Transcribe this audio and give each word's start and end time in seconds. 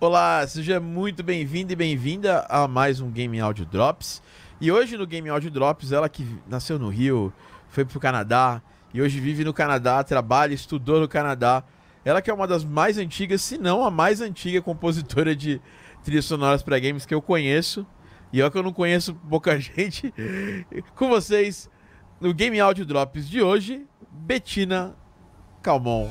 Olá, 0.00 0.46
seja 0.46 0.78
muito 0.78 1.24
bem-vindo 1.24 1.72
e 1.72 1.76
bem-vinda 1.76 2.46
a 2.48 2.68
mais 2.68 3.00
um 3.00 3.10
Game 3.10 3.40
Audio 3.40 3.66
Drops. 3.66 4.22
E 4.60 4.70
hoje 4.70 4.96
no 4.96 5.04
Game 5.04 5.28
Audio 5.28 5.50
Drops, 5.50 5.90
ela 5.90 6.08
que 6.08 6.24
nasceu 6.46 6.78
no 6.78 6.88
Rio, 6.88 7.32
foi 7.68 7.84
pro 7.84 7.98
Canadá 7.98 8.62
e 8.94 9.02
hoje 9.02 9.18
vive 9.18 9.42
no 9.42 9.52
Canadá, 9.52 10.04
trabalha, 10.04 10.54
estudou 10.54 11.00
no 11.00 11.08
Canadá. 11.08 11.64
Ela 12.04 12.22
que 12.22 12.30
é 12.30 12.32
uma 12.32 12.46
das 12.46 12.64
mais 12.64 12.96
antigas, 12.96 13.42
se 13.42 13.58
não 13.58 13.82
a 13.82 13.90
mais 13.90 14.20
antiga 14.20 14.62
compositora 14.62 15.34
de 15.34 15.60
trilhas 16.04 16.26
sonoras 16.26 16.62
para 16.62 16.78
games 16.78 17.04
que 17.04 17.12
eu 17.12 17.20
conheço. 17.20 17.84
E 18.32 18.38
eu 18.38 18.48
que 18.52 18.56
eu 18.56 18.62
não 18.62 18.72
conheço 18.72 19.16
pouca 19.28 19.58
gente. 19.58 20.14
Com 20.94 21.08
vocês, 21.08 21.68
no 22.20 22.32
Game 22.32 22.60
Audio 22.60 22.86
Drops 22.86 23.28
de 23.28 23.42
hoje, 23.42 23.84
Betina 24.12 24.94
Calmon. 25.60 26.08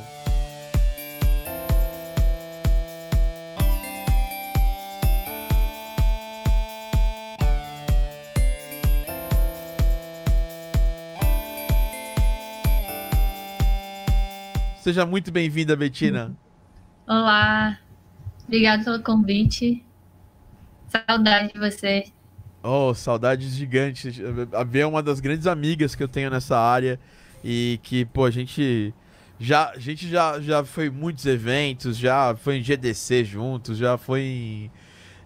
Seja 14.88 15.06
muito 15.06 15.34
bem-vinda, 15.34 15.76
Betina. 15.76 16.34
Olá, 17.06 17.78
obrigado 18.46 18.86
pelo 18.86 19.04
convite. 19.04 19.84
Saudade 20.88 21.52
de 21.52 21.60
você. 21.60 22.06
Oh, 22.64 22.94
saudades 22.94 23.54
gigantes. 23.54 24.18
A 24.54 24.64
B 24.64 24.80
é 24.80 24.88
uma 24.88 25.04
das 25.04 25.20
grandes 25.20 25.46
amigas 25.46 25.94
que 25.94 26.02
eu 26.02 26.08
tenho 26.08 26.30
nessa 26.30 26.58
área 26.58 26.98
e 27.44 27.82
que, 27.84 28.06
pô, 28.06 28.24
a 28.24 28.32
gente 28.32 28.94
já, 29.38 29.72
a 29.72 29.78
gente 29.78 30.08
já, 30.08 30.40
já 30.40 30.64
foi 30.64 30.88
em 30.88 30.90
muitos 30.90 31.26
eventos, 31.26 31.98
já 31.98 32.34
foi 32.38 32.56
em 32.56 32.64
GDC 32.64 33.26
juntos, 33.26 33.78
já 33.78 33.98
foi 33.98 34.22
em, 34.22 34.72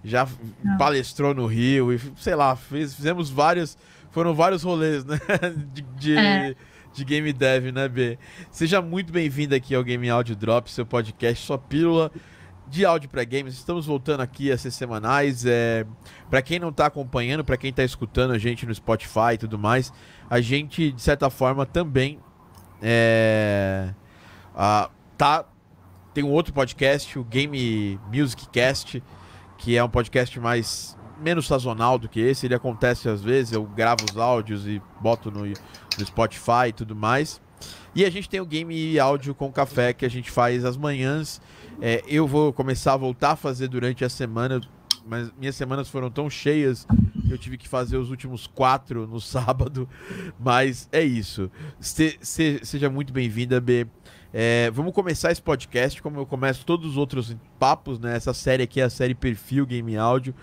já 0.03 0.27
Não. 0.63 0.75
palestrou 0.77 1.35
no 1.35 1.45
Rio 1.45 1.93
e 1.93 2.01
sei 2.17 2.33
lá, 2.33 2.55
fez, 2.55 2.95
fizemos 2.95 3.29
vários, 3.29 3.77
foram 4.09 4.33
vários 4.33 4.63
rolês, 4.63 5.05
né, 5.05 5.19
de, 5.71 5.83
de, 5.99 6.17
é. 6.17 6.55
De 6.93 7.05
game 7.05 7.31
dev, 7.31 7.71
né, 7.71 7.87
B? 7.87 8.17
Seja 8.51 8.81
muito 8.81 9.11
bem-vindo 9.13 9.55
aqui 9.55 9.73
ao 9.73 9.83
Game 9.83 10.09
Audio 10.09 10.35
Drop, 10.35 10.69
seu 10.69 10.85
podcast, 10.85 11.45
sua 11.45 11.57
pílula 11.57 12.11
de 12.67 12.85
áudio 12.85 13.09
para 13.09 13.23
games. 13.23 13.53
Estamos 13.53 13.85
voltando 13.85 14.21
aqui 14.21 14.51
a 14.51 14.57
ser 14.57 14.71
semanais. 14.71 15.45
É... 15.45 15.85
Para 16.29 16.41
quem 16.41 16.59
não 16.59 16.69
está 16.69 16.85
acompanhando, 16.85 17.43
para 17.43 17.57
quem 17.57 17.69
está 17.69 17.83
escutando 17.83 18.31
a 18.31 18.37
gente 18.37 18.65
no 18.65 18.73
Spotify 18.73 19.33
e 19.33 19.37
tudo 19.37 19.59
mais, 19.59 19.91
a 20.29 20.39
gente, 20.39 20.91
de 20.91 21.01
certa 21.01 21.29
forma, 21.29 21.65
também 21.65 22.19
é... 22.81 23.93
Ah, 24.55 24.89
tá... 25.17 25.45
tem 26.13 26.23
um 26.23 26.31
outro 26.31 26.53
podcast, 26.53 27.17
o 27.19 27.23
Game 27.23 27.99
Music 28.13 28.47
Cast, 28.49 29.03
que 29.57 29.77
é 29.77 29.83
um 29.83 29.89
podcast 29.89 30.39
mais 30.39 30.97
menos 31.21 31.47
sazonal 31.47 31.97
do 31.97 32.09
que 32.09 32.19
esse. 32.19 32.45
Ele 32.45 32.55
acontece 32.55 33.07
às 33.07 33.21
vezes, 33.21 33.53
eu 33.53 33.63
gravo 33.63 34.05
os 34.09 34.17
áudios 34.17 34.67
e 34.67 34.81
boto 34.99 35.31
no, 35.31 35.45
no 35.45 36.05
Spotify 36.05 36.69
e 36.69 36.73
tudo 36.73 36.95
mais. 36.95 37.41
E 37.93 38.03
a 38.03 38.09
gente 38.09 38.27
tem 38.27 38.39
o 38.39 38.45
Game 38.45 38.99
Áudio 38.99 39.35
com 39.35 39.51
Café 39.51 39.93
que 39.93 40.05
a 40.05 40.09
gente 40.09 40.31
faz 40.31 40.65
às 40.65 40.75
manhãs 40.75 41.39
é, 41.81 42.03
eu 42.07 42.27
vou 42.27 42.53
começar 42.53 42.93
a 42.93 42.97
voltar 42.97 43.31
a 43.31 43.35
fazer 43.35 43.67
durante 43.67 44.05
a 44.05 44.09
semana, 44.09 44.61
mas 45.03 45.31
minhas 45.35 45.55
semanas 45.55 45.89
foram 45.89 46.11
tão 46.11 46.29
cheias 46.29 46.85
que 47.25 47.33
eu 47.33 47.37
tive 47.39 47.57
que 47.57 47.67
fazer 47.67 47.97
os 47.97 48.11
últimos 48.11 48.45
quatro 48.45 49.07
no 49.07 49.19
sábado. 49.21 49.89
Mas 50.39 50.87
é 50.91 51.01
isso. 51.01 51.49
Se, 51.79 52.19
se, 52.21 52.59
seja 52.63 52.87
muito 52.87 53.11
bem-vinda, 53.11 53.59
B. 53.59 53.87
É, 54.31 54.69
vamos 54.71 54.93
começar 54.93 55.31
esse 55.31 55.41
podcast, 55.41 56.01
como 56.01 56.19
eu 56.19 56.25
começo 56.25 56.63
todos 56.65 56.91
os 56.91 56.97
outros 56.97 57.35
papos, 57.59 57.99
né? 57.99 58.15
Essa 58.15 58.33
série 58.33 58.63
aqui 58.63 58.79
é 58.79 58.83
a 58.83 58.89
série 58.89 59.15
Perfil 59.15 59.65
Game 59.65 59.97
Áudio, 59.97 60.35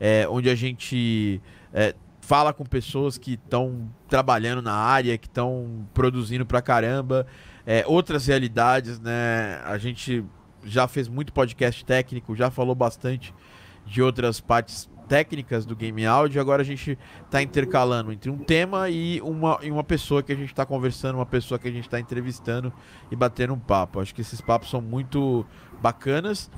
é, 0.00 0.26
onde 0.28 0.50
a 0.50 0.54
gente 0.54 1.40
é, 1.72 1.94
fala 2.20 2.52
com 2.52 2.64
pessoas 2.64 3.16
que 3.16 3.34
estão 3.34 3.88
trabalhando 4.08 4.60
na 4.60 4.74
área, 4.74 5.16
que 5.16 5.28
estão 5.28 5.86
produzindo 5.94 6.44
pra 6.44 6.60
caramba, 6.60 7.26
é, 7.64 7.84
outras 7.86 8.26
realidades, 8.26 8.98
né? 9.00 9.60
A 9.64 9.78
gente 9.78 10.24
já 10.64 10.88
fez 10.88 11.08
muito 11.08 11.32
podcast 11.32 11.84
técnico, 11.84 12.34
já 12.34 12.50
falou 12.50 12.74
bastante 12.74 13.32
de 13.86 14.02
outras 14.02 14.40
partes 14.40 14.90
técnicas 15.08 15.64
do 15.64 15.74
game 15.74 16.04
áudio. 16.06 16.40
Agora 16.40 16.62
a 16.62 16.64
gente 16.64 16.98
está 17.24 17.42
intercalando 17.42 18.12
entre 18.12 18.30
um 18.30 18.38
tema 18.38 18.88
e 18.90 19.20
uma, 19.22 19.58
e 19.62 19.70
uma 19.70 19.84
pessoa 19.84 20.22
que 20.22 20.32
a 20.32 20.36
gente 20.36 20.50
está 20.50 20.66
conversando, 20.66 21.16
uma 21.16 21.26
pessoa 21.26 21.58
que 21.58 21.68
a 21.68 21.70
gente 21.70 21.84
está 21.84 21.98
entrevistando 21.98 22.72
e 23.10 23.16
batendo 23.16 23.54
um 23.54 23.58
papo. 23.58 24.00
Acho 24.00 24.14
que 24.14 24.20
esses 24.20 24.40
papos 24.40 24.70
são 24.70 24.80
muito 24.80 25.46
bacanas. 25.80 26.50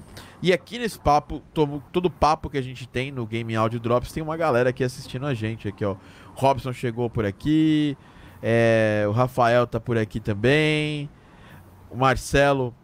E 0.43 0.53
aqui 0.53 0.79
nesse 0.79 0.99
papo, 0.99 1.43
todo, 1.53 1.83
todo 1.93 2.11
papo 2.11 2.49
que 2.49 2.59
a 2.59 2.63
gente 2.63 2.89
tem 2.89 3.11
no 3.11 3.27
Game 3.27 3.55
Audio 3.55 3.81
Drops, 3.81 4.13
tem 4.13 4.23
uma 4.23 4.37
galera 4.37 4.71
aqui 4.71 4.85
assistindo 4.85 5.27
a 5.27 5.35
gente. 5.35 5.69
Aqui, 5.69 5.85
ó. 5.85 5.97
Robson 6.35 6.73
chegou 6.73 7.11
por 7.11 7.25
aqui. 7.25 7.97
É, 8.43 9.05
o 9.09 9.13
Rafael 9.13 9.67
tá 9.67 9.81
por 9.81 9.99
aqui 9.99 10.21
também. 10.21 11.11
O 11.91 11.97
Marcelo 11.97 12.75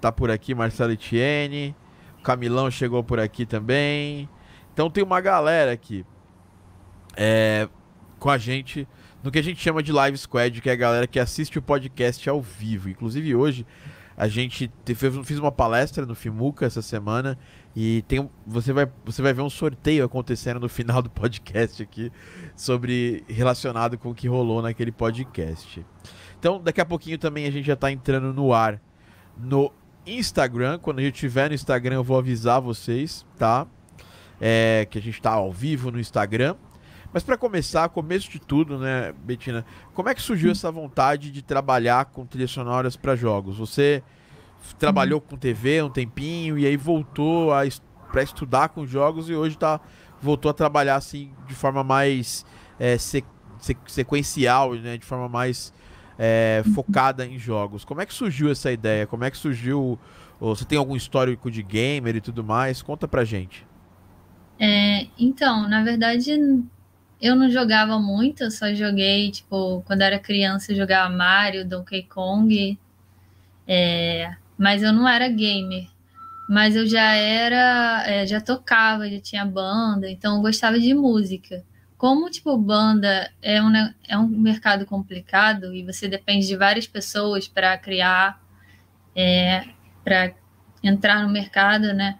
tá 0.00 0.10
por 0.10 0.30
aqui, 0.30 0.54
Marcelo 0.54 0.92
Etienne. 0.92 1.74
O 2.18 2.22
Camilão 2.22 2.70
chegou 2.70 3.04
por 3.04 3.20
aqui 3.20 3.44
também. 3.44 4.28
Então 4.74 4.90
tem 4.90 5.04
uma 5.04 5.20
galera 5.20 5.72
aqui 5.72 6.04
é, 7.16 7.68
com 8.18 8.28
a 8.28 8.36
gente 8.36 8.86
no 9.22 9.30
que 9.30 9.38
a 9.38 9.42
gente 9.42 9.60
chama 9.60 9.82
de 9.82 9.92
Live 9.92 10.18
Squad, 10.18 10.60
que 10.60 10.68
é 10.68 10.72
a 10.72 10.76
galera 10.76 11.06
que 11.06 11.18
assiste 11.18 11.58
o 11.58 11.62
podcast 11.62 12.28
ao 12.28 12.42
vivo. 12.42 12.90
Inclusive 12.90 13.36
hoje 13.36 13.64
a 14.16 14.26
gente 14.26 14.70
fez, 14.96 15.16
fiz 15.24 15.38
uma 15.38 15.52
palestra 15.52 16.04
no 16.04 16.14
Fimuca 16.14 16.66
essa 16.66 16.82
semana 16.82 17.38
e 17.74 18.02
tem 18.08 18.28
você 18.44 18.72
vai 18.72 18.90
você 19.04 19.22
vai 19.22 19.32
ver 19.32 19.42
um 19.42 19.50
sorteio 19.50 20.04
acontecendo 20.04 20.58
no 20.58 20.68
final 20.68 21.00
do 21.00 21.08
podcast 21.08 21.80
aqui 21.80 22.10
sobre 22.56 23.24
relacionado 23.28 23.96
com 23.96 24.10
o 24.10 24.14
que 24.14 24.26
rolou 24.26 24.60
naquele 24.60 24.90
podcast. 24.90 25.86
Então, 26.36 26.60
daqui 26.60 26.80
a 26.80 26.84
pouquinho 26.84 27.16
também 27.16 27.46
a 27.46 27.50
gente 27.50 27.64
já 27.64 27.74
está 27.74 27.92
entrando 27.92 28.34
no 28.34 28.52
ar 28.52 28.80
no 29.36 29.72
Instagram. 30.04 30.78
Quando 30.78 30.98
a 30.98 31.02
gente 31.02 31.14
tiver 31.14 31.48
no 31.48 31.54
Instagram, 31.54 31.94
eu 31.94 32.04
vou 32.04 32.18
avisar 32.18 32.60
vocês, 32.60 33.24
tá? 33.38 33.66
É, 34.40 34.86
que 34.90 34.98
a 34.98 35.02
gente 35.02 35.20
tá 35.22 35.32
ao 35.32 35.52
vivo 35.52 35.90
no 35.90 36.00
Instagram. 36.00 36.56
Mas 37.12 37.22
para 37.22 37.36
começar, 37.36 37.88
começo 37.90 38.28
de 38.28 38.40
tudo, 38.40 38.76
né, 38.76 39.14
Betina? 39.22 39.64
Como 39.94 40.08
é 40.08 40.14
que 40.14 40.20
surgiu 40.20 40.50
essa 40.50 40.70
vontade 40.72 41.30
de 41.30 41.42
trabalhar 41.42 42.06
com 42.06 42.26
trilhas 42.26 42.50
sonoras 42.50 42.96
para 42.96 43.14
jogos? 43.14 43.56
Você 43.56 44.02
trabalhou 44.78 45.20
com 45.20 45.36
TV 45.36 45.80
um 45.82 45.90
tempinho 45.90 46.58
e 46.58 46.66
aí 46.66 46.76
voltou 46.76 47.52
a 47.52 47.62
para 48.10 48.22
estudar 48.22 48.68
com 48.68 48.86
jogos 48.86 49.28
e 49.28 49.34
hoje 49.34 49.58
tá 49.58 49.80
voltou 50.22 50.50
a 50.50 50.54
trabalhar 50.54 50.96
assim 50.96 51.32
de 51.46 51.54
forma 51.54 51.82
mais 51.82 52.46
é, 52.78 52.96
sequencial, 53.86 54.74
né, 54.74 54.96
de 54.96 55.04
forma 55.04 55.28
mais 55.28 55.72
é, 56.18 56.62
focada 56.74 57.26
em 57.26 57.38
jogos. 57.38 57.84
Como 57.84 58.00
é 58.00 58.06
que 58.06 58.14
surgiu 58.14 58.50
essa 58.50 58.70
ideia? 58.72 59.06
Como 59.06 59.24
é 59.24 59.30
que 59.30 59.36
surgiu? 59.36 59.98
Você 60.40 60.64
tem 60.64 60.78
algum 60.78 60.96
histórico 60.96 61.50
de 61.50 61.62
gamer 61.62 62.16
e 62.16 62.20
tudo 62.20 62.42
mais? 62.42 62.82
Conta 62.82 63.06
pra 63.06 63.24
gente. 63.24 63.66
É, 64.58 65.06
então, 65.18 65.68
na 65.68 65.82
verdade, 65.82 66.32
eu 67.20 67.36
não 67.36 67.50
jogava 67.50 67.98
muito, 67.98 68.44
eu 68.44 68.50
só 68.50 68.72
joguei, 68.74 69.30
tipo, 69.30 69.82
quando 69.86 70.02
era 70.02 70.18
criança, 70.18 70.72
eu 70.72 70.76
jogava 70.76 71.14
Mario, 71.14 71.66
Donkey 71.66 72.04
Kong, 72.04 72.78
é, 73.66 74.34
mas 74.58 74.82
eu 74.82 74.92
não 74.92 75.08
era 75.08 75.28
gamer. 75.28 75.88
Mas 76.48 76.76
eu 76.76 76.86
já 76.86 77.12
era, 77.14 78.04
é, 78.06 78.26
já 78.26 78.40
tocava, 78.40 79.08
já 79.08 79.20
tinha 79.20 79.44
banda, 79.46 80.10
então 80.10 80.36
eu 80.36 80.42
gostava 80.42 80.78
de 80.78 80.92
música 80.94 81.64
como 82.04 82.28
tipo 82.28 82.54
banda 82.58 83.30
é 83.40 83.62
um, 83.62 83.72
é 84.06 84.18
um 84.18 84.26
mercado 84.26 84.84
complicado 84.84 85.74
e 85.74 85.82
você 85.82 86.06
depende 86.06 86.46
de 86.46 86.54
várias 86.54 86.86
pessoas 86.86 87.48
para 87.48 87.78
criar, 87.78 88.42
é, 89.16 89.64
para 90.04 90.34
entrar 90.82 91.22
no 91.22 91.32
mercado, 91.32 91.94
né? 91.94 92.18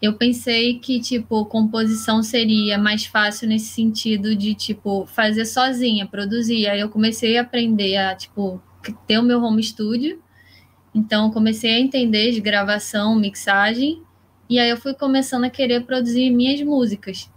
Eu 0.00 0.14
pensei 0.14 0.78
que 0.78 0.98
tipo 0.98 1.44
composição 1.44 2.22
seria 2.22 2.78
mais 2.78 3.04
fácil 3.04 3.46
nesse 3.48 3.66
sentido 3.66 4.34
de 4.34 4.54
tipo 4.54 5.04
fazer 5.06 5.44
sozinha, 5.44 6.06
produzir. 6.06 6.68
Aí 6.68 6.80
eu 6.80 6.88
comecei 6.88 7.36
a 7.36 7.42
aprender 7.42 7.96
a 7.96 8.14
tipo 8.14 8.62
ter 9.06 9.18
o 9.18 9.22
meu 9.22 9.42
home 9.42 9.62
studio. 9.62 10.22
Então 10.94 11.30
comecei 11.30 11.74
a 11.74 11.78
entender 11.78 12.32
de 12.32 12.40
gravação, 12.40 13.14
mixagem, 13.14 14.02
e 14.48 14.58
aí 14.58 14.68
eu 14.68 14.76
fui 14.76 14.92
começando 14.94 15.44
a 15.44 15.50
querer 15.50 15.84
produzir 15.84 16.30
minhas 16.30 16.60
músicas. 16.62 17.30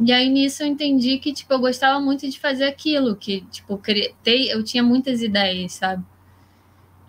E 0.00 0.12
aí 0.12 0.28
nisso 0.28 0.62
eu 0.62 0.66
entendi 0.66 1.18
que 1.18 1.32
tipo 1.32 1.52
eu 1.52 1.60
gostava 1.60 2.00
muito 2.00 2.28
de 2.28 2.40
fazer 2.40 2.64
aquilo, 2.64 3.14
que 3.14 3.42
tipo 3.42 3.80
eu 4.26 4.64
tinha 4.64 4.82
muitas 4.82 5.22
ideias, 5.22 5.74
sabe? 5.74 6.04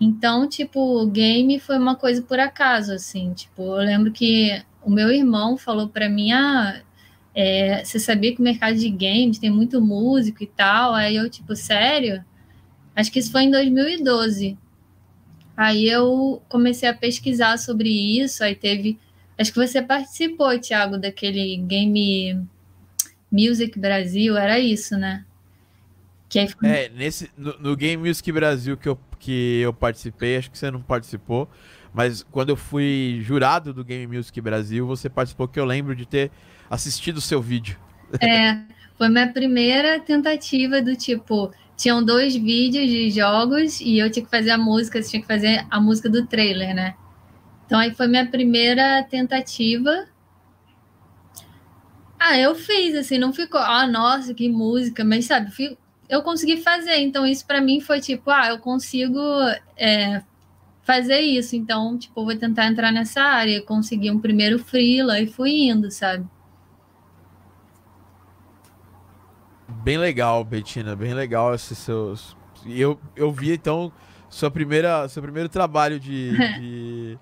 Então, 0.00 0.48
tipo, 0.48 0.80
o 1.02 1.06
game 1.06 1.58
foi 1.58 1.76
uma 1.76 1.96
coisa 1.96 2.22
por 2.22 2.38
acaso, 2.38 2.92
assim. 2.92 3.32
Tipo, 3.32 3.62
eu 3.62 3.84
lembro 3.84 4.12
que 4.12 4.62
o 4.82 4.90
meu 4.90 5.10
irmão 5.10 5.56
falou 5.58 5.88
para 5.88 6.08
mim, 6.08 6.32
ah, 6.32 6.80
é, 7.34 7.84
você 7.84 7.98
sabia 7.98 8.34
que 8.34 8.40
o 8.40 8.44
mercado 8.44 8.76
de 8.76 8.88
games 8.90 9.38
tem 9.38 9.50
muito 9.50 9.80
músico 9.80 10.42
e 10.42 10.46
tal? 10.46 10.94
Aí 10.94 11.16
eu, 11.16 11.28
tipo, 11.28 11.54
sério? 11.56 12.24
Acho 12.94 13.12
que 13.12 13.18
isso 13.18 13.32
foi 13.32 13.42
em 13.42 13.50
2012. 13.50 14.56
Aí 15.56 15.88
eu 15.88 16.42
comecei 16.48 16.88
a 16.88 16.94
pesquisar 16.94 17.58
sobre 17.58 17.88
isso, 17.88 18.44
aí 18.44 18.54
teve. 18.54 18.98
Acho 19.36 19.52
que 19.52 19.58
você 19.58 19.82
participou, 19.82 20.58
Thiago, 20.58 20.98
daquele 20.98 21.56
Game 21.58 22.46
Music 23.30 23.78
Brasil, 23.78 24.36
era 24.36 24.58
isso, 24.58 24.96
né? 24.96 25.24
Que. 26.28 26.46
É, 26.62 26.90
nesse, 26.90 27.30
no, 27.36 27.58
no, 27.58 27.76
Game 27.76 28.06
Music 28.06 28.30
Brasil 28.30 28.76
que 28.76 28.88
eu, 28.88 28.98
que 29.18 29.60
eu 29.60 29.72
participei, 29.72 30.36
acho 30.36 30.50
que 30.50 30.58
você 30.58 30.70
não 30.70 30.82
participou, 30.82 31.48
mas 31.92 32.22
quando 32.22 32.50
eu 32.50 32.56
fui 32.56 33.20
jurado 33.22 33.72
do 33.72 33.82
Game 33.82 34.14
Music 34.14 34.38
Brasil, 34.40 34.86
você 34.86 35.08
participou, 35.08 35.48
que 35.48 35.58
eu 35.58 35.64
lembro 35.64 35.96
de 35.96 36.04
ter 36.04 36.30
assistido 36.68 37.16
o 37.16 37.20
seu 37.20 37.40
vídeo. 37.40 37.78
É, 38.20 38.58
foi 38.98 39.08
minha 39.08 39.32
primeira 39.32 39.98
tentativa 40.00 40.82
do 40.82 40.94
tipo, 40.94 41.50
tinham 41.76 42.04
dois 42.04 42.34
vídeos 42.34 42.88
de 42.90 43.10
jogos 43.10 43.80
e 43.80 43.98
eu 43.98 44.10
tinha 44.10 44.24
que 44.24 44.30
fazer 44.30 44.50
a 44.50 44.58
música, 44.58 45.00
você 45.00 45.10
tinha 45.10 45.22
que 45.22 45.28
fazer 45.28 45.64
a 45.70 45.80
música 45.80 46.10
do 46.10 46.26
trailer, 46.26 46.74
né? 46.74 46.94
Então 47.64 47.78
aí 47.78 47.94
foi 47.94 48.06
minha 48.06 48.26
primeira 48.26 49.02
tentativa. 49.04 50.06
Ah, 52.18 52.36
eu 52.36 52.54
fiz, 52.54 52.96
assim, 52.96 53.16
não 53.16 53.32
ficou, 53.32 53.60
ah, 53.60 53.86
nossa, 53.86 54.34
que 54.34 54.48
música, 54.48 55.04
mas 55.04 55.26
sabe, 55.26 55.52
eu 56.08 56.22
consegui 56.22 56.56
fazer. 56.56 56.98
Então, 56.98 57.26
isso 57.26 57.46
para 57.46 57.60
mim 57.60 57.80
foi 57.80 58.00
tipo, 58.00 58.30
ah, 58.30 58.48
eu 58.48 58.58
consigo 58.58 59.20
é, 59.76 60.22
fazer 60.82 61.20
isso. 61.20 61.54
Então, 61.54 61.98
tipo, 61.98 62.24
vou 62.24 62.36
tentar 62.36 62.66
entrar 62.66 62.90
nessa 62.90 63.22
área. 63.22 63.62
Consegui 63.62 64.10
um 64.10 64.18
primeiro 64.18 64.58
freela 64.58 65.20
e 65.20 65.26
fui 65.26 65.68
indo, 65.68 65.90
sabe? 65.90 66.26
Bem 69.68 69.98
legal, 69.98 70.42
Betina, 70.42 70.96
bem 70.96 71.12
legal 71.12 71.54
esses 71.54 71.76
seus. 71.76 72.36
Eu, 72.66 72.98
eu 73.14 73.30
vi 73.30 73.52
então 73.52 73.92
sua 74.30 74.50
primeira, 74.50 75.06
seu 75.08 75.22
primeiro 75.22 75.48
trabalho 75.48 76.00
de, 76.00 76.36
de, 76.58 77.18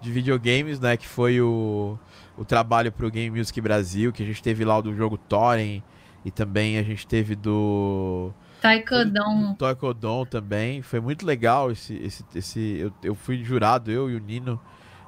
de 0.00 0.12
videogames, 0.12 0.78
né? 0.78 0.96
Que 0.96 1.06
foi 1.06 1.40
o, 1.40 1.98
o 2.38 2.44
trabalho 2.44 2.92
para 2.92 3.06
o 3.06 3.10
Game 3.10 3.36
Music 3.36 3.60
Brasil, 3.60 4.12
que 4.12 4.22
a 4.22 4.26
gente 4.26 4.42
teve 4.42 4.64
lá 4.64 4.78
o 4.78 4.82
do 4.82 4.94
jogo 4.94 5.18
Thorin 5.18 5.82
e 6.24 6.30
também 6.30 6.78
a 6.78 6.82
gente 6.82 7.06
teve 7.06 7.34
do. 7.34 8.32
Taekwondo. 8.60 9.54
Taekwondo 9.58 10.26
também. 10.26 10.82
Foi 10.82 11.00
muito 11.00 11.24
legal 11.24 11.70
esse. 11.70 11.94
esse, 11.96 12.24
esse 12.34 12.78
eu, 12.78 12.92
eu 13.02 13.14
fui 13.14 13.42
jurado, 13.42 13.90
eu 13.90 14.10
e 14.10 14.16
o 14.16 14.20
Nino, 14.20 14.60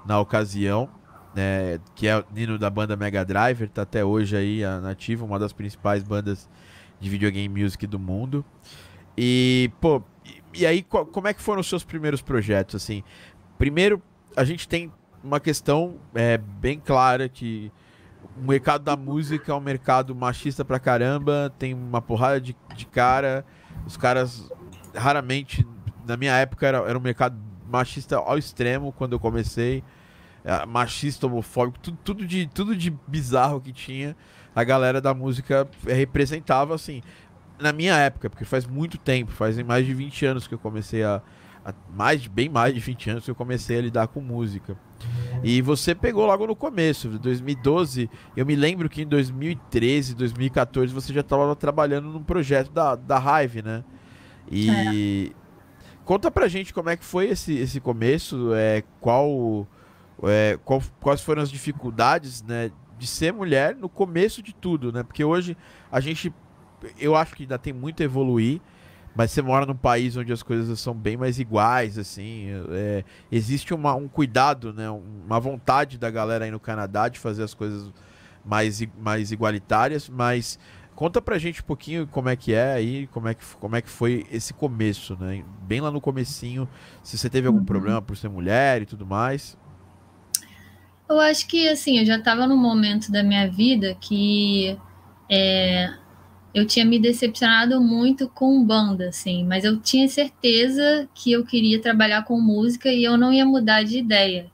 na 0.06 0.18
ocasião. 0.20 0.88
Né, 1.34 1.80
que 1.94 2.06
é 2.06 2.18
o 2.18 2.24
Nino 2.30 2.58
da 2.58 2.68
banda 2.68 2.94
Mega 2.94 3.24
Driver, 3.24 3.66
tá 3.66 3.82
até 3.82 4.04
hoje 4.04 4.36
aí 4.36 4.60
nativa, 4.82 5.24
uma 5.24 5.38
das 5.38 5.50
principais 5.50 6.02
bandas 6.02 6.46
de 7.00 7.08
videogame 7.08 7.62
music 7.62 7.86
do 7.86 7.98
mundo. 7.98 8.44
E, 9.16 9.70
pô, 9.80 10.02
e, 10.26 10.60
e 10.60 10.66
aí 10.66 10.82
como 10.82 11.26
é 11.26 11.32
que 11.32 11.40
foram 11.40 11.60
os 11.60 11.66
seus 11.66 11.84
primeiros 11.84 12.20
projetos, 12.20 12.74
assim? 12.74 13.02
Primeiro, 13.56 14.02
a 14.36 14.44
gente 14.44 14.68
tem 14.68 14.92
uma 15.24 15.40
questão 15.40 15.96
é, 16.14 16.36
bem 16.36 16.78
clara 16.78 17.28
que 17.30 17.72
o 18.36 18.46
mercado 18.46 18.84
da 18.84 18.96
música 18.96 19.52
é 19.52 19.54
um 19.54 19.60
mercado 19.60 20.14
machista 20.14 20.64
pra 20.64 20.78
caramba, 20.78 21.52
tem 21.58 21.74
uma 21.74 22.00
porrada 22.00 22.40
de, 22.40 22.56
de 22.74 22.86
cara. 22.86 23.44
Os 23.86 23.96
caras 23.96 24.50
raramente, 24.94 25.66
na 26.06 26.16
minha 26.16 26.32
época, 26.36 26.66
era, 26.66 26.78
era 26.78 26.98
um 26.98 27.02
mercado 27.02 27.36
machista 27.68 28.16
ao 28.16 28.38
extremo 28.38 28.92
quando 28.92 29.12
eu 29.12 29.20
comecei. 29.20 29.82
É, 30.44 30.66
machista, 30.66 31.26
homofóbico, 31.26 31.78
tudo, 31.78 31.98
tudo, 32.02 32.26
de, 32.26 32.46
tudo 32.48 32.74
de 32.74 32.90
bizarro 33.06 33.60
que 33.60 33.72
tinha. 33.72 34.16
A 34.54 34.64
galera 34.64 35.00
da 35.00 35.14
música 35.14 35.68
representava 35.86 36.74
assim. 36.74 37.02
Na 37.60 37.72
minha 37.72 37.96
época, 37.96 38.28
porque 38.28 38.44
faz 38.44 38.66
muito 38.66 38.98
tempo, 38.98 39.30
fazem 39.30 39.64
mais 39.64 39.86
de 39.86 39.94
20 39.94 40.26
anos 40.26 40.48
que 40.48 40.54
eu 40.54 40.58
comecei 40.58 41.04
a, 41.04 41.22
mais, 41.94 42.26
bem 42.26 42.48
mais 42.48 42.74
de 42.74 42.80
20 42.80 43.10
anos 43.10 43.24
que 43.24 43.30
eu 43.30 43.34
comecei 43.34 43.78
a 43.78 43.82
lidar 43.82 44.08
com 44.08 44.20
música. 44.20 44.76
E 45.44 45.60
você 45.60 45.94
pegou 45.94 46.24
logo 46.24 46.46
no 46.46 46.54
começo, 46.54 47.08
2012. 47.08 48.08
Eu 48.36 48.46
me 48.46 48.54
lembro 48.54 48.88
que 48.88 49.02
em 49.02 49.06
2013, 49.06 50.14
2014 50.14 50.94
você 50.94 51.12
já 51.12 51.20
estava 51.20 51.56
trabalhando 51.56 52.08
num 52.08 52.22
projeto 52.22 52.70
da, 52.70 52.94
da 52.94 53.18
Hive, 53.18 53.62
né? 53.62 53.82
E 54.50 55.32
é. 55.34 55.98
conta 56.04 56.30
pra 56.30 56.46
gente 56.46 56.72
como 56.72 56.90
é 56.90 56.96
que 56.96 57.04
foi 57.04 57.28
esse, 57.28 57.54
esse 57.54 57.80
começo, 57.80 58.54
é, 58.54 58.84
qual, 59.00 59.66
é, 60.22 60.58
qual, 60.64 60.80
quais 61.00 61.20
foram 61.20 61.42
as 61.42 61.50
dificuldades, 61.50 62.42
né, 62.42 62.70
de 62.98 63.06
ser 63.06 63.32
mulher 63.32 63.74
no 63.74 63.88
começo 63.88 64.42
de 64.42 64.54
tudo, 64.54 64.92
né? 64.92 65.02
Porque 65.02 65.24
hoje 65.24 65.56
a 65.90 65.98
gente, 65.98 66.32
eu 67.00 67.16
acho 67.16 67.34
que 67.34 67.42
ainda 67.42 67.58
tem 67.58 67.72
muito 67.72 68.00
a 68.00 68.04
evoluir. 68.04 68.60
Mas 69.14 69.30
você 69.30 69.42
mora 69.42 69.66
num 69.66 69.76
país 69.76 70.16
onde 70.16 70.32
as 70.32 70.42
coisas 70.42 70.80
são 70.80 70.94
bem 70.94 71.16
mais 71.16 71.38
iguais, 71.38 71.98
assim. 71.98 72.46
É, 72.70 73.04
existe 73.30 73.74
uma, 73.74 73.94
um 73.94 74.08
cuidado, 74.08 74.72
né? 74.72 74.88
Uma 74.90 75.38
vontade 75.38 75.98
da 75.98 76.10
galera 76.10 76.44
aí 76.44 76.50
no 76.50 76.60
Canadá 76.60 77.08
de 77.08 77.18
fazer 77.18 77.42
as 77.42 77.52
coisas 77.52 77.92
mais, 78.44 78.82
mais 78.98 79.30
igualitárias, 79.30 80.08
mas 80.08 80.58
conta 80.94 81.20
pra 81.20 81.38
gente 81.38 81.60
um 81.60 81.64
pouquinho 81.64 82.06
como 82.06 82.28
é 82.28 82.36
que 82.36 82.52
é 82.52 82.72
aí, 82.72 83.06
como 83.08 83.28
é 83.28 83.34
que, 83.34 83.44
como 83.60 83.76
é 83.76 83.82
que 83.82 83.88
foi 83.88 84.26
esse 84.30 84.54
começo, 84.54 85.16
né? 85.20 85.44
Bem 85.62 85.80
lá 85.80 85.90
no 85.90 86.00
comecinho, 86.00 86.68
se 87.02 87.18
você 87.18 87.28
teve 87.28 87.46
algum 87.46 87.60
uhum. 87.60 87.64
problema 87.64 88.00
por 88.00 88.16
ser 88.16 88.28
mulher 88.28 88.82
e 88.82 88.86
tudo 88.86 89.06
mais. 89.06 89.58
Eu 91.08 91.20
acho 91.20 91.46
que, 91.46 91.68
assim, 91.68 91.98
eu 91.98 92.06
já 92.06 92.16
estava 92.16 92.46
num 92.46 92.56
momento 92.56 93.12
da 93.12 93.22
minha 93.22 93.50
vida 93.50 93.94
que 94.00 94.78
é, 95.28 95.92
eu 96.54 96.66
tinha 96.66 96.84
me 96.84 96.98
decepcionado 96.98 97.80
muito 97.80 98.28
com 98.28 98.64
banda, 98.64 99.08
assim, 99.08 99.44
mas 99.44 99.64
eu 99.64 99.80
tinha 99.80 100.06
certeza 100.08 101.08
que 101.14 101.32
eu 101.32 101.44
queria 101.44 101.80
trabalhar 101.80 102.24
com 102.24 102.40
música 102.40 102.90
e 102.90 103.02
eu 103.02 103.16
não 103.16 103.32
ia 103.32 103.44
mudar 103.46 103.82
de 103.82 103.98
ideia, 103.98 104.50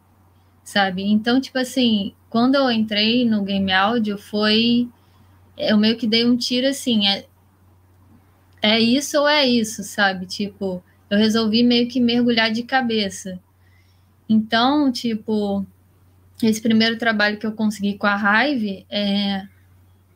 sabe? 0.62 1.02
Então, 1.02 1.40
tipo 1.40 1.58
assim, 1.58 2.14
quando 2.30 2.54
eu 2.54 2.70
entrei 2.70 3.24
no 3.24 3.42
game 3.42 3.72
áudio, 3.72 4.18
foi. 4.18 4.88
Eu 5.56 5.76
meio 5.76 5.96
que 5.96 6.06
dei 6.06 6.24
um 6.24 6.36
tiro 6.36 6.68
assim, 6.68 7.08
é, 7.08 7.26
é 8.62 8.78
isso 8.78 9.18
ou 9.18 9.28
é 9.28 9.44
isso, 9.46 9.82
sabe? 9.82 10.26
Tipo, 10.26 10.82
eu 11.10 11.18
resolvi 11.18 11.64
meio 11.64 11.88
que 11.88 12.00
mergulhar 12.00 12.52
de 12.52 12.62
cabeça. 12.62 13.40
Então, 14.28 14.92
tipo, 14.92 15.66
esse 16.42 16.60
primeiro 16.60 16.96
trabalho 16.96 17.38
que 17.38 17.46
eu 17.46 17.52
consegui 17.52 17.94
com 17.98 18.06
a 18.06 18.44
Hive, 18.44 18.86
é, 18.88 19.48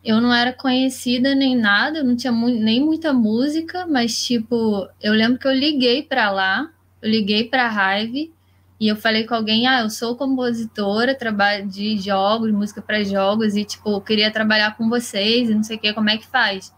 eu 0.04 0.20
não 0.20 0.32
era 0.34 0.52
conhecida 0.52 1.34
nem 1.34 1.56
nada, 1.56 2.02
não 2.02 2.16
tinha 2.16 2.32
mu 2.32 2.48
nem 2.48 2.80
muita 2.84 3.12
música, 3.12 3.86
mas 3.86 4.24
tipo, 4.24 4.88
eu 5.00 5.12
lembro 5.12 5.38
que 5.38 5.46
eu 5.46 5.52
liguei 5.52 6.02
para 6.02 6.30
lá, 6.30 6.70
eu 7.00 7.10
liguei 7.10 7.44
para 7.44 7.68
a 7.68 8.00
Hive 8.00 8.32
e 8.80 8.88
eu 8.88 8.96
falei 8.96 9.24
com 9.24 9.34
alguém, 9.34 9.66
ah, 9.68 9.82
eu 9.82 9.90
sou 9.90 10.16
compositora, 10.16 11.14
trabalho 11.14 11.68
de 11.68 11.96
jogos, 11.98 12.50
música 12.50 12.82
para 12.82 13.04
jogos 13.04 13.54
e 13.54 13.64
tipo, 13.64 13.90
eu 13.90 14.00
queria 14.00 14.30
trabalhar 14.30 14.76
com 14.76 14.88
vocês 14.88 15.48
e 15.48 15.54
não 15.54 15.62
sei 15.62 15.76
o 15.76 15.80
que, 15.80 15.92
como 15.92 16.10
é 16.10 16.18
que 16.18 16.26
faz? 16.26 16.74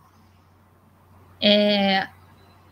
É, 1.40 2.08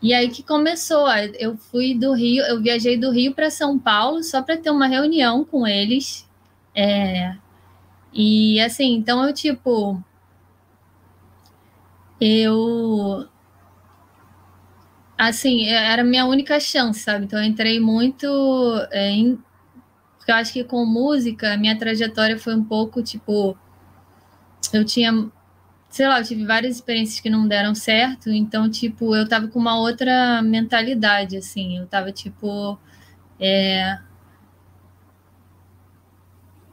e 0.01 0.13
aí 0.13 0.29
que 0.29 0.43
começou, 0.43 1.07
eu 1.39 1.57
fui 1.57 1.95
do 1.95 2.13
Rio, 2.13 2.43
eu 2.43 2.61
viajei 2.61 2.97
do 2.97 3.09
Rio 3.09 3.33
para 3.33 3.49
São 3.49 3.79
Paulo 3.79 4.23
só 4.23 4.41
para 4.41 4.57
ter 4.57 4.69
uma 4.69 4.85
reunião 4.85 5.43
com 5.43 5.65
eles. 5.65 6.29
É, 6.75 7.35
e 8.13 8.59
assim, 8.59 8.93
então 8.95 9.25
eu 9.27 9.33
tipo, 9.33 10.03
eu 12.23 13.27
assim, 15.17 15.65
era 15.65 16.01
a 16.01 16.05
minha 16.05 16.25
única 16.25 16.59
chance, 16.59 16.99
sabe? 16.99 17.25
Então 17.25 17.39
eu 17.39 17.45
entrei 17.45 17.79
muito 17.79 18.27
é, 18.91 19.09
em 19.11 19.39
porque 20.17 20.31
eu 20.31 20.35
acho 20.35 20.53
que 20.53 20.63
com 20.63 20.85
música 20.85 21.53
a 21.53 21.57
minha 21.57 21.77
trajetória 21.77 22.39
foi 22.39 22.55
um 22.55 22.63
pouco 22.63 23.03
tipo 23.03 23.57
eu 24.73 24.85
tinha 24.85 25.11
sei 25.89 26.07
lá, 26.07 26.19
eu 26.19 26.25
tive 26.25 26.45
várias 26.45 26.75
experiências 26.77 27.19
que 27.19 27.29
não 27.29 27.47
deram 27.47 27.75
certo, 27.75 28.31
então 28.31 28.67
tipo, 28.69 29.15
eu 29.15 29.27
tava 29.29 29.47
com 29.47 29.59
uma 29.59 29.79
outra 29.79 30.41
mentalidade 30.41 31.37
assim, 31.37 31.77
eu 31.77 31.85
tava 31.85 32.11
tipo 32.11 32.79
é, 33.39 33.99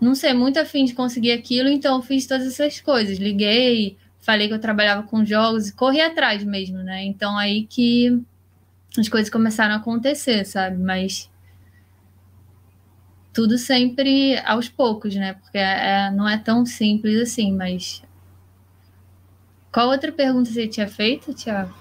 não 0.01 0.15
sei, 0.15 0.33
muito 0.33 0.59
afim 0.59 0.85
de 0.87 0.95
conseguir 0.95 1.33
aquilo, 1.33 1.69
então 1.69 1.97
eu 1.97 2.03
fiz 2.03 2.27
todas 2.27 2.47
essas 2.47 2.81
coisas, 2.81 3.19
liguei, 3.19 3.99
falei 4.21 4.49
que 4.49 4.55
eu 4.55 4.61
trabalhava 4.61 5.03
com 5.03 5.25
jogos 5.25 5.69
e 5.69 5.73
corri 5.75 6.01
atrás 6.01 6.45
mesmo, 6.45 6.79
né? 6.79 7.05
Então 7.05 7.37
aí 7.37 7.67
que 7.67 8.21
as 8.99 9.09
coisas 9.09 9.31
começaram 9.31 9.75
a 9.75 9.79
acontecer, 9.79 10.45
sabe? 10.45 10.77
Mas 10.77 11.31
tudo 13.33 13.57
sempre 13.59 14.39
aos 14.45 14.69
poucos, 14.69 15.15
né? 15.15 15.35
Porque 15.35 15.59
é, 15.59 16.07
é, 16.07 16.11
não 16.11 16.29
é 16.29 16.39
tão 16.39 16.67
simples 16.67 17.21
assim, 17.21 17.53
mas. 17.53 18.03
Qual 19.73 19.89
outra 19.89 20.11
pergunta 20.11 20.51
você 20.51 20.67
tinha 20.67 20.89
feito, 20.89 21.33
Tiago? 21.33 21.73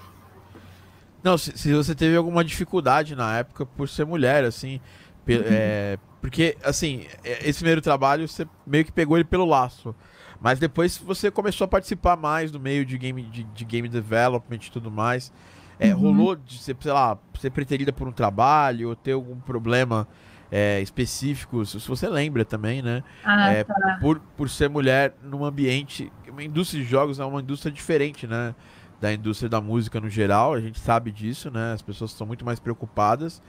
Não, 1.22 1.36
se, 1.36 1.56
se, 1.58 1.72
você 1.74 1.94
teve 1.94 2.16
alguma 2.16 2.44
dificuldade 2.44 3.16
na 3.16 3.38
época 3.38 3.66
por 3.66 3.88
ser 3.88 4.06
mulher, 4.06 4.44
assim. 4.44 4.80
Uhum. 5.28 5.42
É, 5.44 5.98
porque, 6.20 6.56
assim, 6.62 7.06
é, 7.24 7.48
esse 7.48 7.58
primeiro 7.58 7.80
trabalho 7.80 8.26
você 8.26 8.46
meio 8.66 8.84
que 8.84 8.92
pegou 8.92 9.16
ele 9.16 9.24
pelo 9.24 9.44
laço. 9.44 9.94
Mas 10.40 10.58
depois 10.58 10.96
você 10.96 11.30
começou 11.30 11.66
a 11.66 11.68
participar 11.68 12.16
mais 12.16 12.50
do 12.50 12.58
meio 12.58 12.84
de 12.84 12.96
game, 12.96 13.22
de, 13.22 13.44
de 13.44 13.64
game 13.64 13.88
development 13.88 14.60
e 14.62 14.70
tudo 14.70 14.90
mais. 14.90 15.32
É, 15.78 15.94
uhum. 15.94 16.00
Rolou 16.00 16.36
de 16.36 16.58
ser, 16.58 16.76
sei 16.80 16.92
lá, 16.92 17.18
ser 17.38 17.50
preterida 17.50 17.92
por 17.92 18.08
um 18.08 18.12
trabalho 18.12 18.90
ou 18.90 18.96
ter 18.96 19.12
algum 19.12 19.38
problema 19.38 20.06
é, 20.50 20.80
específicos, 20.80 21.70
se 21.70 21.88
você 21.88 22.08
lembra 22.08 22.44
também, 22.44 22.82
né? 22.82 23.04
Ah, 23.24 23.52
é, 23.52 23.64
tá. 23.64 23.98
por, 24.00 24.18
por 24.36 24.50
ser 24.50 24.68
mulher 24.68 25.14
num 25.22 25.44
ambiente. 25.44 26.12
Uma 26.28 26.42
indústria 26.42 26.82
de 26.82 26.88
jogos 26.88 27.20
é 27.20 27.24
uma 27.24 27.40
indústria 27.40 27.70
diferente, 27.70 28.26
né? 28.26 28.54
Da 29.00 29.12
indústria 29.12 29.48
da 29.48 29.60
música 29.60 30.00
no 30.00 30.08
geral, 30.10 30.52
a 30.52 30.60
gente 30.60 30.78
sabe 30.78 31.12
disso, 31.12 31.50
né? 31.50 31.72
As 31.72 31.82
pessoas 31.82 32.10
estão 32.10 32.26
muito 32.26 32.44
mais 32.44 32.58
preocupadas. 32.58 33.40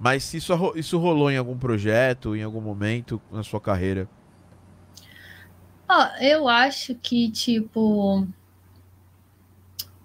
Mas 0.00 0.24
se 0.24 0.36
isso, 0.36 0.72
isso 0.76 0.98
rolou 0.98 1.30
em 1.30 1.36
algum 1.36 1.56
projeto, 1.56 2.36
em 2.36 2.42
algum 2.42 2.60
momento 2.60 3.20
na 3.32 3.42
sua 3.42 3.60
carreira? 3.60 4.08
Oh, 5.90 6.22
eu 6.22 6.48
acho 6.48 6.94
que, 6.94 7.30
tipo. 7.30 8.26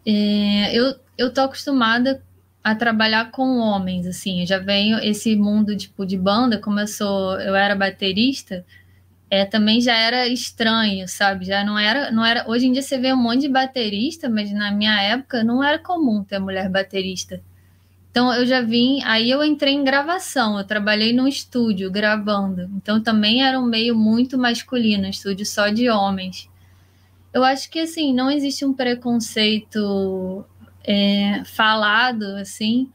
É, 0.05 0.75
eu, 0.77 0.95
eu 1.17 1.33
tô 1.33 1.41
acostumada 1.41 2.21
a 2.63 2.75
trabalhar 2.75 3.31
com 3.31 3.57
homens, 3.59 4.07
assim. 4.07 4.41
Eu 4.41 4.47
já 4.47 4.59
venho 4.59 4.99
esse 4.99 5.35
mundo 5.35 5.75
tipo 5.75 6.05
de 6.05 6.17
banda, 6.17 6.57
como 6.59 6.79
eu 6.79 6.87
sou, 6.87 7.39
eu 7.41 7.55
era 7.55 7.75
baterista, 7.75 8.65
é, 9.29 9.45
também 9.45 9.81
já 9.81 9.95
era 9.97 10.27
estranho, 10.27 11.07
sabe? 11.07 11.45
Já 11.45 11.63
não 11.65 11.77
era, 11.79 12.11
não 12.11 12.25
era. 12.25 12.49
Hoje 12.49 12.67
em 12.67 12.73
dia 12.73 12.81
você 12.83 12.97
vê 12.97 13.13
um 13.13 13.17
monte 13.17 13.41
de 13.41 13.49
baterista, 13.49 14.29
mas 14.29 14.51
na 14.53 14.71
minha 14.71 15.01
época 15.01 15.43
não 15.43 15.63
era 15.63 15.79
comum 15.79 16.23
ter 16.23 16.39
mulher 16.39 16.69
baterista. 16.69 17.41
Então 18.13 18.31
eu 18.31 18.45
já 18.45 18.61
vim, 18.61 19.01
aí 19.05 19.31
eu 19.31 19.43
entrei 19.43 19.73
em 19.73 19.83
gravação, 19.83 20.59
eu 20.59 20.63
trabalhei 20.63 21.11
num 21.11 21.27
estúdio 21.27 21.89
gravando. 21.89 22.69
Então 22.75 23.01
também 23.01 23.43
era 23.43 23.59
um 23.59 23.65
meio 23.65 23.95
muito 23.95 24.37
masculino, 24.37 25.07
um 25.07 25.09
estúdio 25.09 25.47
só 25.47 25.69
de 25.69 25.89
homens. 25.89 26.47
Eu 27.33 27.43
acho 27.43 27.71
que 27.71 27.79
assim, 27.79 28.13
não 28.13 28.29
existe 28.29 28.63
um 28.63 28.71
preconceito 28.71 30.45
é, 30.83 31.41
falado 31.43 32.23
assim, 32.35 32.87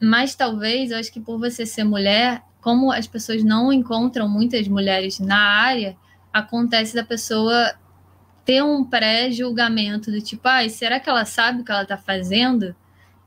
mas 0.00 0.34
talvez 0.34 0.90
eu 0.90 0.96
acho 0.96 1.12
que 1.12 1.20
por 1.20 1.38
você 1.38 1.66
ser 1.66 1.84
mulher, 1.84 2.42
como 2.62 2.90
as 2.90 3.06
pessoas 3.06 3.44
não 3.44 3.70
encontram 3.70 4.26
muitas 4.26 4.66
mulheres 4.66 5.20
na 5.20 5.36
área, 5.36 5.94
acontece 6.32 6.94
da 6.94 7.04
pessoa 7.04 7.74
ter 8.42 8.64
um 8.64 8.86
pré-julgamento 8.86 10.10
do 10.10 10.22
tipo, 10.22 10.48
ah, 10.48 10.66
será 10.66 10.98
que 10.98 11.10
ela 11.10 11.26
sabe 11.26 11.60
o 11.60 11.64
que 11.64 11.70
ela 11.70 11.82
está 11.82 11.98
fazendo? 11.98 12.74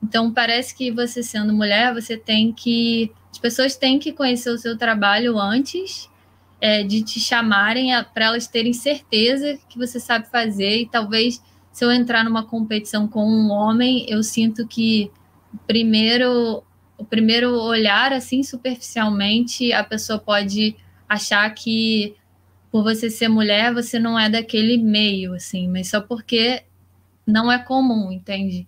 Então 0.04 0.34
parece 0.34 0.76
que 0.76 0.92
você 0.92 1.24
sendo 1.24 1.54
mulher, 1.54 1.94
você 1.94 2.18
tem 2.18 2.52
que. 2.52 3.10
As 3.32 3.40
pessoas 3.40 3.76
têm 3.76 3.98
que 3.98 4.12
conhecer 4.12 4.50
o 4.50 4.58
seu 4.58 4.78
trabalho 4.78 5.40
antes 5.40 6.10
é, 6.60 6.84
de 6.84 7.02
te 7.02 7.20
chamarem 7.20 7.92
para 8.14 8.26
elas 8.26 8.46
terem 8.46 8.74
certeza 8.74 9.58
que 9.70 9.78
você 9.78 10.00
sabe 10.00 10.30
fazer. 10.30 10.82
E 10.82 10.86
talvez 10.86 11.42
se 11.72 11.86
eu 11.86 11.92
entrar 11.92 12.24
numa 12.24 12.46
competição 12.46 13.08
com 13.08 13.26
um 13.26 13.50
homem, 13.50 14.06
eu 14.10 14.22
sinto 14.22 14.68
que 14.68 15.10
primeiro 15.66 16.64
o 16.98 17.06
primeiro 17.06 17.60
olhar 17.60 18.14
assim 18.14 18.44
superficialmente 18.44 19.74
a 19.74 19.84
pessoa 19.84 20.20
pode 20.20 20.76
achar 21.10 21.50
que 21.54 22.16
por 22.72 22.84
você 22.84 23.10
ser 23.10 23.28
mulher 23.28 23.74
você 23.74 24.00
não 24.00 24.18
é 24.18 24.30
daquele 24.30 24.78
meio 24.78 25.34
assim, 25.34 25.68
mas 25.68 25.90
só 25.90 26.02
porque 26.02 26.64
não 27.26 27.52
é 27.52 27.58
comum, 27.58 28.12
entende? 28.12 28.68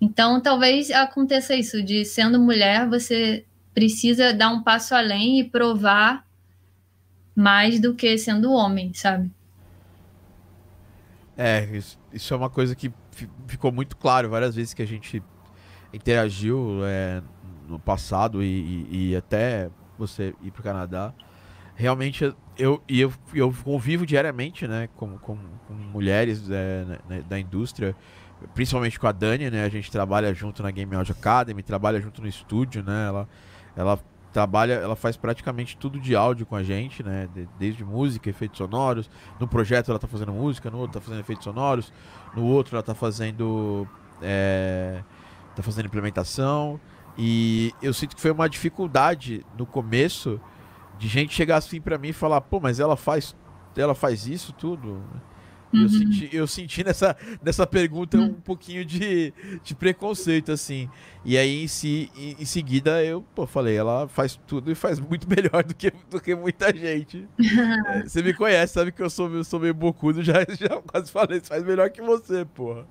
Então, 0.00 0.40
talvez 0.40 0.90
aconteça 0.90 1.54
isso, 1.54 1.82
de 1.82 2.04
sendo 2.04 2.38
mulher, 2.38 2.88
você 2.88 3.44
precisa 3.72 4.32
dar 4.32 4.50
um 4.50 4.62
passo 4.62 4.94
além 4.94 5.40
e 5.40 5.44
provar 5.44 6.26
mais 7.34 7.80
do 7.80 7.94
que 7.94 8.16
sendo 8.16 8.52
homem, 8.52 8.92
sabe? 8.94 9.30
É, 11.36 11.64
isso, 11.76 11.98
isso 12.12 12.32
é 12.32 12.36
uma 12.36 12.48
coisa 12.48 12.74
que 12.74 12.90
ficou 13.46 13.70
muito 13.70 13.96
claro 13.96 14.30
várias 14.30 14.56
vezes 14.56 14.72
que 14.72 14.82
a 14.82 14.86
gente 14.86 15.22
interagiu 15.92 16.80
é, 16.84 17.22
no 17.68 17.78
passado 17.78 18.42
e, 18.42 18.46
e, 18.46 19.10
e, 19.10 19.16
até 19.16 19.68
você 19.98 20.34
ir 20.42 20.50
para 20.50 20.60
o 20.60 20.64
Canadá. 20.64 21.12
Realmente, 21.74 22.34
eu, 22.56 22.82
eu, 22.88 23.12
eu 23.34 23.54
convivo 23.62 24.06
diariamente 24.06 24.66
né, 24.66 24.88
com, 24.96 25.18
com, 25.18 25.36
com 25.66 25.74
mulheres 25.74 26.48
é, 26.50 26.84
né, 27.06 27.22
da 27.28 27.38
indústria 27.38 27.94
principalmente 28.54 28.98
com 28.98 29.06
a 29.06 29.12
Dani, 29.12 29.50
né? 29.50 29.64
A 29.64 29.68
gente 29.68 29.90
trabalha 29.90 30.32
junto 30.34 30.62
na 30.62 30.70
Game 30.70 30.94
Audio 30.94 31.14
Academy, 31.18 31.62
trabalha 31.62 32.00
junto 32.00 32.20
no 32.20 32.28
estúdio, 32.28 32.82
né? 32.82 33.06
Ela, 33.08 33.28
ela 33.76 34.00
trabalha, 34.36 34.74
ela 34.74 34.94
faz 34.94 35.16
praticamente 35.16 35.78
tudo 35.78 35.98
de 35.98 36.14
áudio 36.14 36.44
com 36.44 36.54
a 36.54 36.62
gente, 36.62 37.02
né? 37.02 37.26
desde 37.58 37.82
música, 37.82 38.28
efeitos 38.28 38.58
sonoros. 38.58 39.08
No 39.40 39.48
projeto 39.48 39.90
ela 39.90 39.98
tá 39.98 40.06
fazendo 40.06 40.30
música, 40.30 40.70
no 40.70 40.76
outro 40.76 41.00
tá 41.00 41.00
fazendo 41.00 41.20
efeitos 41.20 41.42
sonoros, 41.42 41.90
no 42.34 42.44
outro 42.44 42.76
ela 42.76 42.82
tá 42.82 42.94
fazendo 42.94 43.88
é, 44.20 45.02
tá 45.54 45.62
fazendo 45.62 45.86
implementação. 45.86 46.78
E 47.16 47.72
eu 47.80 47.94
sinto 47.94 48.14
que 48.14 48.20
foi 48.20 48.30
uma 48.30 48.46
dificuldade 48.46 49.42
no 49.56 49.64
começo 49.64 50.38
de 50.98 51.08
gente 51.08 51.32
chegar 51.32 51.56
assim 51.56 51.80
para 51.80 51.96
mim 51.96 52.08
e 52.08 52.12
falar, 52.12 52.42
pô, 52.42 52.60
mas 52.60 52.78
ela 52.78 52.94
faz 52.94 53.34
ela 53.74 53.94
faz 53.94 54.26
isso 54.26 54.52
tudo. 54.52 55.02
Uhum. 55.76 55.82
Eu, 55.82 55.88
senti, 55.88 56.28
eu 56.32 56.46
senti 56.46 56.84
nessa, 56.84 57.16
nessa 57.42 57.66
pergunta 57.66 58.16
um 58.16 58.34
pouquinho 58.34 58.84
de, 58.84 59.32
de 59.62 59.74
preconceito, 59.74 60.50
assim. 60.50 60.88
E 61.24 61.36
aí, 61.36 61.64
em, 61.64 61.68
si, 61.68 62.10
em, 62.16 62.36
em, 62.38 62.44
seguida, 62.44 63.04
eu 63.04 63.20
pô, 63.34 63.46
falei, 63.46 63.76
ela 63.76 64.06
faz 64.08 64.38
tudo 64.46 64.70
e 64.70 64.74
faz 64.74 65.00
muito 65.00 65.26
melhor 65.30 65.64
do 65.64 65.74
que, 65.74 65.92
do 66.08 66.20
que 66.20 66.34
muita 66.34 66.74
gente. 66.74 67.28
é, 67.88 68.02
você 68.02 68.22
me 68.22 68.32
conhece, 68.32 68.74
sabe 68.74 68.92
que 68.92 69.02
eu 69.02 69.10
sou, 69.10 69.32
eu 69.34 69.44
sou 69.44 69.60
meio 69.60 69.74
bocudo, 69.74 70.22
já, 70.22 70.34
já 70.58 70.80
quase 70.86 71.10
falei, 71.10 71.40
faz 71.40 71.64
melhor 71.64 71.90
que 71.90 72.00
você, 72.00 72.44
porra. 72.44 72.86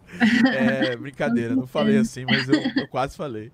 É, 0.54 0.96
brincadeira, 0.96 1.56
não 1.56 1.66
falei 1.66 1.98
assim, 1.98 2.26
mas 2.26 2.48
eu, 2.48 2.62
eu 2.76 2.88
quase 2.88 3.16
falei. 3.16 3.52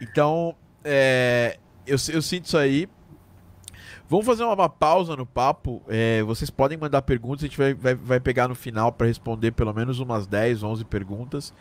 Então, 0.00 0.56
é, 0.84 1.58
eu, 1.86 1.96
eu 2.12 2.20
sinto 2.20 2.46
isso 2.46 2.58
aí, 2.58 2.88
Vamos 4.08 4.24
fazer 4.24 4.44
uma 4.44 4.68
pausa 4.68 5.16
no 5.16 5.26
papo. 5.26 5.82
É, 5.88 6.22
vocês 6.22 6.48
podem 6.48 6.78
mandar 6.78 7.02
perguntas, 7.02 7.42
a 7.42 7.46
gente 7.46 7.58
vai, 7.58 7.74
vai, 7.74 7.94
vai 7.94 8.20
pegar 8.20 8.46
no 8.46 8.54
final 8.54 8.92
para 8.92 9.06
responder 9.06 9.50
pelo 9.50 9.72
menos 9.74 9.98
umas 9.98 10.26
10, 10.26 10.62
11 10.62 10.84
perguntas 10.84 11.52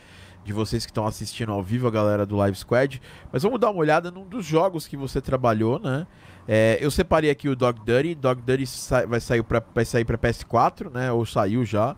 de 0.44 0.54
vocês 0.54 0.86
que 0.86 0.92
estão 0.92 1.08
assistindo 1.08 1.52
ao 1.52 1.64
vivo, 1.64 1.88
a 1.88 1.92
galera 1.92 2.24
do 2.24 2.36
Live 2.36 2.56
Squad. 2.56 3.02
Mas 3.32 3.42
vamos 3.42 3.60
dar 3.60 3.72
uma 3.72 3.80
olhada 3.80 4.12
num 4.12 4.28
dos 4.28 4.46
jogos 4.46 4.88
que 4.88 4.96
você 4.96 5.20
trabalhou, 5.20 5.80
né? 5.80 6.06
É, 6.48 6.78
eu 6.80 6.92
separei 6.92 7.32
aqui 7.32 7.50
o 7.50 7.56
Dog 7.56 7.80
Dirty. 7.84 8.14
Dog 8.14 8.40
Dirty 8.44 8.66
vai 9.08 9.20
sair 9.20 9.42
para 9.42 9.64
vai 9.74 9.84
sair 9.84 10.06
para 10.06 10.16
PS4, 10.16 10.94
né? 10.94 11.12
Ou 11.12 11.26
saiu 11.26 11.66
já. 11.66 11.96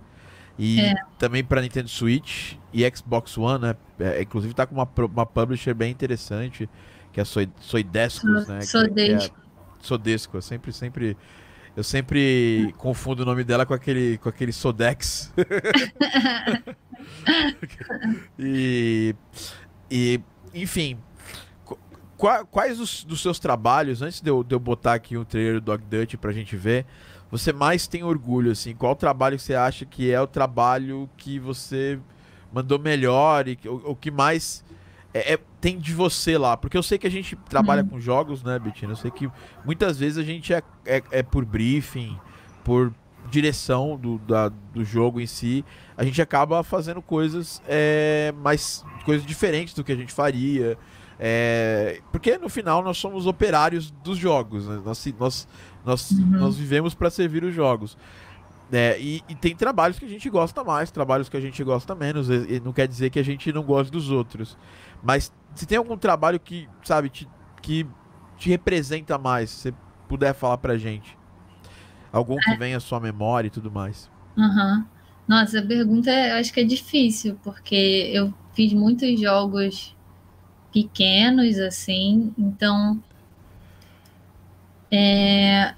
E 0.57 0.79
é. 0.79 0.95
também 1.19 1.43
para 1.43 1.61
Nintendo 1.61 1.89
Switch 1.89 2.53
e 2.73 2.89
Xbox 2.89 3.37
One, 3.37 3.61
né? 3.61 3.75
É, 3.99 4.21
inclusive 4.21 4.53
tá 4.53 4.65
com 4.65 4.75
uma, 4.75 4.87
uma 5.13 5.25
publisher 5.25 5.73
bem 5.73 5.91
interessante, 5.91 6.69
que 7.11 7.19
é 7.19 7.23
a 7.23 7.25
Soidescos, 7.25 8.47
né? 8.47 8.59
Que 8.59 9.01
é, 9.01 9.29
Sodesco. 9.81 10.37
Eu 10.37 10.41
sempre, 10.41 10.71
sempre. 10.71 11.17
Eu 11.75 11.83
sempre 11.83 12.73
confundo 12.77 13.21
o 13.21 13.25
nome 13.25 13.43
dela 13.43 13.63
com 13.63 13.73
aquele, 13.73 14.17
com 14.17 14.29
aquele 14.29 14.51
Sodex. 14.51 15.31
e, 18.39 19.15
e, 19.91 20.19
enfim, 20.55 20.97
quais 22.49 22.79
os, 22.79 23.03
dos 23.03 23.21
seus 23.21 23.37
trabalhos, 23.37 24.01
antes 24.01 24.21
de 24.21 24.29
eu, 24.29 24.43
de 24.43 24.55
eu 24.55 24.59
botar 24.59 24.95
aqui 24.95 25.15
um 25.15 25.23
trailer 25.23 25.55
do 25.55 25.61
Dog 25.61 25.83
Dutch 25.83 26.15
pra 26.15 26.31
gente 26.31 26.55
ver, 26.55 26.85
você 27.29 27.53
mais 27.53 27.87
tem 27.87 28.03
orgulho, 28.03 28.51
assim? 28.51 28.73
Qual 28.73 28.95
trabalho 28.95 29.37
você 29.37 29.53
acha 29.53 29.85
que 29.85 30.11
é 30.11 30.19
o 30.19 30.27
trabalho 30.27 31.07
que 31.15 31.37
você 31.37 31.99
mandou 32.51 32.79
melhor 32.79 33.47
e 33.47 33.59
o, 33.65 33.91
o 33.91 33.95
que 33.95 34.09
mais 34.09 34.63
é, 35.17 35.33
é, 35.33 35.39
tem 35.59 35.77
de 35.77 35.93
você 35.93 36.37
lá. 36.37 36.55
Porque 36.55 36.77
eu 36.77 36.83
sei 36.83 36.97
que 36.97 37.07
a 37.07 37.11
gente 37.11 37.35
trabalha 37.49 37.83
hum. 37.83 37.87
com 37.87 37.99
jogos, 37.99 38.43
né, 38.43 38.59
Betina? 38.59 38.93
Eu 38.93 38.95
sei 38.95 39.11
que 39.11 39.29
muitas 39.65 39.97
vezes 39.97 40.17
a 40.17 40.23
gente 40.23 40.53
é, 40.53 40.61
é, 40.85 41.01
é 41.11 41.23
por 41.23 41.45
briefing, 41.45 42.17
por 42.63 42.93
direção 43.29 43.97
do, 43.97 44.17
da, 44.19 44.49
do 44.49 44.85
jogo 44.85 45.19
em 45.19 45.27
si, 45.27 45.65
a 45.97 46.03
gente 46.03 46.21
acaba 46.21 46.63
fazendo 46.63 47.01
coisas 47.01 47.61
é, 47.67 48.33
mais 48.37 48.85
coisas 49.03 49.25
diferentes 49.25 49.73
do 49.73 49.83
que 49.83 49.91
a 49.91 49.95
gente 49.95 50.13
faria. 50.13 50.77
É, 51.19 51.99
porque 52.11 52.37
no 52.37 52.47
final 52.47 52.83
nós 52.83 52.97
somos 52.97 53.25
operários 53.25 53.91
dos 54.03 54.17
jogos, 54.17 54.67
né? 54.67 54.79
nós, 54.85 55.13
nós, 55.19 55.47
nós, 55.83 56.11
uhum. 56.11 56.25
nós 56.25 56.55
vivemos 56.55 56.93
para 56.93 57.09
servir 57.09 57.43
os 57.43 57.53
jogos. 57.53 57.97
É, 58.71 58.99
e, 58.99 59.23
e, 59.29 59.35
tem 59.35 59.55
trabalhos 59.55 59.97
que 59.97 60.05
a 60.05 60.09
gente 60.09 60.29
gosta 60.29 60.63
mais, 60.63 60.91
trabalhos 60.91 61.29
que 61.29 61.37
a 61.37 61.39
gente 61.39 61.63
gosta 61.63 61.95
menos, 61.95 62.29
e, 62.29 62.55
e 62.55 62.59
não 62.59 62.73
quer 62.73 62.87
dizer 62.87 63.09
que 63.09 63.19
a 63.19 63.23
gente 63.23 63.51
não 63.53 63.63
goste 63.63 63.91
dos 63.91 64.11
outros. 64.11 64.57
Mas 65.01 65.31
se 65.55 65.65
tem 65.65 65.77
algum 65.77 65.97
trabalho 65.97 66.39
que, 66.39 66.67
sabe, 66.83 67.09
te, 67.09 67.27
que 67.61 67.87
te 68.37 68.49
representa 68.49 69.17
mais, 69.17 69.49
se 69.49 69.61
você 69.61 69.73
puder 70.07 70.33
falar 70.33 70.57
pra 70.57 70.77
gente. 70.77 71.17
Algum 72.11 72.37
que 72.37 72.51
é. 72.51 72.57
venha 72.57 72.77
à 72.77 72.79
sua 72.79 72.99
memória 72.99 73.47
e 73.47 73.51
tudo 73.51 73.71
mais. 73.71 74.09
Uhum. 74.37 74.85
Nossa, 75.27 75.59
a 75.59 75.65
pergunta 75.65 76.09
é, 76.09 76.31
eu 76.31 76.35
acho 76.37 76.53
que 76.53 76.59
é 76.59 76.63
difícil, 76.63 77.37
porque 77.43 78.09
eu 78.13 78.33
fiz 78.53 78.71
muitos 78.73 79.19
jogos 79.19 79.95
pequenos, 80.71 81.57
assim, 81.57 82.33
então. 82.37 83.01
É... 84.91 85.73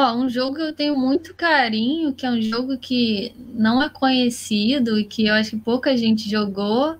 Ó, 0.00 0.14
um 0.14 0.30
jogo 0.30 0.56
que 0.56 0.62
eu 0.62 0.72
tenho 0.72 0.96
muito 0.96 1.34
carinho, 1.34 2.14
que 2.14 2.24
é 2.24 2.30
um 2.30 2.40
jogo 2.40 2.78
que 2.78 3.34
não 3.52 3.82
é 3.82 3.90
conhecido 3.90 4.98
e 4.98 5.04
que 5.04 5.26
eu 5.26 5.34
acho 5.34 5.50
que 5.50 5.56
pouca 5.58 5.94
gente 5.94 6.26
jogou, 6.30 6.96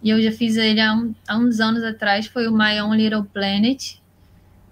e 0.00 0.08
eu 0.08 0.22
já 0.22 0.30
fiz 0.30 0.56
ele 0.56 0.80
há, 0.80 0.94
um, 0.94 1.12
há 1.26 1.36
uns 1.36 1.58
anos 1.58 1.82
atrás, 1.82 2.26
foi 2.28 2.46
o 2.46 2.52
My 2.52 2.80
Own 2.80 2.94
Little 2.94 3.24
Planet, 3.24 3.96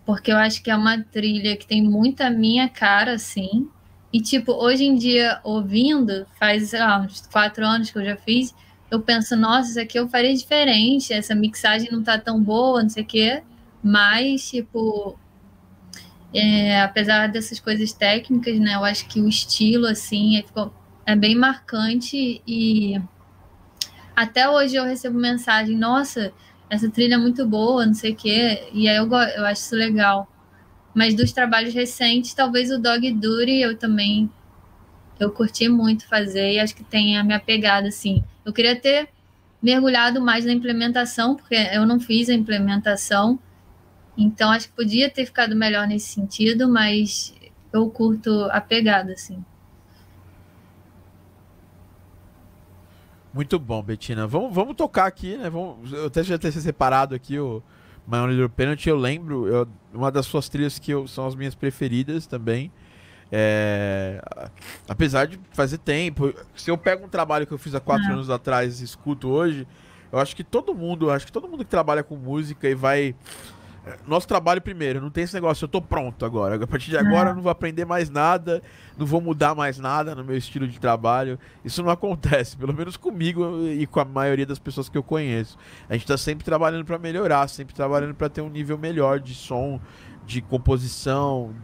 porque 0.07 0.31
eu 0.31 0.37
acho 0.37 0.63
que 0.63 0.71
é 0.71 0.77
uma 0.77 1.03
trilha 1.03 1.57
que 1.57 1.67
tem 1.67 1.83
muita 1.83 2.31
minha 2.31 2.69
cara, 2.69 3.15
assim. 3.15 3.69
E, 4.13 4.21
tipo, 4.21 4.53
hoje 4.53 4.85
em 4.85 4.95
dia, 4.95 5.41
ouvindo, 5.43 6.27
faz, 6.39 6.71
sei 6.71 6.79
lá, 6.79 7.01
uns 7.01 7.27
quatro 7.27 7.67
anos 7.67 7.91
que 7.91 7.99
eu 7.99 8.05
já 8.05 8.17
fiz, 8.17 8.55
eu 8.93 9.01
penso, 9.01 9.35
nossa, 9.35 9.71
isso 9.71 9.81
aqui 9.81 9.99
eu 9.99 10.09
faria 10.09 10.35
diferente, 10.35 11.13
essa 11.13 11.35
mixagem 11.35 11.91
não 11.91 12.03
tá 12.03 12.17
tão 12.17 12.41
boa, 12.41 12.81
não 12.83 12.89
sei 12.89 13.03
o 13.03 13.07
quê. 13.07 13.43
Mas, 13.83 14.51
tipo, 14.51 15.19
é, 16.33 16.81
apesar 16.83 17.29
dessas 17.29 17.59
coisas 17.59 17.93
técnicas, 17.93 18.59
né, 18.59 18.75
eu 18.75 18.85
acho 18.85 19.07
que 19.07 19.21
o 19.21 19.29
estilo, 19.29 19.87
assim, 19.87 20.39
é, 20.39 20.43
ficou, 20.43 20.73
é 21.05 21.17
bem 21.17 21.35
marcante 21.35 22.41
e 22.47 23.01
até 24.15 24.49
hoje 24.49 24.77
eu 24.77 24.85
recebo 24.85 25.19
mensagem, 25.19 25.77
nossa, 25.77 26.33
essa 26.69 26.89
trilha 26.89 27.15
é 27.15 27.19
muito 27.19 27.47
boa, 27.47 27.87
não 27.87 27.95
sei 27.95 28.13
o 28.13 28.17
quê, 28.17 28.69
e 28.73 28.89
aí 28.89 28.97
eu, 28.97 29.07
eu 29.07 29.47
acho 29.47 29.63
isso 29.63 29.75
legal. 29.75 30.31
Mas 30.95 31.15
dos 31.15 31.33
trabalhos 31.33 31.73
recentes, 31.73 32.35
talvez 32.35 32.71
o 32.71 32.79
Dog 32.79 33.11
Duty 33.13 33.61
eu 33.61 33.77
também 33.77 34.31
eu 35.19 35.31
curti 35.31 35.69
muito 35.69 36.09
fazer 36.09 36.55
e 36.55 36.59
acho 36.59 36.75
que 36.75 36.83
tem 36.83 37.19
a 37.19 37.23
minha 37.23 37.39
pegada, 37.39 37.89
assim. 37.89 38.25
Eu 38.45 38.53
queria 38.53 38.75
ter 38.75 39.09
mergulhado 39.63 40.21
mais 40.21 40.47
na 40.47 40.53
implementação, 40.53 41.37
porque 41.37 41.55
eu 41.55 41.85
não 41.85 42.01
fiz 42.01 42.31
a 42.31 42.35
implementação, 42.35 43.39
então 44.23 44.51
acho 44.51 44.69
que 44.69 44.75
podia 44.75 45.11
ter 45.11 45.27
ficado 45.27 45.57
melhor 45.57 45.87
nesse 45.87 46.09
sentido, 46.09 46.69
mas 46.69 47.35
eu 47.73 47.89
curto 47.91 48.45
a 48.51 48.61
pegada, 48.61 49.13
assim. 49.13 49.45
Muito 53.33 53.59
bom, 53.59 53.83
Betina. 53.83 54.27
Vamos, 54.27 54.53
vamos 54.53 54.75
tocar 54.75 55.07
aqui, 55.07 55.37
né? 55.37 55.49
Vamos, 55.49 55.93
eu 55.93 56.07
até 56.07 56.23
já 56.23 56.37
ter 56.37 56.51
separado 56.53 57.15
aqui 57.15 57.39
o 57.39 57.63
My 58.07 58.19
Only 58.19 58.33
Little 58.33 58.51
Penalty. 58.51 58.89
Eu 58.89 58.97
lembro, 58.97 59.47
eu, 59.47 59.69
uma 59.95 60.11
das 60.11 60.27
suas 60.27 60.49
trilhas 60.49 60.79
que 60.79 60.91
eu, 60.91 61.07
são 61.07 61.27
as 61.27 61.35
minhas 61.35 61.55
preferidas 61.55 62.27
também. 62.27 62.73
É, 63.33 64.21
apesar 64.89 65.27
de 65.29 65.39
fazer 65.53 65.79
tempo, 65.79 66.35
se 66.57 66.69
eu 66.69 66.77
pego 66.77 67.07
um 67.07 67.09
trabalho 67.09 67.47
que 67.47 67.53
eu 67.53 67.59
fiz 67.59 67.73
há 67.75 67.81
quatro 67.81 68.09
é. 68.09 68.13
anos 68.13 68.29
atrás 68.29 68.81
e 68.81 68.85
escuto 68.85 69.29
hoje, 69.29 69.67
eu 70.11 70.19
acho 70.19 70.35
que 70.35 70.43
todo 70.43 70.75
mundo, 70.75 71.11
acho 71.13 71.25
que 71.25 71.31
todo 71.31 71.47
mundo 71.47 71.65
que 71.65 71.71
trabalha 71.71 72.03
com 72.03 72.17
música 72.17 72.69
e 72.69 72.75
vai 72.75 73.15
nosso 74.07 74.27
trabalho 74.27 74.61
primeiro, 74.61 75.01
não 75.01 75.11
tem 75.11 75.25
esse 75.25 75.35
negócio, 75.35 75.65
eu 75.65 75.69
tô 75.69 75.81
pronto 75.81 76.25
agora. 76.25 76.63
A 76.63 76.67
partir 76.67 76.91
de 76.91 76.97
agora 76.97 77.31
eu 77.31 77.35
não 77.35 77.43
vou 77.43 77.51
aprender 77.51 77.85
mais 77.85 78.11
nada, 78.11 78.63
não 78.97 79.07
vou 79.07 79.21
mudar 79.21 79.55
mais 79.55 79.79
nada 79.79 80.15
no 80.15 80.25
meu 80.25 80.37
estilo 80.37 80.67
de 80.67 80.79
trabalho. 80.79 81.39
Isso 81.65 81.83
não 81.83 81.91
acontece, 81.91 82.57
pelo 82.57 82.75
menos 82.75 82.97
comigo 82.97 83.67
e 83.67 83.87
com 83.87 84.01
a 84.01 84.05
maioria 84.05 84.47
das 84.47 84.59
pessoas 84.59 84.89
que 84.89 84.99
eu 84.99 85.03
conheço. 85.03 85.57
A 85.89 85.95
gente 85.95 86.07
tá 86.07 86.17
sempre 86.17 86.45
trabalhando 86.45 86.85
para 86.85 86.99
melhorar, 86.99 87.49
sempre 87.49 87.75
trabalhando 87.75 88.15
para 88.15 88.29
ter 88.29 88.41
um 88.41 88.51
nível 88.51 88.77
melhor 88.79 89.21
de 89.21 89.35
som, 89.35 89.81
de 90.27 90.41
composição, 90.41 91.55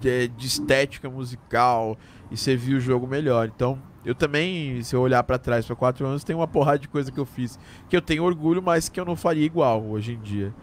de, 0.00 0.28
de 0.28 0.46
estética 0.46 1.08
musical 1.08 1.96
e 2.30 2.36
servir 2.36 2.74
o 2.74 2.80
jogo 2.80 3.06
melhor. 3.06 3.50
Então, 3.54 3.80
eu 4.04 4.14
também, 4.14 4.82
se 4.82 4.94
eu 4.94 5.00
olhar 5.00 5.22
para 5.22 5.38
trás 5.38 5.64
para 5.64 5.74
quatro 5.74 6.06
anos, 6.06 6.22
tem 6.22 6.36
uma 6.36 6.46
porrada 6.46 6.78
de 6.78 6.88
coisa 6.88 7.10
que 7.10 7.18
eu 7.18 7.24
fiz 7.24 7.58
que 7.88 7.96
eu 7.96 8.02
tenho 8.02 8.22
orgulho, 8.22 8.62
mas 8.62 8.88
que 8.88 9.00
eu 9.00 9.04
não 9.04 9.16
faria 9.16 9.44
igual 9.44 9.82
hoje 9.82 10.12
em 10.12 10.20
dia. 10.20 10.54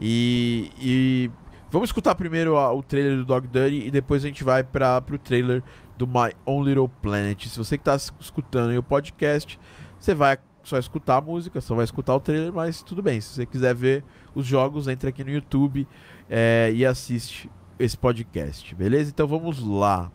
E, 0.00 0.70
e 0.80 1.30
vamos 1.70 1.88
escutar 1.88 2.14
primeiro 2.14 2.56
o 2.56 2.82
trailer 2.82 3.16
do 3.16 3.24
Dog 3.24 3.46
Dirty 3.48 3.86
e 3.86 3.90
depois 3.90 4.24
a 4.24 4.28
gente 4.28 4.44
vai 4.44 4.62
para 4.62 5.02
o 5.10 5.18
trailer 5.18 5.62
do 5.96 6.06
My 6.06 6.32
Own 6.46 6.62
Little 6.64 6.88
Planet. 7.02 7.46
Se 7.46 7.58
você 7.58 7.76
que 7.76 7.88
está 7.88 7.96
escutando 8.20 8.76
o 8.78 8.82
podcast, 8.82 9.58
você 9.98 10.14
vai 10.14 10.38
só 10.62 10.78
escutar 10.78 11.16
a 11.16 11.20
música, 11.20 11.60
só 11.60 11.74
vai 11.74 11.84
escutar 11.84 12.14
o 12.14 12.20
trailer, 12.20 12.52
mas 12.52 12.82
tudo 12.82 13.02
bem. 13.02 13.20
Se 13.20 13.34
você 13.34 13.46
quiser 13.46 13.74
ver 13.74 14.04
os 14.34 14.46
jogos, 14.46 14.86
entra 14.86 15.08
aqui 15.10 15.24
no 15.24 15.30
YouTube 15.30 15.88
é, 16.28 16.70
e 16.74 16.84
assiste 16.84 17.50
esse 17.78 17.96
podcast, 17.96 18.74
beleza? 18.74 19.10
Então 19.10 19.26
vamos 19.26 19.60
lá. 19.60 20.10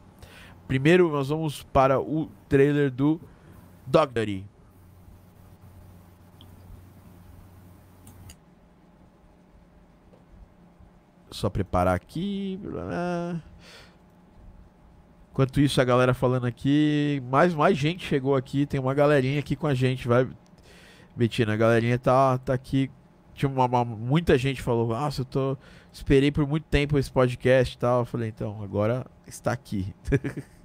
Primeiro 0.67 1.11
nós 1.11 1.29
vamos 1.29 1.63
para 1.63 1.99
o 1.99 2.29
trailer 2.47 2.91
do 2.91 3.19
Dog 3.85 4.13
Dirty. 4.13 4.52
Só 11.33 11.49
preparar 11.49 11.95
aqui. 11.95 12.59
Enquanto 15.31 15.59
isso, 15.59 15.81
a 15.81 15.83
galera 15.83 16.13
falando 16.13 16.45
aqui. 16.45 17.21
Mais, 17.29 17.53
mais 17.55 17.77
gente 17.77 18.05
chegou 18.05 18.35
aqui. 18.35 18.65
Tem 18.65 18.79
uma 18.79 18.93
galerinha 18.93 19.39
aqui 19.39 19.55
com 19.55 19.65
a 19.65 19.73
gente. 19.73 20.07
Vai, 20.07 20.27
Betina, 21.15 21.53
a 21.53 21.57
galerinha 21.57 21.97
tá, 21.97 22.37
tá 22.37 22.53
aqui. 22.53 22.89
Tinha 23.33 23.49
uma, 23.49 23.65
uma, 23.65 23.83
muita 23.83 24.37
gente 24.37 24.61
falou: 24.61 24.89
Nossa, 24.89 25.21
eu 25.21 25.25
tô. 25.25 25.57
Esperei 25.91 26.31
por 26.31 26.47
muito 26.47 26.65
tempo 26.65 26.97
esse 26.99 27.11
podcast 27.11 27.75
e 27.75 27.77
tal. 27.79 28.01
Eu 28.01 28.05
falei: 28.05 28.29
Então, 28.29 28.61
agora 28.61 29.05
está 29.25 29.51
aqui. 29.51 29.93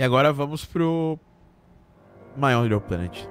E 0.00 0.02
agora 0.02 0.32
vamos 0.32 0.64
pro 0.64 1.18
Own 2.54 2.62
Little 2.62 2.80
Planet. 2.80 3.28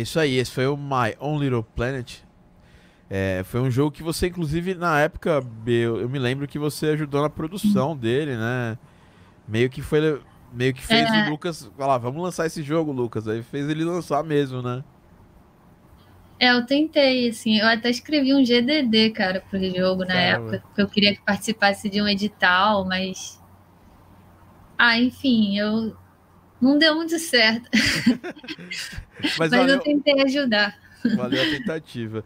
Isso 0.00 0.18
aí, 0.18 0.36
esse 0.36 0.50
foi 0.50 0.66
o 0.66 0.76
My 0.76 1.14
Own 1.18 1.38
Little 1.38 1.62
Planet. 1.62 2.22
É, 3.10 3.42
foi 3.44 3.60
um 3.60 3.70
jogo 3.70 3.90
que 3.90 4.02
você, 4.02 4.26
inclusive, 4.26 4.74
na 4.74 5.00
época, 5.00 5.42
eu, 5.66 6.00
eu, 6.00 6.08
me 6.08 6.18
lembro 6.18 6.46
que 6.46 6.58
você 6.58 6.88
ajudou 6.88 7.22
na 7.22 7.30
produção 7.30 7.96
dele, 7.96 8.36
né? 8.36 8.78
Meio 9.46 9.70
que 9.70 9.80
foi. 9.80 10.20
Meio 10.52 10.74
que 10.74 10.82
fez 10.82 11.10
é. 11.10 11.26
o 11.26 11.30
Lucas 11.30 11.70
falar, 11.76 11.98
vamos 11.98 12.22
lançar 12.22 12.46
esse 12.46 12.62
jogo, 12.62 12.92
Lucas. 12.92 13.26
Aí 13.28 13.42
fez 13.42 13.68
ele 13.68 13.84
lançar 13.84 14.22
mesmo, 14.22 14.62
né? 14.62 14.84
É, 16.40 16.52
eu 16.52 16.64
tentei, 16.64 17.28
assim, 17.28 17.58
eu 17.58 17.66
até 17.66 17.90
escrevi 17.90 18.32
um 18.32 18.44
GDD, 18.44 19.10
cara, 19.10 19.42
pro 19.50 19.58
jogo 19.58 20.04
na 20.04 20.14
Caramba. 20.14 20.56
época, 20.56 20.62
porque 20.66 20.82
eu 20.82 20.88
queria 20.88 21.14
que 21.14 21.22
participasse 21.22 21.88
de 21.88 22.00
um 22.00 22.06
edital, 22.06 22.84
mas. 22.84 23.42
Ah, 24.76 24.98
enfim, 24.98 25.58
eu. 25.58 25.96
Não 26.60 26.78
deu 26.78 26.94
muito 26.96 27.18
certo. 27.18 27.68
mas, 29.22 29.38
mas 29.38 29.50
valeu... 29.50 29.76
eu 29.76 29.80
tentei 29.80 30.20
ajudar. 30.22 30.76
Valeu 31.16 31.40
a 31.42 31.58
tentativa. 31.58 32.24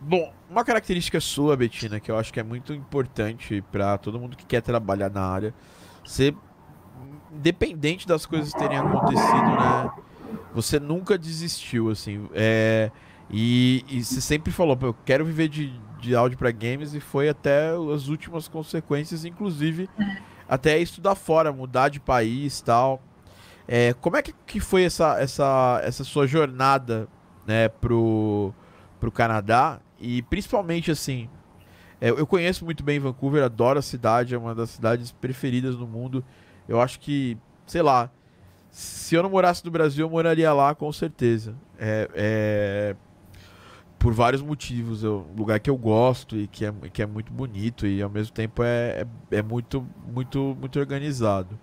Bom, 0.00 0.32
uma 0.50 0.64
característica 0.64 1.20
sua, 1.20 1.56
Betina, 1.56 2.00
que 2.00 2.10
eu 2.10 2.18
acho 2.18 2.32
que 2.32 2.40
é 2.40 2.42
muito 2.42 2.74
importante 2.74 3.62
para 3.70 3.96
todo 3.98 4.18
mundo 4.18 4.36
que 4.36 4.44
quer 4.44 4.60
trabalhar 4.60 5.10
na 5.10 5.22
área, 5.22 5.54
ser 6.04 6.34
independente 7.32 8.06
das 8.06 8.26
coisas 8.26 8.52
terem 8.52 8.76
acontecido, 8.76 9.22
né? 9.22 9.90
Você 10.54 10.78
nunca 10.78 11.16
desistiu, 11.16 11.88
assim. 11.88 12.28
É, 12.34 12.90
e, 13.30 13.84
e 13.88 14.04
você 14.04 14.20
sempre 14.20 14.52
falou, 14.52 14.76
eu 14.82 14.94
quero 15.04 15.24
viver 15.24 15.48
de, 15.48 15.72
de 16.00 16.14
áudio 16.14 16.36
para 16.36 16.50
games 16.50 16.94
e 16.94 17.00
foi 17.00 17.28
até 17.28 17.70
as 17.94 18.08
últimas 18.08 18.48
consequências, 18.48 19.24
inclusive 19.24 19.88
até 20.48 20.78
estudar 20.78 21.14
fora, 21.14 21.52
mudar 21.52 21.88
de 21.88 22.00
país 22.00 22.60
tal. 22.60 23.02
É, 23.66 23.94
como 23.94 24.16
é 24.16 24.22
que, 24.22 24.60
foi 24.60 24.84
essa, 24.84 25.20
essa, 25.20 25.80
essa 25.84 26.04
sua 26.04 26.26
jornada 26.26 27.08
né, 27.46 27.68
pro, 27.68 28.52
pro 28.98 29.10
Canadá? 29.10 29.80
E 30.00 30.22
principalmente 30.22 30.90
assim, 30.90 31.28
é, 32.00 32.10
eu 32.10 32.26
conheço 32.26 32.64
muito 32.64 32.82
bem 32.82 32.98
Vancouver, 32.98 33.44
adoro 33.44 33.78
a 33.78 33.82
cidade, 33.82 34.34
é 34.34 34.38
uma 34.38 34.54
das 34.54 34.70
cidades 34.70 35.12
preferidas 35.12 35.76
no 35.76 35.86
mundo. 35.86 36.24
Eu 36.68 36.80
acho 36.80 36.98
que, 36.98 37.38
sei 37.66 37.82
lá, 37.82 38.10
se 38.70 39.14
eu 39.14 39.22
não 39.22 39.30
morasse 39.30 39.64
no 39.64 39.70
Brasil, 39.70 40.06
eu 40.06 40.10
moraria 40.10 40.52
lá 40.52 40.74
com 40.74 40.90
certeza. 40.92 41.54
É, 41.78 42.08
é 42.14 42.96
por 44.02 44.12
vários 44.12 44.42
motivos. 44.42 45.04
É 45.04 45.08
um 45.08 45.32
lugar 45.36 45.60
que 45.60 45.70
eu 45.70 45.76
gosto 45.76 46.36
e 46.36 46.48
que 46.48 46.64
é, 46.64 46.72
que 46.92 47.02
é 47.02 47.06
muito 47.06 47.32
bonito 47.32 47.86
e 47.86 48.02
ao 48.02 48.10
mesmo 48.10 48.34
tempo 48.34 48.64
é, 48.64 49.06
é, 49.30 49.36
é 49.38 49.42
muito, 49.42 49.86
muito, 50.12 50.56
muito 50.58 50.80
organizado. 50.80 51.58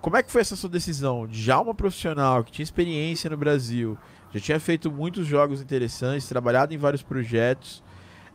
Como 0.00 0.16
é 0.16 0.22
que 0.22 0.30
foi 0.30 0.40
essa 0.40 0.54
sua 0.54 0.70
decisão? 0.70 1.26
Já 1.30 1.60
uma 1.60 1.74
profissional 1.74 2.44
que 2.44 2.52
tinha 2.52 2.64
experiência 2.64 3.28
no 3.28 3.36
Brasil, 3.36 3.98
já 4.32 4.40
tinha 4.40 4.60
feito 4.60 4.90
muitos 4.90 5.26
jogos 5.26 5.60
interessantes, 5.60 6.28
trabalhado 6.28 6.72
em 6.72 6.78
vários 6.78 7.02
projetos. 7.02 7.82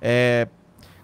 É, 0.01 0.47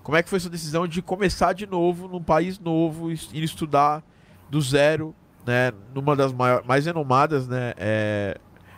como 0.04 0.18
é 0.18 0.24
que 0.24 0.30
foi 0.30 0.40
sua 0.40 0.50
decisão 0.50 0.88
de 0.88 1.02
começar 1.02 1.54
de 1.54 1.66
novo 1.68 2.08
num 2.08 2.22
país 2.22 2.60
novo, 2.60 3.12
ir 3.12 3.44
estudar 3.44 4.04
do 4.50 4.60
zero, 4.60 5.16
né, 5.46 5.72
numa 5.94 6.16
das 6.16 6.34
mais 6.66 6.86
renomadas 6.86 7.48
né, 7.48 7.74
é, 7.78 8.38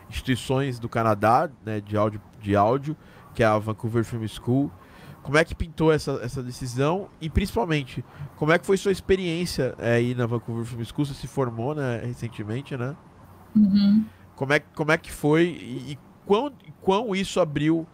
instituições 0.10 0.78
do 0.78 0.90
Canadá 0.90 1.50
né, 1.66 1.82
de, 1.82 1.98
áudio, 1.98 2.22
de 2.42 2.56
áudio, 2.56 2.96
que 3.34 3.42
é 3.42 3.46
a 3.46 3.58
Vancouver 3.58 4.04
Film 4.04 4.28
School. 4.28 4.72
Como 5.24 5.38
é 5.38 5.46
que 5.46 5.54
pintou 5.54 5.92
essa, 5.92 6.20
essa 6.24 6.42
decisão 6.42 7.08
e 7.20 7.30
principalmente 7.30 8.04
como 8.38 8.52
é 8.52 8.58
que 8.58 8.66
foi 8.66 8.76
sua 8.76 8.92
experiência 8.92 9.76
é, 9.78 9.94
aí 9.94 10.16
na 10.16 10.26
Vancouver 10.26 10.66
Film 10.66 10.84
School? 10.84 11.06
Você 11.06 11.14
se 11.14 11.28
formou 11.28 11.76
né, 11.76 12.02
recentemente, 12.04 12.76
né? 12.76 12.96
Uhum. 13.56 14.06
Como 14.36 14.54
é, 14.54 14.60
como 14.60 14.92
é 14.92 14.98
que 14.98 15.12
foi 15.12 15.44
e, 15.44 15.92
e 15.92 16.00
quão, 16.26 16.52
quão 16.82 17.16
isso 17.16 17.40
abriu 17.40 17.86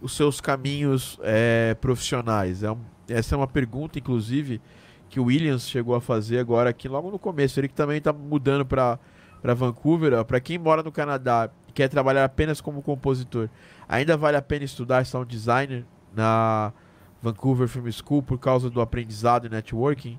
os 0.00 0.14
seus 0.14 0.40
caminhos 0.40 1.18
é, 1.22 1.74
profissionais? 1.74 2.62
É 2.62 2.70
um, 2.70 2.78
essa 3.08 3.34
é 3.34 3.36
uma 3.36 3.48
pergunta, 3.48 3.98
inclusive, 3.98 4.60
que 5.08 5.18
o 5.18 5.24
Williams 5.24 5.68
chegou 5.68 5.94
a 5.94 6.00
fazer 6.00 6.38
agora 6.38 6.70
aqui 6.70 6.88
logo 6.88 7.10
no 7.10 7.18
começo. 7.18 7.58
Ele 7.58 7.68
que 7.68 7.74
também 7.74 7.98
está 7.98 8.12
mudando 8.12 8.64
para 8.64 8.98
Vancouver. 9.54 10.24
Para 10.24 10.40
quem 10.40 10.58
mora 10.58 10.82
no 10.82 10.92
Canadá 10.92 11.50
e 11.68 11.72
quer 11.72 11.88
trabalhar 11.88 12.24
apenas 12.24 12.60
como 12.60 12.82
compositor, 12.82 13.48
ainda 13.88 14.16
vale 14.16 14.36
a 14.36 14.42
pena 14.42 14.64
estudar 14.64 15.04
sound 15.04 15.28
designer 15.28 15.84
na 16.16 16.72
Vancouver 17.22 17.68
Film 17.68 17.88
School 17.90 18.22
por 18.22 18.38
causa 18.38 18.70
do 18.70 18.80
aprendizado 18.80 19.46
e 19.46 19.50
networking? 19.50 20.18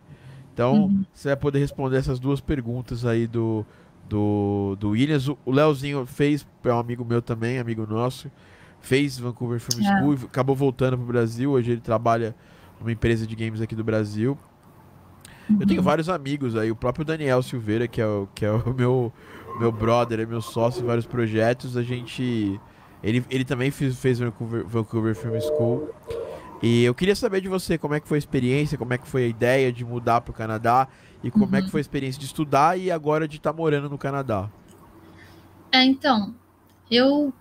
Então, 0.53 0.86
uhum. 0.86 1.05
você 1.13 1.29
vai 1.29 1.38
poder 1.38 1.60
responder 1.60 1.97
essas 1.97 2.19
duas 2.19 2.39
perguntas 2.39 3.05
aí 3.05 3.27
do, 3.27 3.65
do, 4.07 4.75
do 4.79 4.89
Williams. 4.89 5.27
O 5.27 5.51
Leozinho 5.51 6.05
fez, 6.05 6.47
é 6.63 6.73
um 6.73 6.79
amigo 6.79 7.05
meu 7.05 7.21
também, 7.21 7.60
amigo 7.60 7.86
nosso, 7.86 8.31
fez 8.79 9.19
Vancouver 9.19 9.60
Film 9.60 9.86
é. 9.86 9.99
School, 9.99 10.13
acabou 10.25 10.55
voltando 10.55 10.97
para 10.97 11.03
o 11.03 11.07
Brasil. 11.07 11.51
Hoje 11.51 11.71
ele 11.71 11.81
trabalha 11.81 12.36
numa 12.79 12.91
empresa 12.91 13.27
de 13.27 13.36
games 13.36 13.62
aqui 13.62 13.75
do 13.75 13.83
Brasil. 13.83 14.38
Uhum. 15.49 15.57
Eu 15.62 15.67
tenho 15.67 15.79
uhum. 15.79 15.86
vários 15.86 16.10
amigos 16.10 16.55
aí, 16.55 16.71
o 16.71 16.75
próprio 16.75 17.05
Daniel 17.05 17.41
Silveira, 17.41 17.88
que 17.88 18.01
é 18.01 18.07
o, 18.07 18.27
que 18.33 18.45
é 18.45 18.51
o 18.51 18.73
meu, 18.73 19.13
meu 19.60 19.71
brother, 19.71 20.19
é 20.19 20.25
meu 20.25 20.41
sócio 20.41 20.81
em 20.81 20.86
vários 20.86 21.05
projetos. 21.05 21.77
A 21.77 21.83
gente. 21.83 22.60
Ele, 23.03 23.23
ele 23.29 23.45
também 23.45 23.71
fez, 23.71 23.97
fez 23.97 24.19
Vancouver, 24.19 24.65
Vancouver 24.65 25.15
Film 25.15 25.39
School. 25.39 25.93
E 26.62 26.83
eu 26.83 26.95
queria 26.95 27.15
saber 27.15 27.41
de 27.41 27.47
você 27.47 27.77
como 27.77 27.93
é 27.93 27.99
que 27.99 28.07
foi 28.07 28.17
a 28.17 28.19
experiência, 28.19 28.77
como 28.77 28.93
é 28.93 28.97
que 28.97 29.07
foi 29.07 29.25
a 29.25 29.27
ideia 29.27 29.71
de 29.71 29.86
mudar 29.86 30.21
para 30.21 30.31
o 30.31 30.33
Canadá 30.33 30.88
e 31.23 31.29
como 31.29 31.45
uhum. 31.45 31.55
é 31.55 31.57
que 31.60 31.65
uhum. 31.65 31.71
foi 31.71 31.79
a 31.79 31.81
experiência 31.81 32.19
de 32.19 32.25
estudar 32.25 32.79
e 32.79 32.89
agora 32.89 33.27
de 33.27 33.38
estar 33.38 33.51
tá 33.51 33.57
morando 33.57 33.89
no 33.89 33.97
Canadá. 33.97 34.49
É, 35.71 35.83
então, 35.83 36.33
eu 36.89 37.33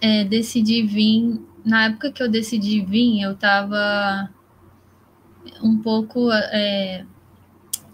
é, 0.00 0.24
decidi 0.24 0.82
vir. 0.82 1.40
Na 1.64 1.86
época 1.86 2.12
que 2.12 2.22
eu 2.22 2.30
decidi 2.30 2.84
vir, 2.84 3.22
eu 3.22 3.32
estava 3.32 4.28
um 5.62 5.78
pouco. 5.78 6.30
É, 6.30 7.06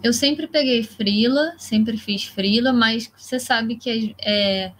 eu 0.02 0.12
sempre 0.12 0.48
peguei 0.48 0.82
frila, 0.82 1.52
sempre 1.58 1.96
fiz 1.96 2.24
frila, 2.24 2.72
mas 2.72 3.12
você 3.16 3.38
sabe 3.38 3.76
que 3.76 4.16
é, 4.20 4.72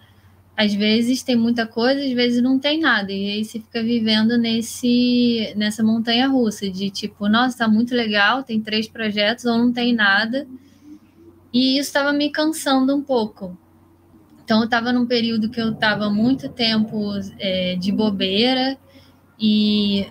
às 0.55 0.73
vezes 0.73 1.23
tem 1.23 1.35
muita 1.35 1.65
coisa, 1.65 2.03
às 2.03 2.11
vezes 2.11 2.41
não 2.41 2.59
tem 2.59 2.79
nada. 2.79 3.11
E 3.11 3.31
aí 3.31 3.45
você 3.45 3.59
fica 3.59 3.81
vivendo 3.81 4.37
nesse 4.37 5.53
nessa 5.55 5.83
montanha 5.83 6.27
russa 6.27 6.69
de 6.69 6.89
tipo, 6.89 7.27
nossa, 7.27 7.59
tá 7.59 7.67
muito 7.67 7.95
legal, 7.95 8.43
tem 8.43 8.61
três 8.61 8.87
projetos 8.87 9.45
ou 9.45 9.57
não 9.57 9.71
tem 9.71 9.93
nada. 9.93 10.47
E 11.53 11.77
isso 11.77 11.89
estava 11.89 12.13
me 12.13 12.29
cansando 12.29 12.95
um 12.95 13.01
pouco. 13.01 13.57
Então 14.43 14.59
eu 14.59 14.65
estava 14.65 14.91
num 14.91 15.05
período 15.05 15.49
que 15.49 15.61
eu 15.61 15.71
estava 15.71 16.09
muito 16.09 16.49
tempo 16.49 17.13
é, 17.39 17.75
de 17.75 17.91
bobeira 17.91 18.77
e 19.39 20.05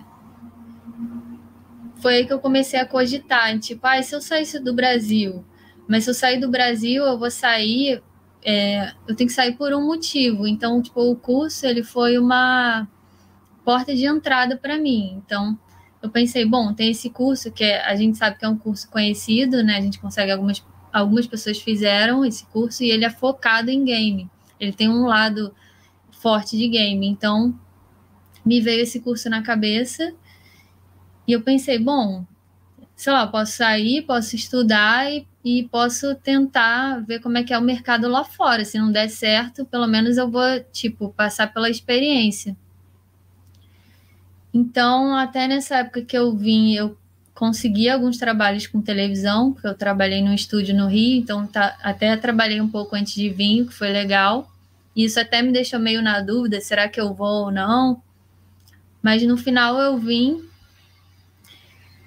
foi 2.01 2.15
aí 2.15 2.25
que 2.25 2.33
eu 2.33 2.39
comecei 2.39 2.79
a 2.79 2.85
cogitar, 2.85 3.57
tipo, 3.59 3.85
ah, 3.85 4.01
se 4.01 4.15
eu 4.15 4.21
saísse 4.21 4.59
do 4.59 4.73
Brasil, 4.73 5.45
mas 5.87 6.03
se 6.03 6.09
eu 6.09 6.13
sair 6.15 6.39
do 6.39 6.49
Brasil, 6.49 7.03
eu 7.03 7.17
vou 7.17 7.29
sair 7.29 8.01
é, 8.43 8.93
eu 9.07 9.15
tenho 9.15 9.27
que 9.27 9.33
sair 9.33 9.55
por 9.55 9.73
um 9.73 9.85
motivo. 9.85 10.47
Então, 10.47 10.81
tipo, 10.81 11.01
o 11.01 11.15
curso 11.15 11.65
ele 11.65 11.83
foi 11.83 12.17
uma 12.17 12.87
porta 13.63 13.95
de 13.95 14.05
entrada 14.05 14.57
para 14.57 14.77
mim. 14.77 15.21
Então, 15.25 15.57
eu 16.01 16.09
pensei, 16.09 16.45
bom, 16.45 16.73
tem 16.73 16.89
esse 16.91 17.09
curso 17.09 17.51
que 17.51 17.63
é, 17.63 17.85
a 17.85 17.95
gente 17.95 18.17
sabe 18.17 18.37
que 18.37 18.45
é 18.45 18.49
um 18.49 18.57
curso 18.57 18.89
conhecido, 18.89 19.63
né? 19.63 19.77
A 19.77 19.81
gente 19.81 19.99
consegue 19.99 20.31
algumas 20.31 20.63
algumas 20.91 21.25
pessoas 21.25 21.57
fizeram 21.59 22.25
esse 22.25 22.45
curso 22.47 22.83
e 22.83 22.91
ele 22.91 23.05
é 23.05 23.09
focado 23.09 23.71
em 23.71 23.85
game. 23.85 24.29
Ele 24.59 24.73
tem 24.73 24.89
um 24.89 25.05
lado 25.05 25.53
forte 26.11 26.57
de 26.57 26.67
game. 26.67 27.07
Então, 27.07 27.57
me 28.45 28.59
veio 28.59 28.81
esse 28.81 28.99
curso 28.99 29.29
na 29.29 29.41
cabeça 29.41 30.13
e 31.27 31.31
eu 31.31 31.41
pensei, 31.41 31.79
bom, 31.79 32.25
sei 32.95 33.13
lá, 33.13 33.25
posso 33.25 33.53
sair, 33.53 34.01
posso 34.01 34.35
estudar 34.35 35.11
e 35.11 35.25
e 35.43 35.67
posso 35.71 36.13
tentar 36.15 36.99
ver 37.05 37.19
como 37.19 37.37
é 37.37 37.43
que 37.43 37.53
é 37.53 37.57
o 37.57 37.61
mercado 37.61 38.07
lá 38.07 38.23
fora. 38.23 38.63
Se 38.63 38.77
não 38.77 38.91
der 38.91 39.09
certo, 39.09 39.65
pelo 39.65 39.87
menos 39.87 40.17
eu 40.17 40.29
vou, 40.29 40.59
tipo, 40.71 41.09
passar 41.09 41.51
pela 41.51 41.69
experiência. 41.69 42.55
Então, 44.53 45.15
até 45.15 45.47
nessa 45.47 45.77
época 45.77 46.01
que 46.01 46.17
eu 46.17 46.35
vim, 46.35 46.73
eu 46.73 46.97
consegui 47.33 47.89
alguns 47.89 48.17
trabalhos 48.17 48.67
com 48.67 48.81
televisão, 48.81 49.53
porque 49.53 49.67
eu 49.67 49.73
trabalhei 49.73 50.21
num 50.21 50.33
estúdio 50.33 50.75
no 50.75 50.87
Rio, 50.87 51.19
então 51.19 51.47
tá, 51.47 51.75
até 51.81 52.15
trabalhei 52.17 52.61
um 52.61 52.67
pouco 52.67 52.95
antes 52.95 53.15
de 53.15 53.29
vir, 53.29 53.65
que 53.65 53.73
foi 53.73 53.89
legal. 53.89 54.51
Isso 54.95 55.19
até 55.19 55.41
me 55.41 55.51
deixou 55.51 55.79
meio 55.79 56.01
na 56.01 56.19
dúvida, 56.21 56.61
será 56.61 56.87
que 56.87 56.99
eu 56.99 57.13
vou 57.13 57.45
ou 57.45 57.51
não? 57.51 58.03
Mas 59.01 59.23
no 59.23 59.37
final 59.37 59.79
eu 59.79 59.97
vim. 59.97 60.43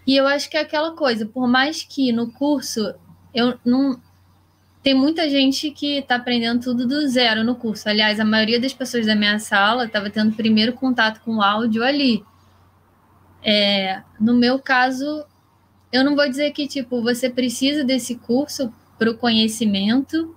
E 0.06 0.14
eu 0.14 0.26
acho 0.26 0.50
que 0.50 0.56
é 0.56 0.60
aquela 0.60 0.92
coisa, 0.92 1.26
por 1.26 1.48
mais 1.48 1.82
que 1.82 2.12
no 2.12 2.30
curso 2.30 2.94
eu 3.34 3.58
não. 3.64 4.00
Tem 4.82 4.94
muita 4.94 5.28
gente 5.30 5.70
que 5.70 5.98
está 5.98 6.16
aprendendo 6.16 6.62
tudo 6.62 6.86
do 6.86 7.08
zero 7.08 7.42
no 7.42 7.54
curso. 7.54 7.88
Aliás, 7.88 8.20
a 8.20 8.24
maioria 8.24 8.60
das 8.60 8.74
pessoas 8.74 9.06
da 9.06 9.16
minha 9.16 9.38
sala 9.38 9.86
estava 9.86 10.10
tendo 10.10 10.36
primeiro 10.36 10.74
contato 10.74 11.20
com 11.22 11.36
o 11.36 11.42
áudio 11.42 11.82
ali. 11.82 12.22
É, 13.42 14.02
no 14.20 14.34
meu 14.34 14.58
caso, 14.58 15.24
eu 15.90 16.04
não 16.04 16.14
vou 16.14 16.28
dizer 16.28 16.50
que 16.52 16.66
tipo 16.66 17.02
você 17.02 17.30
precisa 17.30 17.82
desse 17.82 18.16
curso 18.16 18.72
para 18.98 19.10
o 19.10 19.16
conhecimento, 19.16 20.36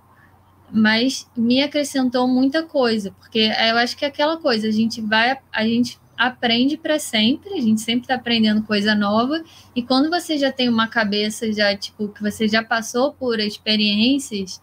mas 0.70 1.28
me 1.36 1.62
acrescentou 1.62 2.26
muita 2.26 2.62
coisa, 2.62 3.10
porque 3.12 3.50
eu 3.70 3.76
acho 3.78 3.96
que 3.96 4.04
é 4.04 4.08
aquela 4.08 4.36
coisa, 4.36 4.68
a 4.68 4.70
gente 4.70 5.00
vai, 5.00 5.38
a 5.52 5.64
gente 5.64 5.98
aprende 6.18 6.76
para 6.76 6.98
sempre, 6.98 7.54
a 7.54 7.60
gente 7.60 7.80
sempre 7.80 8.02
está 8.02 8.16
aprendendo 8.16 8.64
coisa 8.64 8.94
nova, 8.94 9.42
e 9.74 9.82
quando 9.82 10.10
você 10.10 10.36
já 10.36 10.50
tem 10.50 10.68
uma 10.68 10.88
cabeça 10.88 11.50
já, 11.52 11.76
tipo, 11.76 12.08
que 12.08 12.20
você 12.20 12.48
já 12.48 12.62
passou 12.62 13.12
por 13.12 13.38
experiências, 13.38 14.60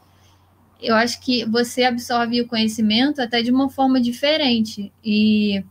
eu 0.81 0.93
acho 0.93 1.21
que 1.21 1.45
você 1.45 1.85
absorve 1.85 2.41
o 2.41 2.47
conhecimento 2.47 3.21
até 3.21 3.41
de 3.41 3.49
uma 3.49 3.69
forma 3.69 4.01
diferente, 4.01 4.91
e 5.03 5.63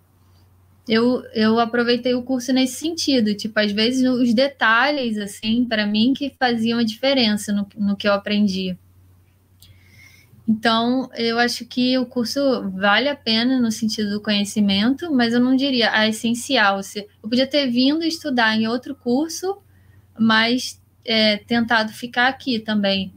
eu, 0.88 1.22
eu 1.34 1.58
aproveitei 1.60 2.14
o 2.14 2.22
curso 2.22 2.52
nesse 2.52 2.76
sentido, 2.76 3.34
tipo, 3.34 3.58
às 3.60 3.72
vezes 3.72 4.08
os 4.08 4.32
detalhes, 4.34 5.18
assim, 5.18 5.64
para 5.64 5.86
mim, 5.86 6.12
que 6.14 6.34
faziam 6.38 6.78
a 6.78 6.84
diferença 6.84 7.52
no, 7.52 7.66
no 7.76 7.96
que 7.96 8.08
eu 8.08 8.12
aprendi. 8.12 8.76
Então, 10.46 11.08
eu 11.14 11.38
acho 11.38 11.64
que 11.64 11.96
o 11.96 12.04
curso 12.04 12.70
vale 12.70 13.08
a 13.08 13.16
pena 13.16 13.58
no 13.58 13.72
sentido 13.72 14.10
do 14.10 14.20
conhecimento, 14.20 15.10
mas 15.12 15.32
eu 15.32 15.40
não 15.40 15.56
diria 15.56 15.90
a 15.90 16.06
essencial. 16.06 16.80
Eu 17.22 17.28
podia 17.28 17.46
ter 17.46 17.66
vindo 17.70 18.04
estudar 18.04 18.54
em 18.54 18.68
outro 18.68 18.94
curso, 18.94 19.58
mas 20.18 20.80
é, 21.04 21.38
tentado 21.38 21.92
ficar 21.92 22.28
aqui 22.28 22.58
também. 22.58 23.14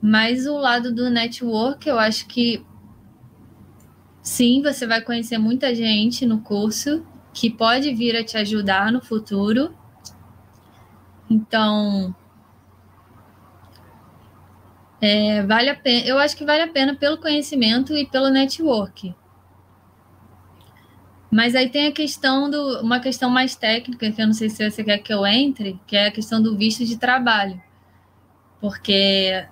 Mas 0.00 0.46
o 0.46 0.56
lado 0.56 0.94
do 0.94 1.10
network, 1.10 1.86
eu 1.86 1.98
acho 1.98 2.26
que 2.26 2.64
sim, 4.22 4.62
você 4.62 4.86
vai 4.86 5.02
conhecer 5.02 5.36
muita 5.36 5.74
gente 5.74 6.24
no 6.24 6.40
curso 6.40 7.04
que 7.34 7.50
pode 7.50 7.92
vir 7.94 8.16
a 8.16 8.24
te 8.24 8.38
ajudar 8.38 8.90
no 8.90 9.02
futuro. 9.02 9.76
Então, 11.28 12.14
é, 15.00 15.42
vale 15.42 15.68
a 15.68 15.74
pena, 15.74 16.06
eu 16.06 16.18
acho 16.18 16.36
que 16.36 16.44
vale 16.44 16.62
a 16.62 16.68
pena 16.68 16.94
pelo 16.94 17.18
conhecimento 17.18 17.94
e 17.94 18.06
pelo 18.06 18.30
network. 18.30 19.14
Mas 21.30 21.54
aí 21.54 21.68
tem 21.68 21.88
a 21.88 21.92
questão 21.92 22.48
do 22.48 22.80
uma 22.80 23.00
questão 23.00 23.28
mais 23.28 23.54
técnica 23.54 24.10
que 24.10 24.22
eu 24.22 24.26
não 24.26 24.32
sei 24.32 24.48
se 24.48 24.70
você 24.70 24.82
quer 24.82 24.98
que 24.98 25.12
eu 25.12 25.26
entre, 25.26 25.78
que 25.86 25.96
é 25.96 26.06
a 26.06 26.10
questão 26.10 26.40
do 26.40 26.56
visto 26.56 26.84
de 26.84 26.96
trabalho, 26.96 27.60
porque 28.60 29.46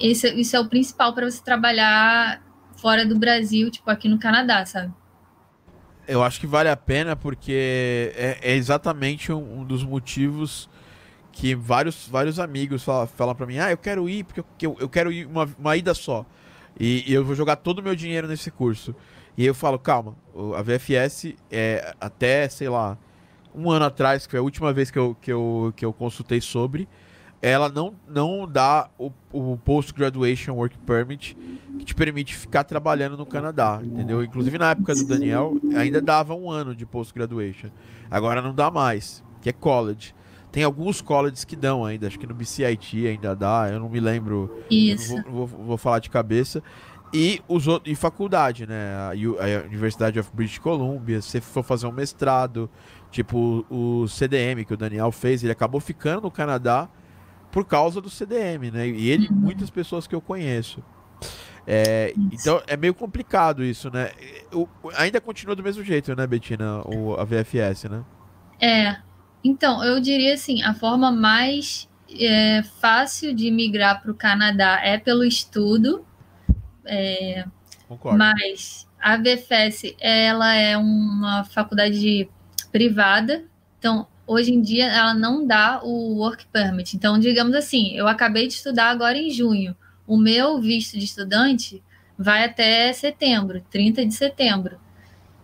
esse, 0.00 0.28
isso 0.34 0.54
é 0.56 0.60
o 0.60 0.68
principal 0.68 1.14
para 1.14 1.30
você 1.30 1.42
trabalhar 1.42 2.42
fora 2.76 3.06
do 3.06 3.18
Brasil, 3.18 3.70
tipo 3.70 3.90
aqui 3.90 4.08
no 4.08 4.18
Canadá, 4.18 4.66
sabe? 4.66 4.92
Eu 6.06 6.22
acho 6.22 6.38
que 6.38 6.46
vale 6.46 6.68
a 6.68 6.76
pena 6.76 7.16
porque 7.16 8.12
é, 8.14 8.38
é 8.42 8.54
exatamente 8.54 9.32
um, 9.32 9.60
um 9.60 9.64
dos 9.64 9.82
motivos 9.82 10.68
que 11.36 11.54
vários, 11.54 12.08
vários 12.08 12.40
amigos 12.40 12.82
falam, 12.82 13.06
falam 13.06 13.34
para 13.34 13.44
mim, 13.44 13.58
ah, 13.58 13.70
eu 13.70 13.76
quero 13.76 14.08
ir 14.08 14.24
porque 14.24 14.66
eu, 14.66 14.74
eu 14.80 14.88
quero 14.88 15.12
ir 15.12 15.26
uma, 15.26 15.46
uma 15.58 15.76
ida 15.76 15.92
só. 15.92 16.24
E, 16.80 17.04
e, 17.06 17.12
eu 17.12 17.22
vou 17.22 17.34
jogar 17.34 17.56
todo 17.56 17.80
o 17.80 17.82
meu 17.82 17.94
dinheiro 17.94 18.26
nesse 18.26 18.50
curso. 18.50 18.94
E 19.36 19.44
eu 19.44 19.54
falo, 19.54 19.78
calma, 19.78 20.16
a 20.56 20.62
VFS 20.62 21.34
é 21.50 21.94
até, 22.00 22.48
sei 22.48 22.70
lá, 22.70 22.96
um 23.54 23.70
ano 23.70 23.84
atrás, 23.84 24.24
que 24.24 24.30
foi 24.30 24.40
a 24.40 24.42
última 24.42 24.72
vez 24.72 24.90
que 24.90 24.98
eu, 24.98 25.14
que 25.20 25.30
eu, 25.30 25.74
que 25.76 25.84
eu 25.84 25.92
consultei 25.92 26.40
sobre, 26.40 26.88
ela 27.42 27.68
não, 27.68 27.94
não 28.08 28.50
dá 28.50 28.88
o, 28.98 29.12
o 29.30 29.58
Post-Graduation 29.58 30.54
Work 30.54 30.78
Permit 30.78 31.36
que 31.78 31.84
te 31.84 31.94
permite 31.94 32.34
ficar 32.34 32.64
trabalhando 32.64 33.14
no 33.14 33.26
Canadá, 33.26 33.78
entendeu? 33.84 34.24
Inclusive 34.24 34.56
na 34.56 34.70
época 34.70 34.94
do 34.94 35.04
Daniel, 35.04 35.54
ainda 35.76 36.00
dava 36.00 36.34
um 36.34 36.50
ano 36.50 36.74
de 36.74 36.86
Post-Graduation. 36.86 37.68
Agora 38.10 38.40
não 38.40 38.54
dá 38.54 38.70
mais, 38.70 39.22
que 39.42 39.50
é 39.50 39.52
college. 39.52 40.14
Tem 40.56 40.64
alguns 40.64 41.02
colleges 41.02 41.44
que 41.44 41.54
dão 41.54 41.84
ainda, 41.84 42.06
acho 42.06 42.18
que 42.18 42.26
no 42.26 42.32
BCIT 42.32 43.06
ainda 43.06 43.36
dá, 43.36 43.68
eu 43.70 43.78
não 43.78 43.90
me 43.90 44.00
lembro. 44.00 44.64
Isso. 44.70 45.14
Não 45.14 45.22
vou, 45.24 45.46
vou, 45.46 45.64
vou, 45.66 45.76
falar 45.76 45.98
de 45.98 46.08
cabeça. 46.08 46.62
E, 47.12 47.42
os, 47.46 47.66
e 47.84 47.94
faculdade, 47.94 48.66
né? 48.66 48.94
A, 48.94 49.10
a 49.10 49.66
Universidade 49.66 50.18
of 50.18 50.30
British 50.32 50.56
Columbia, 50.56 51.20
se 51.20 51.42
for 51.42 51.62
fazer 51.62 51.86
um 51.86 51.92
mestrado, 51.92 52.70
tipo 53.10 53.66
o 53.68 54.08
CDM 54.08 54.64
que 54.64 54.72
o 54.72 54.78
Daniel 54.78 55.12
fez, 55.12 55.42
ele 55.42 55.52
acabou 55.52 55.78
ficando 55.78 56.22
no 56.22 56.30
Canadá 56.30 56.88
por 57.52 57.66
causa 57.66 58.00
do 58.00 58.08
CDM, 58.08 58.70
né? 58.72 58.88
E 58.88 59.10
ele, 59.10 59.28
uhum. 59.28 59.36
muitas 59.36 59.68
pessoas 59.68 60.06
que 60.06 60.14
eu 60.14 60.22
conheço. 60.22 60.82
É, 61.66 62.14
então 62.32 62.62
é 62.66 62.78
meio 62.78 62.94
complicado 62.94 63.62
isso, 63.62 63.90
né? 63.90 64.10
O, 64.54 64.66
ainda 64.96 65.20
continua 65.20 65.54
do 65.54 65.62
mesmo 65.62 65.84
jeito, 65.84 66.16
né, 66.16 66.26
Betina? 66.26 66.80
O, 66.86 67.14
a 67.20 67.24
VFS, 67.24 67.90
né? 67.90 68.02
É, 68.58 68.96
então, 69.42 69.82
eu 69.84 70.00
diria 70.00 70.34
assim, 70.34 70.62
a 70.62 70.74
forma 70.74 71.10
mais 71.10 71.88
é, 72.10 72.62
fácil 72.80 73.34
de 73.34 73.50
migrar 73.50 74.02
para 74.02 74.10
o 74.10 74.14
Canadá 74.14 74.80
é 74.82 74.98
pelo 74.98 75.24
estudo. 75.24 76.04
É, 76.84 77.44
Concordo. 77.88 78.18
Mas 78.18 78.86
a 79.00 79.16
VFS, 79.16 79.94
ela 80.00 80.54
é 80.54 80.76
uma 80.76 81.44
faculdade 81.44 82.28
privada, 82.72 83.44
então 83.78 84.06
hoje 84.26 84.52
em 84.52 84.60
dia 84.60 84.86
ela 84.86 85.14
não 85.14 85.46
dá 85.46 85.80
o 85.82 86.16
work 86.16 86.46
permit. 86.48 86.96
Então, 86.96 87.18
digamos 87.18 87.54
assim, 87.54 87.92
eu 87.94 88.08
acabei 88.08 88.48
de 88.48 88.54
estudar 88.54 88.90
agora 88.90 89.16
em 89.16 89.30
junho. 89.30 89.76
O 90.06 90.16
meu 90.16 90.60
visto 90.60 90.98
de 90.98 91.04
estudante 91.04 91.82
vai 92.18 92.44
até 92.44 92.92
setembro, 92.92 93.64
30 93.70 94.04
de 94.04 94.14
setembro. 94.14 94.78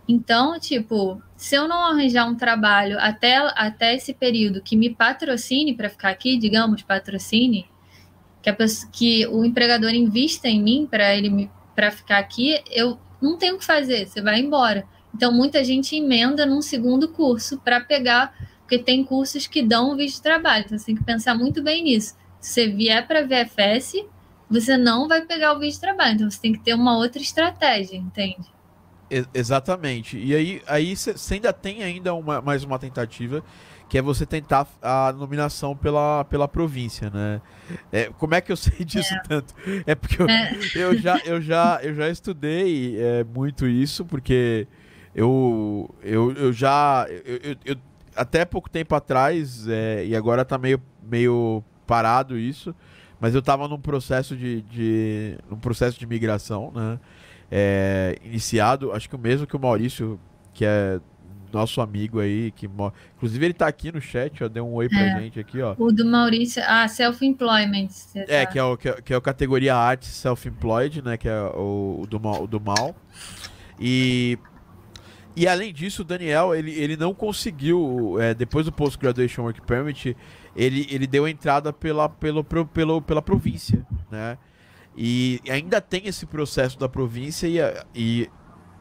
Então, 0.09 0.59
tipo, 0.59 1.23
se 1.43 1.57
eu 1.57 1.67
não 1.67 1.85
arranjar 1.85 2.25
um 2.25 2.37
trabalho 2.37 2.97
até, 3.01 3.37
até 3.57 3.97
esse 3.97 4.15
período 4.15 4.63
que 4.63 4.77
me 4.77 4.95
patrocine 4.95 5.75
para 5.75 5.91
ficar 5.91 6.11
aqui, 6.11 6.39
digamos, 6.39 6.83
patrocine, 6.83 7.67
que, 8.41 8.49
a 8.49 8.55
pessoa, 8.55 8.89
que 8.93 9.27
o 9.27 9.45
empregador 9.45 9.91
invista 9.91 10.47
em 10.47 10.63
mim 10.63 10.87
para 10.89 11.13
ele 11.17 11.51
para 11.75 11.91
ficar 11.91 12.19
aqui, 12.19 12.63
eu 12.71 12.97
não 13.21 13.37
tenho 13.37 13.57
o 13.57 13.59
que 13.59 13.65
fazer, 13.65 14.07
você 14.07 14.23
vai 14.23 14.39
embora. 14.39 14.87
Então, 15.13 15.33
muita 15.33 15.65
gente 15.65 15.97
emenda 15.97 16.47
num 16.47 16.63
segundo 16.63 17.09
curso 17.09 17.59
para 17.59 17.81
pegar, 17.81 18.33
porque 18.61 18.79
tem 18.79 19.03
cursos 19.03 19.49
que 19.49 19.63
dão 19.65 19.97
visto 19.97 20.19
de 20.19 20.23
trabalho, 20.23 20.67
então 20.67 20.79
você 20.79 20.87
tem 20.87 20.95
que 20.95 21.03
pensar 21.03 21.35
muito 21.35 21.61
bem 21.61 21.83
nisso. 21.83 22.15
Se 22.41 22.53
você 22.53 22.69
vier 22.69 23.05
para 23.05 23.27
VFS, 23.27 24.05
você 24.49 24.77
não 24.77 25.09
vai 25.09 25.23
pegar 25.23 25.55
o 25.55 25.59
visto 25.59 25.81
de 25.81 25.87
trabalho, 25.87 26.15
então 26.15 26.31
você 26.31 26.41
tem 26.41 26.53
que 26.53 26.61
ter 26.61 26.75
uma 26.75 26.97
outra 26.97 27.21
estratégia, 27.21 27.97
entende? 27.97 28.47
Exatamente. 29.35 30.19
E 30.19 30.35
aí 30.35 30.63
aí 30.67 30.97
você 30.97 31.35
ainda 31.35 31.53
tem 31.53 31.83
ainda 31.83 32.15
uma, 32.15 32.41
mais 32.41 32.65
uma 32.65 32.79
tentativa, 32.79 33.43
que 33.89 33.99
é 33.99 34.03
você 34.03 34.25
tentar 34.25 34.67
a 34.81 35.13
nominação 35.13 35.77
pela, 35.77 36.25
pela 36.25 36.49
província, 36.49 37.11
né? 37.11 37.41
É, 37.93 38.11
como 38.19 38.35
é 38.35 38.41
que 38.41 38.51
eu 38.51 38.57
sei 38.59 38.85
disso 38.85 39.15
é. 39.15 39.21
tanto? 39.21 39.55
É 39.87 39.95
porque 39.95 40.23
eu, 40.23 40.29
é. 40.29 40.57
eu, 40.75 40.99
já, 40.99 41.19
eu, 41.25 41.41
já, 41.43 41.81
eu 41.83 41.95
já 41.95 42.09
estudei 42.09 42.99
é, 42.99 43.25
muito 43.25 43.67
isso, 43.67 44.05
porque 44.05 44.67
eu, 45.15 45.95
eu, 46.03 46.33
eu 46.33 46.53
já. 46.53 47.07
Eu, 47.09 47.57
eu, 47.65 47.77
até 48.17 48.45
pouco 48.45 48.71
tempo 48.71 48.95
atrás, 48.95 49.67
é, 49.69 50.05
e 50.07 50.17
agora 50.17 50.45
tá 50.45 50.57
meio, 50.59 50.81
meio 51.03 51.63
parado 51.87 52.39
isso, 52.39 52.75
mas 53.21 53.35
eu 53.35 53.43
tava 53.43 53.69
num 53.69 53.79
processo 53.79 54.37
de, 54.37 54.63
de, 54.63 55.39
num 55.51 55.59
processo 55.59 55.99
de 55.99 56.07
migração, 56.07 56.73
né? 56.75 56.99
É, 57.55 58.19
iniciado, 58.25 58.93
acho 58.93 59.07
que 59.07 59.15
o 59.15 59.19
mesmo 59.19 59.47
que 59.47 59.55
o 59.55 59.61
Maurício, 59.61 60.19
que 60.55 60.65
é 60.65 60.99
nosso 61.53 61.83
amigo 61.83 62.19
aí, 62.19 62.51
que 62.51 62.67
inclusive 63.15 63.45
ele 63.45 63.53
tá 63.53 63.67
aqui 63.67 63.93
no 63.93 64.01
chat, 64.01 64.43
ó, 64.43 64.49
deu 64.49 64.67
um 64.67 64.73
oi 64.73 64.89
pra 64.89 65.01
é, 65.01 65.21
gente 65.21 65.39
aqui, 65.39 65.61
ó. 65.61 65.75
O 65.77 65.93
do 65.93 66.03
Maurício, 66.07 66.63
ah, 66.67 66.89
self-employment. 66.89 67.89
É, 68.15 68.47
tá. 68.47 68.53
que 68.53 68.59
é, 68.59 68.65
o, 68.65 68.75
que, 68.79 68.89
é, 68.89 69.03
que 69.03 69.13
é 69.13 69.17
a 69.17 69.21
categoria 69.21 69.77
arte 69.77 70.07
self-employed, 70.07 71.03
né, 71.03 71.19
que 71.19 71.29
é 71.29 71.43
o, 71.55 72.01
o, 72.03 72.07
do, 72.07 72.17
o 72.17 72.47
do 72.47 72.59
mal. 72.59 72.97
E 73.79 74.39
e 75.37 75.47
além 75.47 75.73
disso, 75.75 76.03
o 76.03 76.05
Daniel, 76.05 76.55
ele, 76.55 76.73
ele 76.73 76.97
não 76.97 77.15
conseguiu, 77.15 78.17
é, 78.21 78.35
depois 78.35 78.67
do 78.67 78.73
Post-Graduation 78.73 79.43
Work 79.43 79.63
Permit, 79.63 80.17
ele, 80.55 80.87
ele 80.91 81.07
deu 81.07 81.27
entrada 81.27 81.73
pela, 81.73 82.09
pelo, 82.09 82.45
pelo, 82.45 83.01
pela 83.01 83.23
província, 83.23 83.87
né? 84.11 84.37
E 84.97 85.41
ainda 85.49 85.81
tem 85.81 86.07
esse 86.07 86.27
processo 86.27 86.79
da 86.79 86.89
província 86.89 87.47
e, 87.47 87.59
e 87.95 88.31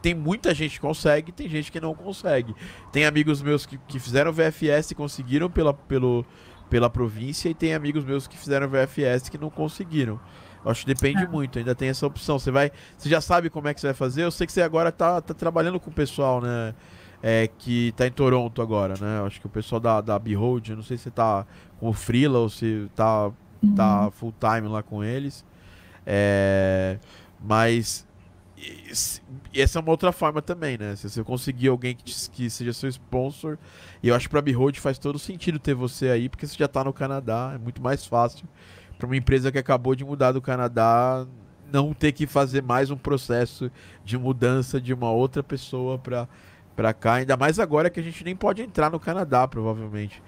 tem 0.02 0.14
muita 0.14 0.52
gente 0.52 0.74
que 0.74 0.80
consegue, 0.80 1.32
tem 1.32 1.48
gente 1.48 1.70
que 1.70 1.80
não 1.80 1.94
consegue. 1.94 2.54
Tem 2.90 3.06
amigos 3.06 3.40
meus 3.40 3.64
que, 3.64 3.78
que 3.78 3.98
fizeram 3.98 4.32
VFS 4.32 4.90
e 4.90 4.94
conseguiram 4.94 5.48
pela, 5.48 5.72
pelo, 5.72 6.26
pela 6.68 6.90
província, 6.90 7.48
e 7.48 7.54
tem 7.54 7.72
amigos 7.72 8.04
meus 8.04 8.26
que 8.26 8.36
fizeram 8.36 8.68
VFS 8.68 9.28
que 9.28 9.38
não 9.38 9.48
conseguiram. 9.48 10.20
Eu 10.64 10.70
acho 10.70 10.84
que 10.84 10.94
depende 10.94 11.22
é. 11.22 11.26
muito, 11.26 11.58
ainda 11.58 11.74
tem 11.74 11.88
essa 11.88 12.06
opção. 12.06 12.38
Você 12.38 12.50
vai. 12.50 12.70
Você 12.96 13.08
já 13.08 13.20
sabe 13.20 13.50
como 13.50 13.68
é 13.68 13.74
que 13.74 13.80
você 13.80 13.88
vai 13.88 13.94
fazer. 13.94 14.22
Eu 14.22 14.30
sei 14.30 14.46
que 14.46 14.52
você 14.52 14.62
agora 14.62 14.92
tá, 14.92 15.20
tá 15.20 15.34
trabalhando 15.34 15.78
com 15.80 15.90
o 15.90 15.92
pessoal, 15.92 16.40
né? 16.40 16.74
É, 17.24 17.48
que 17.58 17.92
tá 17.96 18.04
em 18.04 18.10
Toronto 18.10 18.60
agora, 18.60 18.94
né? 19.00 19.20
Eu 19.20 19.26
acho 19.26 19.40
que 19.40 19.46
o 19.46 19.50
pessoal 19.50 19.80
da, 19.80 20.00
da 20.00 20.18
Behold, 20.18 20.70
não 20.70 20.82
sei 20.82 20.96
se 20.96 21.04
você 21.04 21.10
tá 21.10 21.46
com 21.78 21.88
o 21.88 21.92
Freela 21.92 22.40
ou 22.40 22.48
se 22.48 22.90
tá, 22.96 23.30
tá 23.76 24.04
uhum. 24.04 24.10
full 24.10 24.34
time 24.40 24.66
lá 24.66 24.82
com 24.82 25.04
eles. 25.04 25.44
É, 26.06 26.98
mas 27.40 28.06
essa 29.54 29.78
é 29.78 29.80
uma 29.80 29.90
outra 29.90 30.12
forma 30.12 30.40
também, 30.40 30.78
né? 30.78 30.94
Se 30.96 31.08
você 31.08 31.24
conseguir 31.24 31.68
alguém 31.68 31.94
que, 31.94 32.04
te, 32.04 32.30
que 32.30 32.50
seja 32.50 32.72
seu 32.72 32.88
sponsor, 32.88 33.58
e 34.02 34.08
eu 34.08 34.14
acho 34.14 34.26
que 34.26 34.30
pra 34.30 34.42
Behold 34.42 34.78
faz 34.78 34.98
todo 34.98 35.18
sentido 35.18 35.58
ter 35.58 35.74
você 35.74 36.08
aí, 36.08 36.28
porque 36.28 36.46
você 36.46 36.56
já 36.56 36.68
tá 36.68 36.84
no 36.84 36.92
Canadá, 36.92 37.52
é 37.54 37.58
muito 37.58 37.82
mais 37.82 38.06
fácil. 38.06 38.46
Para 38.98 39.06
uma 39.06 39.16
empresa 39.16 39.50
que 39.50 39.58
acabou 39.58 39.94
de 39.94 40.04
mudar 40.04 40.32
do 40.32 40.40
Canadá, 40.40 41.26
não 41.72 41.92
ter 41.92 42.12
que 42.12 42.26
fazer 42.26 42.62
mais 42.62 42.90
um 42.90 42.96
processo 42.96 43.70
de 44.04 44.16
mudança 44.16 44.80
de 44.80 44.92
uma 44.94 45.10
outra 45.10 45.42
pessoa 45.42 45.98
para 45.98 46.28
para 46.74 46.94
cá, 46.94 47.14
ainda 47.16 47.36
mais 47.36 47.58
agora 47.58 47.90
que 47.90 48.00
a 48.00 48.02
gente 48.02 48.24
nem 48.24 48.34
pode 48.34 48.62
entrar 48.62 48.90
no 48.90 48.98
Canadá, 48.98 49.46
provavelmente. 49.46 50.22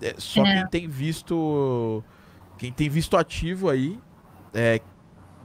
É, 0.00 0.14
só 0.16 0.46
é. 0.46 0.54
quem 0.54 0.66
tem 0.68 0.88
visto 0.88 2.04
quem 2.56 2.72
tem 2.72 2.88
visto 2.88 3.16
ativo 3.16 3.68
aí 3.68 3.98
é, 4.54 4.80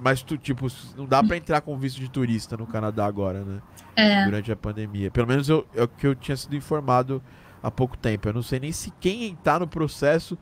mas 0.04 0.22
tu, 0.22 0.38
tipo, 0.38 0.68
não 0.98 1.06
dá 1.06 1.24
para 1.24 1.38
entrar 1.38 1.62
com 1.62 1.78
visto 1.78 2.00
de 2.00 2.10
turista 2.10 2.58
no 2.58 2.68
Canadá 2.68 3.06
agora, 3.06 3.44
né? 3.44 3.62
É. 3.96 4.26
Durante 4.26 4.52
a 4.52 4.56
pandemia. 4.56 5.10
Pelo 5.10 5.28
menos 5.28 5.48
eu, 5.48 5.66
é 5.74 5.84
o 5.84 5.88
que 5.88 6.06
eu 6.06 6.14
tinha 6.14 6.36
sido 6.36 6.56
informado 6.56 7.22
há 7.62 7.72
pouco 7.72 7.98
tempo. 7.98 8.28
Eu 8.28 8.34
não 8.34 8.42
sei 8.42 8.60
nem 8.60 8.72
se 8.72 8.92
quem 9.00 9.32
está 9.32 9.58
no 9.58 9.68
processo 9.68 10.38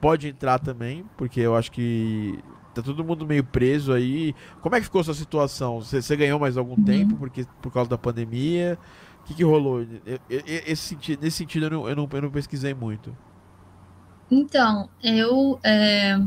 pode 0.00 0.28
entrar 0.28 0.58
também, 0.58 1.04
porque 1.16 1.40
eu 1.40 1.54
acho 1.54 1.70
que 1.70 2.38
tá 2.74 2.80
todo 2.80 3.04
mundo 3.04 3.26
meio 3.26 3.44
preso 3.44 3.92
aí. 3.92 4.34
Como 4.62 4.74
é 4.74 4.78
que 4.78 4.84
ficou 4.84 5.04
sua 5.04 5.14
situação? 5.14 5.82
Você, 5.82 6.16
ganhou 6.16 6.40
mais 6.40 6.56
algum 6.56 6.76
uhum. 6.78 6.84
tempo 6.84 7.16
porque, 7.16 7.44
por 7.60 7.70
causa 7.70 7.90
da 7.90 7.98
pandemia? 7.98 8.78
O 9.20 9.24
que, 9.24 9.34
que 9.34 9.44
rolou? 9.44 9.86
Esse, 10.46 10.96
nesse 11.20 11.36
sentido 11.36 11.66
eu 11.66 11.70
não, 11.70 11.88
eu, 11.88 11.96
não, 11.96 12.08
eu 12.10 12.22
não 12.22 12.30
pesquisei 12.30 12.72
muito. 12.72 13.14
Então, 14.30 14.88
eu. 15.02 15.60
É 15.62 16.18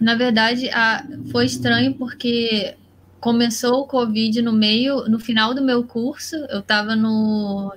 na 0.00 0.14
verdade, 0.14 0.68
a, 0.70 1.06
foi 1.30 1.46
estranho 1.46 1.94
porque 1.94 2.76
começou 3.20 3.80
o 3.80 3.86
Covid 3.86 4.42
no 4.42 4.52
meio, 4.52 5.08
no 5.08 5.18
final 5.18 5.54
do 5.54 5.62
meu 5.62 5.84
curso, 5.84 6.36
eu 6.48 6.60
estava 6.60 6.94
no 6.94 7.74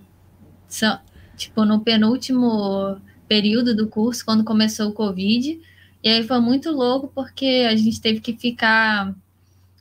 tipo 1.35 1.65
no 1.65 1.79
penúltimo 1.79 2.97
período 3.27 3.75
do 3.75 3.87
curso 3.87 4.25
quando 4.25 4.43
começou 4.43 4.89
o 4.89 4.93
Covid. 4.93 5.59
E 6.03 6.09
aí 6.09 6.23
foi 6.23 6.39
muito 6.39 6.71
louco 6.71 7.11
porque 7.13 7.67
a 7.69 7.75
gente 7.75 7.99
teve 7.99 8.19
que 8.19 8.33
ficar 8.33 9.13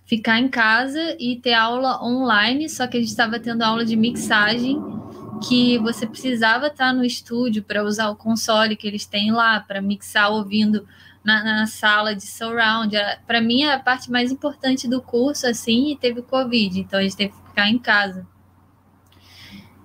ficar 0.06 0.40
em 0.40 0.48
casa 0.48 1.14
e 1.20 1.36
ter 1.36 1.52
aula 1.52 2.02
online, 2.02 2.66
só 2.70 2.86
que 2.86 2.96
a 2.96 3.00
gente 3.00 3.10
estava 3.10 3.38
tendo 3.38 3.60
aula 3.62 3.84
de 3.84 3.94
mixagem 3.94 4.80
que 5.46 5.78
você 5.78 6.06
precisava 6.06 6.68
estar 6.68 6.94
no 6.94 7.04
estúdio 7.04 7.62
para 7.62 7.84
usar 7.84 8.08
o 8.08 8.16
console 8.16 8.74
que 8.74 8.86
eles 8.86 9.04
têm 9.04 9.30
lá 9.30 9.60
para 9.60 9.82
mixar 9.82 10.32
ouvindo 10.32 10.86
na, 11.24 11.44
na 11.44 11.66
sala 11.66 12.14
de 12.14 12.26
surround. 12.26 12.96
Para 13.26 13.40
mim, 13.40 13.64
a 13.64 13.78
parte 13.78 14.10
mais 14.10 14.32
importante 14.32 14.88
do 14.88 15.02
curso, 15.02 15.46
assim, 15.46 15.96
teve 16.00 16.22
Covid, 16.22 16.80
então 16.80 16.98
a 16.98 17.02
gente 17.02 17.16
teve 17.16 17.32
que 17.32 17.48
ficar 17.48 17.68
em 17.68 17.78
casa. 17.78 18.26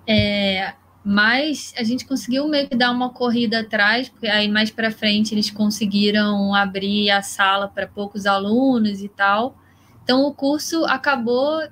É, 0.06 0.74
mas 1.04 1.74
a 1.76 1.82
gente 1.82 2.06
conseguiu 2.06 2.48
meio 2.48 2.66
que 2.66 2.74
dar 2.74 2.90
uma 2.90 3.10
corrida 3.10 3.60
atrás, 3.60 4.08
porque 4.08 4.26
aí 4.26 4.48
mais 4.48 4.70
para 4.70 4.90
frente 4.90 5.34
eles 5.34 5.50
conseguiram 5.50 6.54
abrir 6.54 7.10
a 7.10 7.20
sala 7.20 7.68
para 7.68 7.86
poucos 7.86 8.24
alunos 8.24 9.02
e 9.02 9.08
tal. 9.08 9.54
Então 10.02 10.24
o 10.24 10.32
curso 10.32 10.86
acabou, 10.86 11.62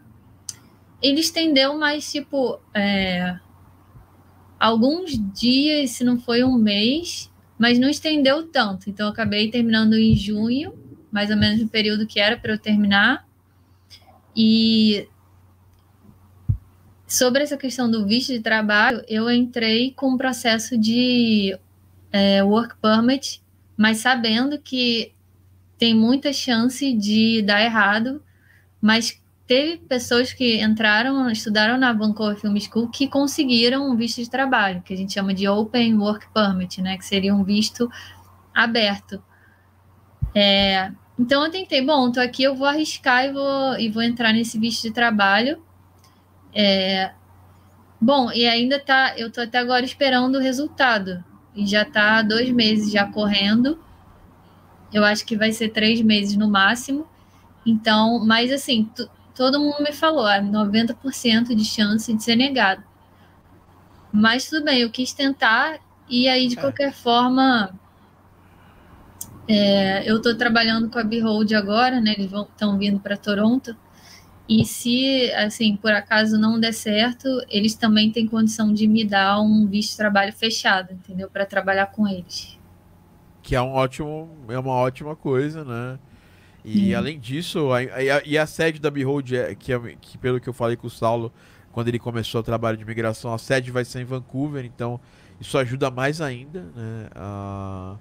ele 1.00 1.20
estendeu 1.20 1.78
mais 1.78 2.12
tipo 2.12 2.60
é, 2.74 3.38
alguns 4.60 5.18
dias, 5.32 5.92
se 5.92 6.04
não 6.04 6.20
foi 6.20 6.44
um 6.44 6.56
mês, 6.56 7.31
mas 7.62 7.78
não 7.78 7.88
estendeu 7.88 8.48
tanto. 8.48 8.90
Então, 8.90 9.06
eu 9.06 9.12
acabei 9.12 9.48
terminando 9.48 9.94
em 9.94 10.16
junho, 10.16 10.74
mais 11.12 11.30
ou 11.30 11.36
menos 11.36 11.60
no 11.60 11.68
período 11.68 12.08
que 12.08 12.18
era 12.18 12.36
para 12.36 12.54
eu 12.54 12.58
terminar. 12.58 13.24
E 14.36 15.06
sobre 17.06 17.44
essa 17.44 17.56
questão 17.56 17.88
do 17.88 18.04
visto 18.04 18.32
de 18.32 18.40
trabalho, 18.40 19.04
eu 19.06 19.30
entrei 19.30 19.92
com 19.92 20.08
um 20.08 20.16
processo 20.16 20.76
de 20.76 21.56
é, 22.10 22.42
work 22.42 22.74
permit, 22.82 23.40
mas 23.76 23.98
sabendo 23.98 24.58
que 24.58 25.12
tem 25.78 25.94
muita 25.94 26.32
chance 26.32 26.92
de 26.92 27.42
dar 27.42 27.62
errado, 27.62 28.20
mas 28.80 29.21
teve 29.52 29.76
pessoas 29.86 30.32
que 30.32 30.62
entraram, 30.62 31.28
estudaram 31.28 31.76
na 31.76 31.92
Vancouver 31.92 32.38
Film 32.38 32.56
School 32.56 32.88
que 32.88 33.06
conseguiram 33.06 33.86
um 33.86 33.94
visto 33.94 34.16
de 34.22 34.30
trabalho, 34.30 34.80
que 34.80 34.94
a 34.94 34.96
gente 34.96 35.12
chama 35.12 35.34
de 35.34 35.46
Open 35.46 35.98
Work 35.98 36.28
Permit, 36.32 36.80
né? 36.80 36.96
Que 36.96 37.04
seria 37.04 37.34
um 37.34 37.44
visto 37.44 37.86
aberto. 38.54 39.22
É, 40.34 40.90
então 41.18 41.44
eu 41.44 41.50
tentei, 41.50 41.84
bom, 41.84 42.10
tô 42.10 42.18
aqui, 42.18 42.42
eu 42.42 42.54
vou 42.54 42.66
arriscar 42.66 43.26
e 43.26 43.32
vou, 43.32 43.78
e 43.78 43.90
vou 43.90 44.02
entrar 44.02 44.32
nesse 44.32 44.58
visto 44.58 44.84
de 44.84 44.90
trabalho. 44.90 45.62
É, 46.54 47.12
bom, 48.00 48.32
e 48.32 48.46
ainda 48.46 48.80
tá, 48.80 49.12
eu 49.18 49.30
tô 49.30 49.42
até 49.42 49.58
agora 49.58 49.84
esperando 49.84 50.36
o 50.36 50.40
resultado. 50.40 51.22
E 51.54 51.66
já 51.66 51.84
tá 51.84 52.22
dois 52.22 52.50
meses 52.50 52.90
já 52.90 53.04
correndo. 53.04 53.78
Eu 54.90 55.04
acho 55.04 55.26
que 55.26 55.36
vai 55.36 55.52
ser 55.52 55.68
três 55.68 56.00
meses 56.00 56.38
no 56.38 56.48
máximo. 56.48 57.06
Então, 57.66 58.18
mas 58.24 58.50
assim, 58.50 58.88
todo 59.34 59.60
mundo 59.60 59.82
me 59.82 59.92
falou, 59.92 60.26
ah, 60.26 60.40
90% 60.40 61.54
de 61.54 61.64
chance 61.64 62.12
de 62.12 62.22
ser 62.22 62.36
negado. 62.36 62.82
Mas 64.12 64.48
tudo 64.48 64.64
bem, 64.64 64.80
eu 64.80 64.90
quis 64.90 65.12
tentar, 65.12 65.78
e 66.08 66.28
aí, 66.28 66.46
de 66.46 66.58
é. 66.58 66.60
qualquer 66.60 66.92
forma, 66.92 67.72
é, 69.48 70.08
eu 70.08 70.18
estou 70.18 70.36
trabalhando 70.36 70.90
com 70.90 70.98
a 70.98 71.04
Behold 71.04 71.52
agora, 71.54 72.00
né? 72.00 72.14
Eles 72.16 72.30
estão 72.32 72.78
vindo 72.78 73.00
para 73.00 73.16
Toronto. 73.16 73.74
E 74.48 74.64
se, 74.64 75.32
assim, 75.32 75.76
por 75.76 75.92
acaso 75.92 76.38
não 76.38 76.60
der 76.60 76.74
certo, 76.74 77.28
eles 77.48 77.74
também 77.74 78.10
têm 78.10 78.26
condição 78.26 78.74
de 78.74 78.86
me 78.86 79.04
dar 79.04 79.40
um 79.40 79.66
visto 79.66 79.92
de 79.92 79.96
trabalho 79.96 80.32
fechado, 80.32 80.92
entendeu? 80.92 81.30
Para 81.30 81.46
trabalhar 81.46 81.86
com 81.86 82.06
eles. 82.06 82.58
Que 83.42 83.56
é 83.56 83.62
um 83.62 83.72
ótimo, 83.72 84.28
é 84.48 84.58
uma 84.58 84.72
ótima 84.72 85.16
coisa, 85.16 85.64
né? 85.64 85.98
E 86.64 86.94
hum. 86.94 86.98
além 86.98 87.18
disso, 87.18 87.72
a, 87.72 87.78
a, 87.78 88.22
e 88.24 88.38
a 88.38 88.46
sede 88.46 88.78
da 88.78 88.90
Behold, 88.90 89.32
é, 89.32 89.54
que, 89.54 89.72
é, 89.72 89.78
que 90.00 90.16
pelo 90.18 90.40
que 90.40 90.48
eu 90.48 90.52
falei 90.52 90.76
com 90.76 90.86
o 90.86 90.90
Saulo, 90.90 91.32
quando 91.72 91.88
ele 91.88 91.98
começou 91.98 92.40
o 92.40 92.44
trabalho 92.44 92.76
de 92.76 92.84
migração, 92.84 93.32
a 93.32 93.38
sede 93.38 93.70
vai 93.70 93.84
ser 93.84 94.00
em 94.00 94.04
Vancouver, 94.04 94.64
então 94.64 95.00
isso 95.40 95.58
ajuda 95.58 95.90
mais 95.90 96.20
ainda 96.20 96.60
né, 96.76 97.08
a, 97.14 97.96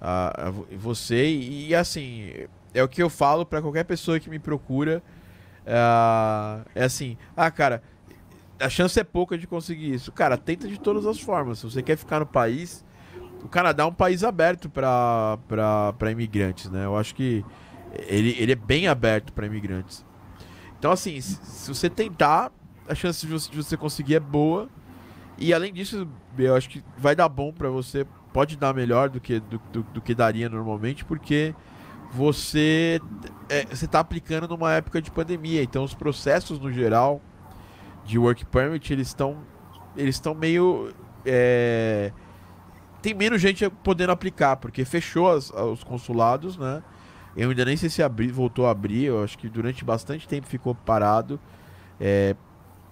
a, 0.00 0.48
a 0.48 0.50
você. 0.76 1.26
E, 1.26 1.68
e, 1.68 1.74
assim, 1.74 2.32
é 2.74 2.82
o 2.82 2.88
que 2.88 3.02
eu 3.02 3.10
falo 3.10 3.46
para 3.46 3.62
qualquer 3.62 3.84
pessoa 3.84 4.18
que 4.18 4.28
me 4.28 4.38
procura. 4.38 5.02
É, 5.64 6.80
é 6.80 6.84
assim, 6.84 7.16
ah, 7.36 7.50
cara, 7.50 7.82
a 8.58 8.68
chance 8.68 8.98
é 8.98 9.04
pouca 9.04 9.38
de 9.38 9.46
conseguir 9.46 9.94
isso. 9.94 10.10
Cara, 10.10 10.36
tenta 10.36 10.66
de 10.66 10.80
todas 10.80 11.06
as 11.06 11.20
formas. 11.20 11.58
Se 11.60 11.64
você 11.64 11.82
quer 11.82 11.96
ficar 11.96 12.20
no 12.20 12.26
país, 12.26 12.84
o 13.44 13.48
Canadá 13.48 13.84
é 13.84 13.86
um 13.86 13.92
país 13.92 14.24
aberto 14.24 14.68
para 14.68 16.10
imigrantes, 16.10 16.70
né? 16.70 16.84
Eu 16.84 16.96
acho 16.96 17.14
que 17.14 17.44
ele, 18.06 18.36
ele 18.38 18.52
é 18.52 18.56
bem 18.56 18.88
aberto 18.88 19.32
para 19.32 19.46
imigrantes. 19.46 20.04
Então, 20.78 20.90
assim, 20.90 21.20
se, 21.20 21.68
você 21.68 21.90
tentar, 21.90 22.50
a 22.88 22.94
chance 22.94 23.26
de 23.26 23.32
você, 23.32 23.50
de 23.50 23.56
você, 23.56 23.76
conseguir 23.76 24.14
é 24.14 24.20
boa. 24.20 24.68
E 25.36 25.52
além 25.52 25.72
disso, 25.72 26.08
eu 26.38 26.54
acho 26.54 26.68
que 26.68 26.82
vai 26.96 27.14
dar 27.14 27.28
bom 27.28 27.52
para 27.52 27.68
você. 27.68 28.06
Pode 28.32 28.56
dar 28.56 28.72
melhor 28.72 29.08
do 29.08 29.20
que, 29.20 29.40
do, 29.40 29.60
do, 29.72 29.82
do 29.82 30.00
que 30.00 30.14
daria 30.14 30.48
normalmente, 30.48 31.04
porque 31.04 31.54
você 32.12 33.00
é, 33.48 33.64
você 33.66 33.84
está 33.84 34.00
aplicando 34.00 34.48
numa 34.48 34.72
época 34.72 35.02
de 35.02 35.10
pandemia. 35.10 35.62
Então, 35.62 35.84
os 35.84 35.94
processos 35.94 36.58
no 36.58 36.72
geral 36.72 37.20
de 38.04 38.18
work 38.18 38.44
permit 38.46 38.92
eles 38.92 39.08
estão 39.08 39.38
eles 39.96 40.16
estão 40.16 40.34
meio 40.34 40.92
é, 41.26 42.12
tem 43.02 43.14
menos 43.14 43.40
gente 43.40 43.68
podendo 43.68 44.12
aplicar 44.12 44.56
porque 44.56 44.84
fechou 44.84 45.30
as, 45.30 45.50
os 45.50 45.84
consulados, 45.84 46.56
né? 46.56 46.82
Eu 47.36 47.50
ainda 47.50 47.64
nem 47.64 47.76
sei 47.76 47.88
se 47.88 48.02
abri, 48.02 48.28
voltou 48.28 48.66
a 48.66 48.70
abrir. 48.70 49.04
Eu 49.04 49.22
acho 49.22 49.38
que 49.38 49.48
durante 49.48 49.84
bastante 49.84 50.26
tempo 50.26 50.46
ficou 50.46 50.74
parado. 50.74 51.38
É, 52.00 52.34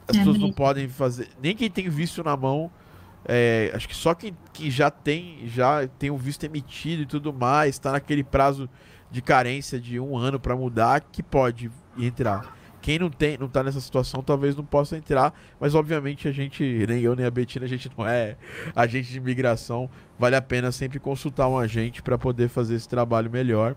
as 0.07 0.17
é 0.17 0.19
pessoas 0.21 0.39
não 0.39 0.53
podem 0.53 0.89
fazer. 0.89 1.29
Nem 1.43 1.55
quem 1.55 1.71
tem 1.71 1.89
visto 1.89 2.23
na 2.23 2.37
mão. 2.37 2.71
É, 3.25 3.73
acho 3.75 3.89
que 3.89 3.95
só 3.95 4.15
quem, 4.15 4.35
já 4.71 4.91
tem 4.91 5.41
já 5.47 5.87
tem 5.99 6.11
o 6.11 6.17
visto 6.17 6.45
emitido 6.45 7.03
e 7.03 7.07
tudo 7.07 7.33
mais, 7.33 7.75
está 7.75 7.93
naquele 7.93 8.23
prazo 8.23 8.71
de 9.11 9.21
carência 9.21 9.79
de 9.79 9.99
um 9.99 10.17
ano 10.17 10.39
para 10.39 10.57
mudar, 10.57 11.01
que 11.01 11.23
pode 11.23 11.71
entrar. 11.99 12.57
Quem 12.81 12.99
não 12.99 13.11
tem, 13.11 13.37
não 13.37 13.49
tá 13.49 13.63
nessa 13.63 13.81
situação, 13.81 14.23
talvez 14.23 14.55
não 14.55 14.65
possa 14.65 14.97
entrar, 14.97 15.35
mas 15.59 15.75
obviamente 15.75 16.29
a 16.29 16.33
gente, 16.33 16.63
nem 16.87 17.03
eu 17.03 17.17
nem 17.17 17.27
a 17.27 17.31
Betina, 17.31 17.65
a 17.65 17.69
gente 17.69 17.91
não 17.97 18.07
é 18.07 18.37
agente 18.75 19.11
de 19.11 19.19
imigração. 19.19 19.91
Vale 20.19 20.37
a 20.37 20.43
pena 20.43 20.71
sempre 20.71 21.01
consultar 21.01 21.49
um 21.49 21.59
agente 21.59 22.03
para 22.03 22.17
poder 22.17 22.49
fazer 22.49 22.77
esse 22.77 22.89
trabalho 22.89 23.31
melhor. 23.31 23.75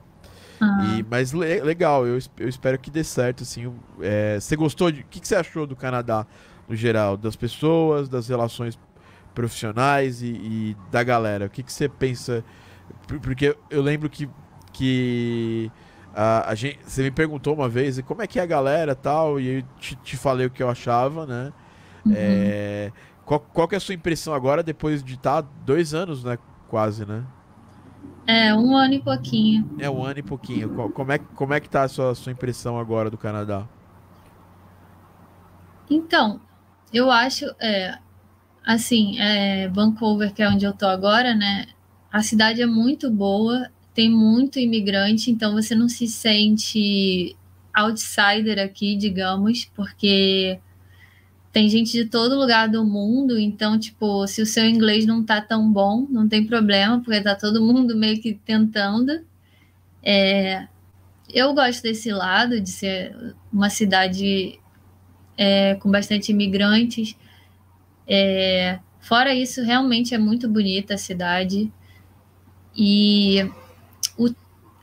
Ah. 0.61 0.83
E, 0.83 1.05
mas 1.09 1.31
le 1.31 1.59
legal, 1.61 2.05
eu, 2.05 2.19
eu 2.37 2.47
espero 2.47 2.77
que 2.77 2.91
dê 2.91 3.03
certo, 3.03 3.41
assim. 3.41 3.73
É, 3.99 4.39
você 4.39 4.55
gostou 4.55 4.91
de. 4.91 5.01
O 5.01 5.05
que, 5.05 5.19
que 5.19 5.27
você 5.27 5.35
achou 5.35 5.65
do 5.65 5.75
Canadá 5.75 6.25
no 6.69 6.75
geral? 6.75 7.17
Das 7.17 7.35
pessoas, 7.35 8.07
das 8.07 8.27
relações 8.27 8.77
profissionais 9.33 10.21
e, 10.21 10.27
e 10.27 10.77
da 10.91 11.01
galera? 11.01 11.47
O 11.47 11.49
que, 11.49 11.63
que 11.63 11.73
você 11.73 11.89
pensa? 11.89 12.43
Porque 13.23 13.57
eu 13.71 13.81
lembro 13.81 14.07
que. 14.07 14.29
que 14.71 15.71
a, 16.13 16.51
a 16.51 16.55
gente, 16.55 16.77
você 16.85 17.01
me 17.01 17.11
perguntou 17.11 17.55
uma 17.55 17.69
vez 17.69 17.99
como 18.01 18.21
é 18.21 18.27
que 18.27 18.37
é 18.39 18.43
a 18.43 18.45
galera 18.45 18.93
tal, 18.93 19.39
e 19.39 19.59
eu 19.59 19.63
te, 19.79 19.95
te 19.95 20.15
falei 20.15 20.45
o 20.45 20.49
que 20.49 20.61
eu 20.61 20.69
achava, 20.69 21.25
né? 21.25 21.51
Uhum. 22.05 22.13
É, 22.15 22.91
qual, 23.25 23.39
qual 23.39 23.67
que 23.67 23.75
é 23.75 23.77
a 23.77 23.81
sua 23.81 23.95
impressão 23.95 24.33
agora, 24.33 24.61
depois 24.61 25.03
de 25.03 25.15
estar 25.15 25.41
tá 25.41 25.49
dois 25.65 25.93
anos, 25.93 26.23
né? 26.23 26.37
Quase, 26.67 27.05
né? 27.05 27.23
É, 28.31 28.55
um 28.55 28.77
ano 28.77 28.93
e 28.93 28.99
pouquinho. 29.01 29.69
É 29.77 29.89
um 29.89 30.05
ano 30.05 30.19
e 30.19 30.23
pouquinho. 30.23 30.69
Como 30.93 31.11
é, 31.11 31.17
como 31.17 31.53
é 31.53 31.59
que 31.59 31.69
tá 31.69 31.83
a 31.83 31.89
sua, 31.89 32.15
sua 32.15 32.31
impressão 32.31 32.79
agora 32.79 33.09
do 33.09 33.17
Canadá? 33.17 33.67
Então, 35.89 36.39
eu 36.93 37.11
acho, 37.11 37.43
é, 37.59 37.97
assim, 38.65 39.19
é, 39.19 39.67
Vancouver, 39.67 40.33
que 40.33 40.41
é 40.41 40.47
onde 40.47 40.63
eu 40.63 40.71
tô 40.71 40.85
agora, 40.85 41.35
né? 41.35 41.65
A 42.09 42.21
cidade 42.21 42.61
é 42.61 42.65
muito 42.65 43.11
boa, 43.11 43.69
tem 43.93 44.09
muito 44.09 44.59
imigrante, 44.59 45.29
então 45.29 45.51
você 45.51 45.75
não 45.75 45.89
se 45.89 46.07
sente 46.07 47.35
outsider 47.73 48.63
aqui, 48.63 48.95
digamos, 48.95 49.65
porque 49.75 50.57
tem 51.51 51.67
gente 51.67 51.91
de 51.91 52.05
todo 52.05 52.39
lugar 52.39 52.69
do 52.69 52.85
mundo, 52.85 53.37
então, 53.37 53.77
tipo, 53.77 54.25
se 54.25 54.41
o 54.41 54.45
seu 54.45 54.65
inglês 54.65 55.05
não 55.05 55.23
tá 55.23 55.41
tão 55.41 55.71
bom, 55.71 56.07
não 56.09 56.27
tem 56.27 56.45
problema, 56.45 57.01
porque 57.01 57.21
tá 57.21 57.35
todo 57.35 57.61
mundo 57.61 57.95
meio 57.95 58.21
que 58.21 58.33
tentando. 58.33 59.21
É, 60.01 60.67
eu 61.29 61.53
gosto 61.53 61.83
desse 61.83 62.11
lado, 62.11 62.59
de 62.61 62.69
ser 62.69 63.35
uma 63.51 63.69
cidade 63.69 64.59
é, 65.37 65.75
com 65.75 65.91
bastante 65.91 66.31
imigrantes. 66.31 67.17
É, 68.07 68.79
fora 69.01 69.33
isso, 69.33 69.61
realmente 69.61 70.15
é 70.15 70.17
muito 70.17 70.47
bonita 70.47 70.93
a 70.93 70.97
cidade. 70.97 71.71
E 72.75 73.45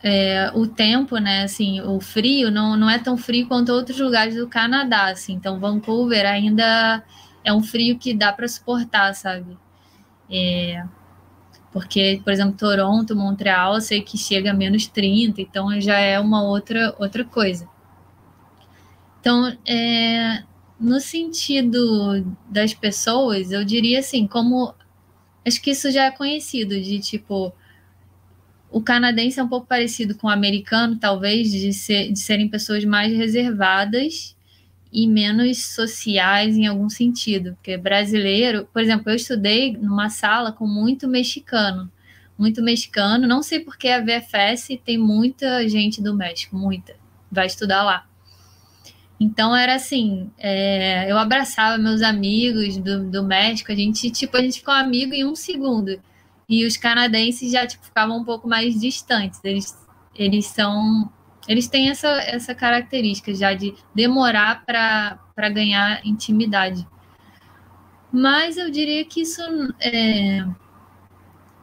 é, 0.02 0.50
o 0.54 0.66
tempo, 0.66 1.18
né, 1.18 1.42
assim, 1.42 1.80
o 1.80 2.00
frio 2.00 2.50
não, 2.50 2.76
não 2.76 2.88
é 2.88 2.98
tão 2.98 3.16
frio 3.16 3.48
quanto 3.48 3.72
outros 3.72 3.98
lugares 3.98 4.36
do 4.36 4.46
Canadá, 4.48 5.08
assim. 5.08 5.34
Então, 5.34 5.58
Vancouver 5.58 6.24
ainda 6.26 7.02
é 7.44 7.52
um 7.52 7.62
frio 7.62 7.98
que 7.98 8.14
dá 8.14 8.32
para 8.32 8.46
suportar, 8.46 9.14
sabe? 9.14 9.58
É, 10.30 10.84
porque, 11.72 12.20
por 12.22 12.32
exemplo, 12.32 12.56
Toronto, 12.56 13.16
Montreal, 13.16 13.74
eu 13.74 13.80
sei 13.80 14.02
que 14.02 14.16
chega 14.16 14.50
a 14.52 14.54
menos 14.54 14.86
30, 14.86 15.40
então 15.40 15.80
já 15.80 15.98
é 15.98 16.18
uma 16.18 16.42
outra, 16.42 16.94
outra 16.98 17.24
coisa. 17.24 17.68
Então, 19.20 19.56
é, 19.66 20.44
no 20.78 21.00
sentido 21.00 22.24
das 22.48 22.72
pessoas, 22.72 23.50
eu 23.50 23.64
diria 23.64 23.98
assim, 23.98 24.26
como 24.26 24.74
acho 25.46 25.60
que 25.60 25.70
isso 25.70 25.90
já 25.90 26.04
é 26.04 26.10
conhecido, 26.10 26.80
de 26.80 27.00
tipo, 27.00 27.52
o 28.70 28.82
canadense 28.82 29.40
é 29.40 29.42
um 29.42 29.48
pouco 29.48 29.66
parecido 29.66 30.14
com 30.14 30.26
o 30.26 30.30
americano, 30.30 30.96
talvez, 30.96 31.50
de, 31.50 31.72
ser, 31.72 32.12
de 32.12 32.18
serem 32.18 32.48
pessoas 32.48 32.84
mais 32.84 33.12
reservadas 33.16 34.36
e 34.92 35.06
menos 35.06 35.64
sociais 35.64 36.56
em 36.56 36.66
algum 36.66 36.88
sentido. 36.88 37.54
Porque 37.54 37.76
brasileiro, 37.76 38.68
por 38.72 38.82
exemplo, 38.82 39.10
eu 39.10 39.16
estudei 39.16 39.76
numa 39.76 40.10
sala 40.10 40.52
com 40.52 40.66
muito 40.66 41.08
mexicano. 41.08 41.90
Muito 42.36 42.62
mexicano. 42.62 43.26
Não 43.26 43.42
sei 43.42 43.60
porque 43.60 43.88
a 43.88 44.00
VFS 44.00 44.78
tem 44.84 44.98
muita 44.98 45.66
gente 45.68 46.02
do 46.02 46.14
México, 46.14 46.56
muita. 46.56 46.94
Vai 47.30 47.46
estudar 47.46 47.82
lá. 47.82 48.06
Então 49.20 49.56
era 49.56 49.74
assim, 49.74 50.30
é, 50.38 51.10
eu 51.10 51.18
abraçava 51.18 51.76
meus 51.76 52.02
amigos 52.02 52.76
do, 52.76 53.10
do 53.10 53.24
México, 53.24 53.72
a 53.72 53.74
gente, 53.74 54.10
tipo, 54.12 54.36
a 54.36 54.40
gente 54.40 54.58
ficou 54.58 54.72
amigo 54.72 55.12
em 55.12 55.24
um 55.24 55.34
segundo. 55.34 56.00
E 56.48 56.64
os 56.64 56.76
canadenses 56.76 57.52
já 57.52 57.66
tipo, 57.66 57.84
ficavam 57.84 58.18
um 58.18 58.24
pouco 58.24 58.48
mais 58.48 58.80
distantes. 58.80 59.40
Eles, 59.44 59.86
eles 60.14 60.46
são. 60.46 61.10
Eles 61.46 61.68
têm 61.68 61.90
essa, 61.90 62.08
essa 62.22 62.54
característica 62.54 63.34
já 63.34 63.54
de 63.54 63.74
demorar 63.94 64.64
para 64.64 65.48
ganhar 65.50 66.04
intimidade. 66.06 66.86
Mas 68.12 68.56
eu 68.56 68.70
diria 68.70 69.04
que 69.04 69.22
isso 69.22 69.42
é, 69.80 70.44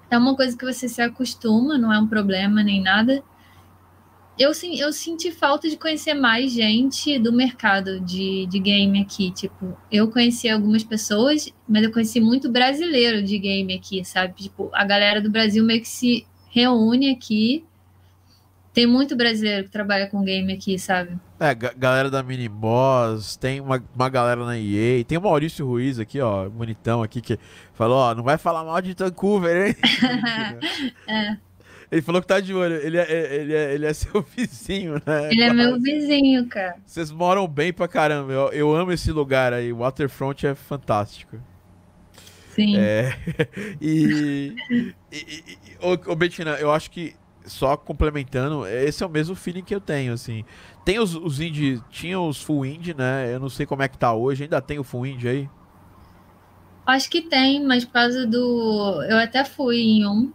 é 0.09 0.17
uma 0.17 0.36
coisa 0.36 0.57
que 0.57 0.65
você 0.65 0.88
se 0.88 1.01
acostuma, 1.01 1.77
não 1.77 1.91
é 1.91 1.99
um 1.99 2.07
problema 2.07 2.63
nem 2.63 2.81
nada 2.81 3.23
eu, 4.38 4.51
eu 4.77 4.91
senti 4.91 5.31
falta 5.31 5.69
de 5.69 5.77
conhecer 5.77 6.13
mais 6.13 6.51
gente 6.51 7.17
do 7.17 7.31
mercado 7.31 7.99
de, 8.01 8.45
de 8.47 8.59
game 8.59 9.01
aqui. 9.01 9.31
Tipo, 9.31 9.77
eu 9.91 10.09
conheci 10.09 10.49
algumas 10.49 10.83
pessoas, 10.83 11.51
mas 11.67 11.83
eu 11.83 11.91
conheci 11.91 12.19
muito 12.19 12.51
brasileiro 12.51 13.23
de 13.23 13.39
game 13.39 13.73
aqui, 13.73 14.03
sabe? 14.03 14.33
Tipo, 14.43 14.69
a 14.73 14.83
galera 14.83 15.21
do 15.21 15.31
Brasil 15.31 15.63
meio 15.63 15.81
que 15.81 15.88
se 15.88 16.27
reúne 16.49 17.11
aqui. 17.11 17.63
Tem 18.73 18.86
muito 18.86 19.15
brasileiro 19.15 19.63
que 19.63 19.71
trabalha 19.71 20.07
com 20.07 20.21
game 20.21 20.51
aqui, 20.51 20.77
sabe? 20.77 21.17
É, 21.39 21.55
galera 21.55 22.09
da 22.09 22.21
Miniboss, 22.21 23.38
tem 23.38 23.61
uma, 23.61 23.81
uma 23.95 24.09
galera 24.09 24.45
na 24.45 24.57
EA, 24.57 25.01
tem 25.05 25.17
o 25.17 25.21
Maurício 25.21 25.65
Ruiz 25.65 25.97
aqui, 25.97 26.19
ó, 26.19 26.49
bonitão 26.49 27.01
aqui, 27.01 27.21
que 27.21 27.39
falou, 27.73 27.97
ó, 27.97 28.13
não 28.13 28.23
vai 28.23 28.38
falar 28.38 28.65
mal 28.65 28.81
de 28.81 28.93
Vancouver, 28.93 29.67
hein? 29.67 29.75
é. 31.07 31.38
Ele 31.95 32.01
falou 32.01 32.19
que 32.19 32.27
tá 32.27 32.41
de 32.41 32.53
olho. 32.53 32.75
Ele 32.75 32.97
é, 32.97 33.35
ele 33.35 33.53
é, 33.53 33.73
ele 33.73 33.85
é 33.85 33.93
seu 33.95 34.21
vizinho, 34.21 34.95
né? 35.05 35.31
Ele 35.31 35.41
é 35.41 35.53
meu 35.53 35.79
vizinho, 35.79 36.45
cara. 36.45 36.75
Vocês 36.85 37.09
moram 37.09 37.47
bem 37.47 37.71
pra 37.71 37.87
caramba. 37.87 38.33
Eu, 38.33 38.49
eu 38.49 38.75
amo 38.75 38.91
esse 38.91 39.13
lugar 39.13 39.53
aí. 39.53 39.71
Waterfront 39.71 40.45
é 40.45 40.53
fantástico. 40.53 41.37
Sim. 42.49 42.75
É, 42.75 43.17
e, 43.79 44.53
e, 45.09 45.17
e, 45.21 45.57
ô, 45.81 46.11
ô, 46.11 46.15
Bettina, 46.17 46.51
eu 46.55 46.69
acho 46.69 46.91
que 46.91 47.15
só 47.45 47.77
complementando, 47.77 48.67
esse 48.67 49.01
é 49.01 49.05
o 49.05 49.09
mesmo 49.09 49.33
feeling 49.33 49.63
que 49.63 49.73
eu 49.73 49.79
tenho, 49.79 50.11
assim. 50.11 50.43
Tem 50.83 50.99
os, 50.99 51.15
os 51.15 51.39
indie, 51.39 51.81
tinha 51.89 52.19
os 52.19 52.41
full 52.41 52.65
indie, 52.65 52.93
né? 52.93 53.33
Eu 53.33 53.39
não 53.39 53.49
sei 53.49 53.65
como 53.65 53.83
é 53.83 53.87
que 53.87 53.97
tá 53.97 54.13
hoje. 54.13 54.43
Ainda 54.43 54.61
tem 54.61 54.79
o 54.79 54.83
full 54.83 55.05
indie 55.05 55.29
aí? 55.29 55.49
Acho 56.85 57.09
que 57.09 57.21
tem, 57.21 57.63
mas 57.63 57.85
por 57.85 57.93
causa 57.93 58.27
do. 58.27 59.01
Eu 59.09 59.17
até 59.17 59.45
fui 59.45 59.77
em 59.77 60.05
um 60.05 60.33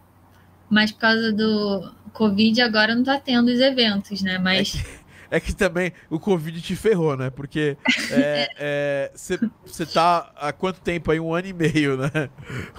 mas 0.70 0.92
por 0.92 1.00
causa 1.00 1.32
do 1.32 1.92
Covid 2.12 2.60
agora 2.62 2.94
não 2.94 3.02
tá 3.02 3.18
tendo 3.18 3.48
os 3.48 3.60
eventos, 3.60 4.22
né? 4.22 4.38
Mas. 4.38 4.76
É 4.76 4.78
que, 4.78 4.88
é 5.32 5.40
que 5.40 5.54
também 5.54 5.92
o 6.08 6.18
Covid 6.18 6.60
te 6.62 6.76
ferrou, 6.76 7.16
né? 7.16 7.28
Porque 7.28 7.76
você 7.84 8.14
é, 8.58 9.10
é, 9.82 9.84
tá 9.92 10.32
há 10.36 10.52
quanto 10.52 10.80
tempo 10.80 11.10
aí? 11.10 11.18
Um 11.18 11.34
ano 11.34 11.48
e 11.48 11.52
meio, 11.52 11.96
né? 11.96 12.30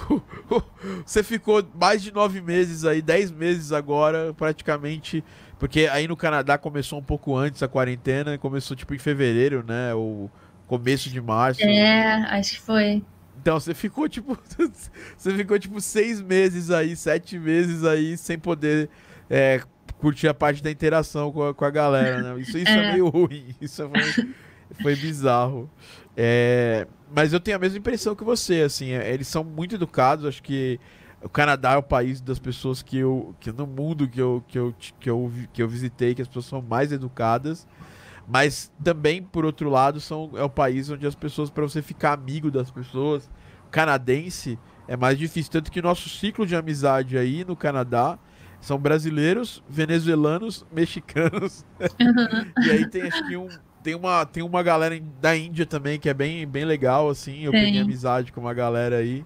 Você 1.06 1.24
ficou 1.24 1.66
mais 1.80 2.02
de 2.02 2.12
nove 2.12 2.42
meses 2.42 2.86
aí, 2.86 3.02
dez 3.02 3.30
meses 3.30 3.72
agora, 3.72 4.34
praticamente. 4.34 5.24
Porque 5.60 5.88
aí 5.92 6.08
no 6.08 6.18
Canadá 6.18 6.58
começou 6.58 6.98
um 6.98 7.04
pouco 7.04 7.38
antes 7.38 7.62
a 7.62 7.68
quarentena, 7.68 8.38
começou 8.38 8.76
tipo 8.76 8.96
em 8.96 8.98
fevereiro, 8.98 9.64
né? 9.66 9.94
O 9.94 10.30
começo 10.66 11.10
de 11.10 11.22
março. 11.22 11.62
É, 11.62 12.14
acho 12.32 12.54
que 12.54 12.62
foi. 12.62 13.04
Então 13.42 13.60
você 13.60 13.74
ficou 13.74 14.08
tipo. 14.08 14.38
você 15.18 15.36
ficou 15.36 15.58
tipo 15.58 15.82
seis 15.82 16.22
meses 16.22 16.70
aí, 16.70 16.96
sete 16.96 17.40
meses 17.40 17.84
aí, 17.84 18.16
sem 18.16 18.38
poder 18.38 18.88
é, 19.28 19.62
curtir 19.98 20.28
a 20.28 20.34
parte 20.34 20.62
da 20.62 20.70
interação 20.70 21.32
com 21.32 21.48
a, 21.48 21.54
com 21.54 21.66
a 21.66 21.72
galera, 21.72 22.22
né? 22.22 22.40
Isso, 22.40 22.56
isso 22.58 22.70
é. 22.70 22.90
é 22.90 22.92
meio 22.92 23.10
ruim. 23.10 23.48
Isso 23.60 23.90
foi, 23.90 24.34
foi 24.82 24.96
bizarro. 24.96 25.70
É, 26.16 26.88
mas 27.14 27.34
eu 27.34 27.40
tenho 27.40 27.58
a 27.58 27.60
mesma 27.60 27.80
impressão 27.80 28.16
que 28.16 28.24
você, 28.24 28.62
assim, 28.62 28.92
é, 28.92 29.12
eles 29.12 29.28
são 29.28 29.44
muito 29.44 29.76
educados, 29.76 30.26
acho 30.26 30.44
que 30.44 30.80
o 31.24 31.30
Canadá 31.30 31.74
é 31.74 31.78
o 31.78 31.84
país 31.84 32.22
das 32.22 32.40
pessoas 32.40 32.82
que 32.82 32.98
eu 32.98 33.36
que 33.40 33.52
no 33.52 33.68
mundo 33.68 34.08
que 34.08 34.20
eu, 34.20 34.44
que 34.48 34.58
eu, 34.58 34.76
que 35.00 35.10
eu, 35.10 35.32
que 35.54 35.62
eu 35.62 35.68
visitei 35.68 36.16
que 36.16 36.22
as 36.22 36.28
pessoas 36.28 36.46
são 36.46 36.62
mais 36.62 36.92
educadas 36.92 37.68
mas 38.32 38.72
também, 38.82 39.22
por 39.22 39.44
outro 39.44 39.70
lado, 39.70 40.00
são, 40.00 40.32
é 40.36 40.44
o 40.44 40.50
país 40.50 40.90
onde 40.90 41.06
as 41.06 41.14
pessoas, 41.14 41.50
para 41.50 41.64
você 41.64 41.82
ficar 41.82 42.14
amigo 42.14 42.50
das 42.50 42.72
pessoas, 42.72 43.30
canadense, 43.70 44.58
é 44.88 44.96
mais 44.96 45.20
difícil. 45.20 45.52
Tanto 45.52 45.70
que 45.70 45.82
nosso 45.82 46.08
ciclo 46.08 46.46
de 46.48 46.56
amizade 46.56 47.18
aí 47.18 47.44
no 47.44 47.58
Canadá 47.58 48.18
são 48.62 48.78
brasileiros, 48.78 49.62
venezuelanos, 49.68 50.66
mexicanos. 50.72 51.66
Uhum. 51.78 52.66
e 52.66 52.72
aí 52.72 52.90
tem 52.90 53.02
acho 53.02 53.28
que 53.28 53.36
um. 53.36 53.50
Tem 53.84 53.96
uma, 53.96 54.26
tem 54.26 54.44
uma 54.44 54.64
galera 54.64 54.98
da 55.20 55.36
Índia 55.36 55.66
também 55.66 56.00
que 56.00 56.08
é 56.08 56.14
bem, 56.14 56.48
bem 56.48 56.64
legal, 56.64 57.10
assim. 57.10 57.44
Eu 57.44 57.52
peguei 57.52 57.82
amizade 57.82 58.32
com 58.32 58.40
uma 58.40 58.54
galera 58.54 58.96
aí. 58.96 59.26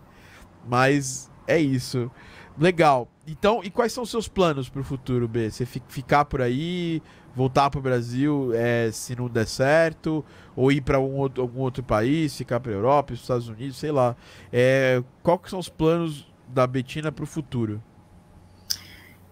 Mas 0.67 1.29
é 1.45 1.59
isso. 1.59 2.09
Legal. 2.57 3.07
Então, 3.27 3.61
e 3.63 3.69
quais 3.69 3.91
são 3.91 4.03
os 4.03 4.09
seus 4.09 4.27
planos 4.27 4.69
para 4.69 4.81
o 4.81 4.83
futuro, 4.83 5.27
B? 5.27 5.49
Você 5.49 5.65
ficar 5.65 6.25
por 6.25 6.41
aí, 6.41 7.01
voltar 7.35 7.69
para 7.69 7.79
o 7.79 7.81
Brasil 7.81 8.51
é, 8.53 8.89
se 8.91 9.15
não 9.15 9.27
der 9.27 9.47
certo, 9.47 10.23
ou 10.55 10.71
ir 10.71 10.81
para 10.81 10.99
um 10.99 11.21
algum 11.21 11.59
outro 11.59 11.83
país, 11.83 12.35
ficar 12.37 12.59
para 12.59 12.71
a 12.71 12.75
Europa, 12.75 13.13
os 13.13 13.21
Estados 13.21 13.49
Unidos, 13.49 13.77
sei 13.77 13.91
lá. 13.91 14.15
É, 14.53 15.03
qual 15.21 15.37
que 15.37 15.49
são 15.49 15.59
os 15.59 15.67
planos 15.67 16.25
da 16.47 16.65
Betina 16.65 17.11
para 17.11 17.23
o 17.23 17.27
futuro? 17.27 17.83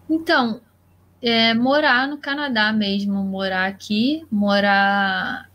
Então, 0.09 0.59
é, 1.21 1.53
morar 1.53 2.07
no 2.07 2.17
Canadá 2.17 2.73
mesmo, 2.73 3.23
morar 3.23 3.67
aqui, 3.67 4.25
morar. 4.29 5.49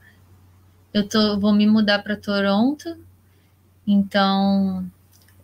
Eu 0.94 1.06
tô, 1.06 1.38
vou 1.38 1.52
me 1.52 1.66
mudar 1.66 2.02
para 2.02 2.16
Toronto, 2.16 2.96
então 3.86 4.90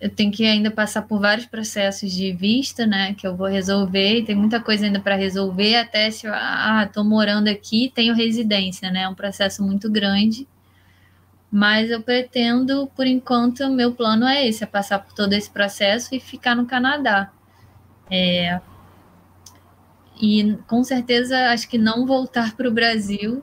eu 0.00 0.10
tenho 0.10 0.30
que 0.30 0.44
ainda 0.44 0.70
passar 0.70 1.02
por 1.02 1.20
vários 1.20 1.46
processos 1.46 2.12
de 2.12 2.32
vista, 2.32 2.86
né, 2.86 3.14
que 3.14 3.26
eu 3.26 3.36
vou 3.36 3.46
resolver, 3.46 4.24
tem 4.24 4.34
muita 4.34 4.60
coisa 4.60 4.86
ainda 4.86 5.00
para 5.00 5.14
resolver, 5.14 5.76
até 5.76 6.10
se 6.10 6.26
eu, 6.26 6.32
ah, 6.34 6.88
tô 6.92 7.02
morando 7.04 7.48
aqui, 7.48 7.90
tenho 7.94 8.14
residência, 8.14 8.90
né, 8.90 9.02
é 9.02 9.08
um 9.08 9.14
processo 9.14 9.62
muito 9.62 9.90
grande, 9.90 10.46
mas 11.50 11.90
eu 11.90 12.02
pretendo, 12.02 12.88
por 12.96 13.06
enquanto, 13.06 13.70
meu 13.70 13.92
plano 13.92 14.26
é 14.26 14.46
esse, 14.46 14.64
é 14.64 14.66
passar 14.66 14.98
por 14.98 15.14
todo 15.14 15.32
esse 15.32 15.48
processo 15.48 16.14
e 16.14 16.18
ficar 16.18 16.56
no 16.56 16.66
Canadá. 16.66 17.30
É, 18.10 18.60
e 20.20 20.58
com 20.66 20.82
certeza 20.82 21.50
acho 21.50 21.68
que 21.68 21.78
não 21.78 22.06
voltar 22.06 22.56
para 22.56 22.68
o 22.68 22.72
Brasil, 22.72 23.42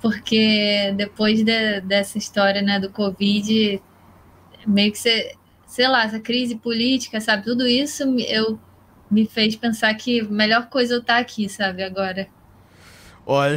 porque 0.00 0.92
depois 0.96 1.42
de, 1.42 1.80
dessa 1.80 2.16
história 2.16 2.62
né, 2.62 2.78
do 2.78 2.90
Covid, 2.90 3.82
meio 4.66 4.92
que 4.92 4.98
você, 4.98 5.34
sei 5.80 5.88
lá, 5.88 6.04
essa 6.04 6.20
crise 6.20 6.56
política, 6.56 7.22
sabe, 7.22 7.42
tudo 7.42 7.66
isso 7.66 8.02
eu 8.28 8.60
me 9.10 9.26
fez 9.26 9.56
pensar 9.56 9.94
que 9.94 10.20
melhor 10.20 10.68
coisa 10.68 10.92
eu 10.92 11.00
estar 11.00 11.14
tá 11.14 11.20
aqui, 11.20 11.48
sabe, 11.48 11.82
agora. 11.82 12.28
Olha, 13.24 13.56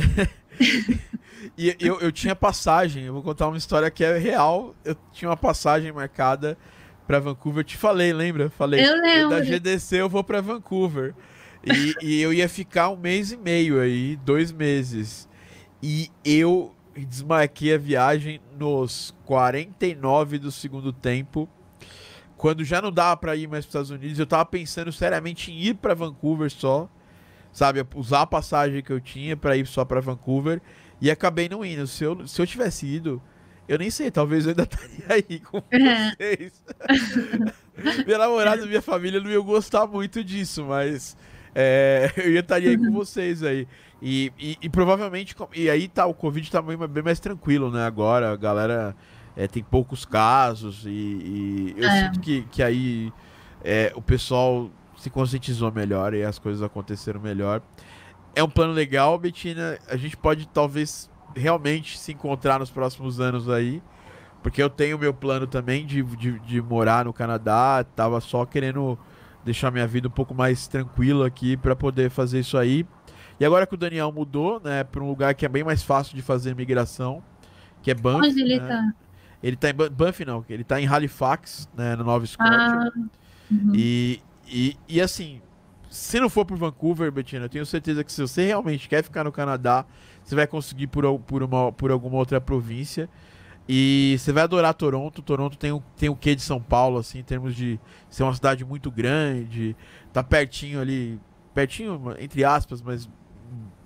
e 1.57 1.76
eu, 1.82 1.99
eu 1.99 2.13
tinha 2.13 2.34
passagem, 2.34 3.03
eu 3.03 3.13
vou 3.13 3.21
contar 3.21 3.49
uma 3.49 3.57
história 3.57 3.91
que 3.91 4.05
é 4.05 4.17
real. 4.17 4.74
Eu 4.86 4.95
tinha 5.11 5.28
uma 5.28 5.36
passagem 5.36 5.91
marcada 5.91 6.57
para 7.05 7.19
Vancouver. 7.19 7.59
Eu 7.59 7.65
te 7.65 7.76
falei, 7.76 8.13
lembra? 8.13 8.49
Falei. 8.49 8.80
Eu 8.80 8.95
lembro. 9.01 9.30
Da 9.32 9.41
GDC 9.41 9.97
eu 9.97 10.07
vou 10.07 10.24
para 10.24 10.39
Vancouver. 10.39 11.13
E, 11.61 11.93
e, 12.01 12.21
eu 12.21 12.32
ia 12.32 12.47
ficar 12.47 12.88
um 12.89 12.95
mês 12.95 13.34
e 13.34 13.38
meio 13.38 13.82
aí, 13.82 14.15
dois 14.15 14.49
meses. 14.49 15.28
E 15.82 16.09
eu 16.24 16.74
desmarquei 16.95 17.74
a 17.74 17.78
viagem 17.78 18.39
nos 18.57 19.13
49 19.26 20.38
do 20.38 20.53
segundo 20.53 20.93
tempo. 20.93 21.49
Quando 22.44 22.66
já 22.66 22.82
não 22.82 22.91
dava 22.91 23.16
para 23.16 23.38
ir 23.38 23.48
mais 23.48 23.66
para 23.66 23.70
os 23.70 23.88
Estados 23.88 23.89
Unidos, 23.89 24.20
eu 24.20 24.26
tava 24.26 24.44
pensando 24.44 24.91
seriamente 24.91 25.50
em 25.50 25.58
ir 25.62 25.76
para 25.76 25.94
Vancouver 25.94 26.52
só, 26.52 26.89
sabe, 27.54 27.88
usar 27.96 28.24
a 28.24 28.28
passagem 28.28 28.84
que 28.84 28.91
eu 28.91 29.00
tinha 29.00 29.38
para 29.38 29.56
ir 29.56 29.66
só 29.66 29.86
para 29.86 30.02
Vancouver 30.02 30.60
e 31.00 31.10
acabei 31.10 31.48
não 31.48 31.64
indo. 31.64 31.88
Se 31.88 32.04
eu, 32.04 32.28
se 32.28 32.41
eu 32.41 32.46
tivesse 32.46 32.86
ido, 32.86 33.22
eu 33.66 33.78
nem 33.78 33.89
sei, 33.89 34.12
talvez 34.12 34.44
eu 34.44 34.50
ainda 34.50 34.64
estaria 34.70 35.06
aí 35.08 35.39
com 35.39 35.64
vocês. 35.72 36.62
minha 38.06 38.18
namorada 38.18 38.66
minha 38.66 38.82
família 38.82 39.22
não 39.22 39.32
iam 39.32 39.46
gostar 39.46 39.88
muito 39.88 40.22
disso, 40.22 40.66
mas 40.66 41.16
é, 41.56 42.12
eu 42.18 42.30
ia 42.30 42.41
estaria 42.41 42.72
aí 42.72 42.78
com 42.78 42.91
vocês 42.91 43.41
aí. 43.41 43.66
E, 44.02 44.34
e, 44.38 44.58
e, 44.64 44.70
provavelmente, 44.70 45.34
e 45.56 45.70
aí 45.70 45.88
tá, 45.88 46.06
o 46.06 46.14
Covid 46.14 46.52
tá 46.52 46.62
bem, 46.62 46.76
bem 46.76 47.04
mais 47.04 47.22
tranquilo, 47.22 47.72
né? 47.72 47.86
Agora 47.86 48.34
a 48.34 48.36
galera 48.36 48.94
é, 49.36 49.48
tem 49.48 49.64
poucos 49.64 50.06
casos 50.06 50.86
e, 50.86 50.90
e 50.90 51.76
eu 51.78 51.88
é. 51.88 52.04
sinto 52.04 52.20
que, 52.20 52.44
que 52.44 52.62
aí 52.62 53.12
é, 53.64 53.92
o 53.96 54.02
pessoal 54.02 54.70
se 54.98 55.10
conscientizou 55.10 55.72
melhor 55.72 56.14
e 56.14 56.24
as 56.24 56.38
coisas 56.38 56.62
aconteceram 56.62 57.20
melhor. 57.20 57.62
É 58.36 58.44
um 58.44 58.50
plano 58.50 58.74
legal, 58.74 59.18
Betina. 59.18 59.78
A 59.88 59.96
gente 59.96 60.18
pode 60.18 60.48
talvez 60.48 61.10
realmente 61.36 61.98
se 61.98 62.12
encontrar 62.12 62.60
nos 62.60 62.72
próximos 62.72 63.20
anos 63.20 63.50
aí. 63.50 63.82
Porque 64.42 64.62
eu 64.62 64.70
tenho 64.70 65.00
meu 65.00 65.14
plano 65.14 65.48
também 65.48 65.86
de, 65.86 66.04
de, 66.04 66.40
de 66.40 66.62
morar 66.62 67.06
no 67.06 67.14
Canadá. 67.14 67.86
Tava 67.96 68.20
só 68.20 68.46
querendo 68.46 68.98
deixar 69.44 69.72
minha 69.72 69.88
vida 69.88 70.08
um 70.08 70.12
pouco 70.12 70.34
mais 70.34 70.68
tranquila 70.68 71.28
aqui 71.28 71.56
para 71.56 71.76
poder 71.76 72.10
fazer 72.10 72.40
isso 72.40 72.58
aí. 72.58 72.86
E 73.40 73.46
agora 73.46 73.66
que 73.66 73.74
o 73.74 73.78
Daniel 73.78 74.12
mudou, 74.12 74.62
né, 74.64 74.84
para 74.84 75.02
um 75.02 75.08
lugar 75.08 75.34
que 75.34 75.46
é 75.46 75.50
bem 75.50 75.64
mais 75.64 75.82
fácil 75.82 76.16
de 76.16 76.22
fazer 76.22 76.56
migração, 76.56 77.24
que 77.82 77.92
é 77.92 77.94
Banff. 77.94 78.26
Onde 78.26 78.42
ele 78.42 78.60
né? 78.60 78.68
tá? 78.68 78.94
Ele 79.44 79.58
tá 79.58 79.70
em 79.70 79.74
Banff, 79.74 80.24
não. 80.24 80.46
Ele 80.48 80.64
tá 80.64 80.80
em 80.80 80.88
Halifax, 80.88 81.70
né, 81.76 81.98
no 81.98 82.06
Nova 82.06 82.26
Scotia. 82.26 82.56
Ah, 82.56 82.91
uhum. 83.52 83.74
e, 83.76 84.22
e, 84.48 84.78
e 84.88 85.02
assim, 85.02 85.41
se 85.89 86.20
não 86.20 86.30
for 86.30 86.46
por 86.46 86.58
Vancouver, 86.58 87.12
Betina, 87.12 87.46
eu 87.46 87.50
tenho 87.50 87.66
certeza 87.66 88.04
que 88.04 88.12
se 88.12 88.22
você 88.22 88.46
realmente 88.46 88.88
quer 88.88 89.04
ficar 89.04 89.26
no 89.26 89.32
Canadá, 89.32 89.86
você 90.24 90.34
vai 90.34 90.48
conseguir 90.48 90.88
por, 90.88 91.20
por, 91.20 91.44
uma, 91.44 91.74
por 91.74 91.91
alguma 91.91 92.18
outra 92.18 92.39
província. 92.39 93.10
E 93.68 94.16
você 94.18 94.32
vai 94.32 94.44
adorar 94.44 94.74
Toronto. 94.74 95.22
Toronto 95.22 95.58
tem 95.58 95.72
o, 95.72 95.84
tem 95.98 96.10
o 96.10 96.16
quê 96.16 96.36
de 96.36 96.41
São 96.41 96.62
Paulo, 96.62 96.98
assim, 96.98 97.20
em 97.20 97.24
termos 97.24 97.56
de 97.56 97.80
ser 98.10 98.24
uma 98.24 98.34
cidade 98.34 98.64
muito 98.64 98.89
grande, 98.89 99.76
tá 100.12 100.24
pertinho 100.24 100.82
ali, 100.82 101.20
pertinho, 101.54 102.16
entre 102.18 102.44
aspas, 102.44 102.82
mas 102.82 103.10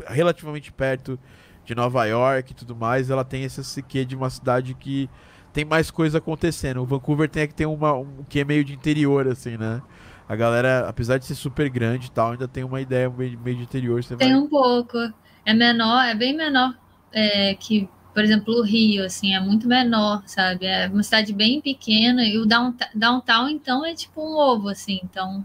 relativamente 0.08 0.72
perto 0.72 1.20
de 1.66 1.76
Nova 1.76 2.06
York 2.06 2.52
e 2.52 2.56
tudo 2.56 2.76
mais. 2.76 3.10
Ela 3.10 3.26
tem 3.26 3.44
esse 3.44 3.82
quê 3.84 4.06
de 4.06 4.16
uma 4.16 4.30
cidade 4.30 4.74
que 4.74 5.10
tem 5.58 5.66
mais 5.66 5.90
coisa 5.90 6.20
acontecendo. 6.20 6.84
O 6.84 6.86
Vancouver 6.86 7.28
tem 7.28 7.48
que 7.48 7.54
ter 7.56 7.66
uma, 7.66 7.92
um 7.92 8.24
que 8.30 8.40
é 8.40 8.44
meio 8.44 8.64
de 8.64 8.74
interior, 8.74 9.28
assim, 9.28 9.58
né? 9.58 9.82
A 10.30 10.36
galera, 10.36 10.88
apesar 10.88 11.18
de 11.18 11.26
ser 11.26 11.34
super 11.34 11.68
grande 11.68 12.08
e 12.08 12.12
tal, 12.12 12.34
ainda 12.34 12.48
tem 12.48 12.64
uma 12.64 12.80
ideia 12.80 13.10
meio, 13.10 13.40
meio 13.40 13.58
de 13.58 13.64
interior. 13.64 14.04
tem 14.04 14.18
vai... 14.18 14.36
um 14.36 14.48
pouco. 14.48 14.96
É 15.44 15.56
menor, 15.56 16.04
é 16.04 16.14
bem 16.14 16.38
menor 16.38 16.78
é, 17.12 17.56
que, 17.56 17.90
por 18.14 18.24
exemplo, 18.24 18.54
o 18.54 18.62
Rio, 18.62 19.04
assim, 19.04 19.34
é 19.34 19.40
muito 19.40 19.68
menor, 19.68 20.22
sabe? 20.28 20.68
É 20.68 20.88
uma 20.94 21.02
cidade 21.02 21.34
bem 21.34 21.60
pequena 21.60 22.24
e 22.24 22.38
o 22.38 22.46
downtown, 22.46 23.50
então, 23.50 23.84
é 23.84 23.96
tipo 23.96 24.22
um 24.22 24.38
ovo, 24.38 24.70
assim. 24.70 25.00
Então, 25.04 25.44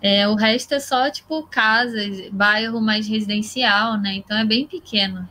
é, 0.00 0.26
o 0.26 0.34
resto 0.34 0.72
é 0.72 0.80
só, 0.80 1.10
tipo, 1.10 1.42
casas, 1.48 2.30
bairro 2.30 2.80
mais 2.80 3.06
residencial, 3.06 3.98
né? 3.98 4.14
Então, 4.14 4.38
é 4.38 4.44
bem 4.46 4.66
pequeno. 4.66 5.28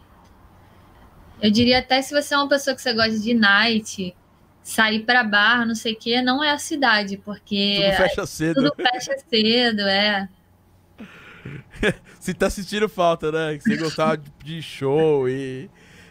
Eu 1.42 1.52
diria 1.52 1.80
até 1.80 2.02
se 2.02 2.14
você 2.14 2.34
é 2.34 2.38
uma 2.38 2.50
pessoa 2.50 2.76
que 2.76 2.82
você 2.82 2.94
gosta 2.94 3.20
de 3.20 3.34
night, 3.34 4.16
sair 4.64 5.02
para 5.02 5.24
bar, 5.24 5.66
não 5.66 5.76
sei 5.76 5.94
o 5.94 5.98
quê, 5.98 6.22
não 6.22 6.44
é 6.44 6.52
a 6.52 6.58
cidade, 6.58 7.18
porque 7.18 7.80
tudo 7.82 7.98
fecha 7.98 8.26
cedo. 8.26 8.56
Tudo 8.56 8.74
fecha 8.76 9.14
cedo, 9.30 9.82
é. 9.82 10.30
você 12.20 12.34
tá 12.34 12.50
sentindo 12.50 12.90
falta, 12.90 13.32
né? 13.32 13.58
Que 13.58 13.64
você 13.64 13.78
gostava 13.78 14.18
de 14.44 14.62
show 14.62 15.30
e, 15.30 15.70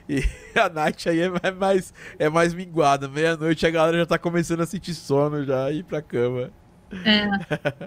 e 0.09 0.23
a 0.55 0.69
night 0.69 1.09
aí 1.09 1.21
é 1.21 1.51
mais, 1.51 1.93
é 2.19 2.29
mais 2.29 2.55
minguada. 2.55 3.09
Meia-noite 3.09 3.67
a 3.67 3.71
galera 3.71 3.99
já 3.99 4.07
tá 4.07 4.19
começando 4.19 4.61
a 4.61 4.67
sentir 4.67 4.95
sono 4.95 5.45
já 5.45 5.71
e 5.71 5.79
ir 5.79 5.85
pra 5.85 6.01
cama. 6.01 6.51
É. 7.05 7.27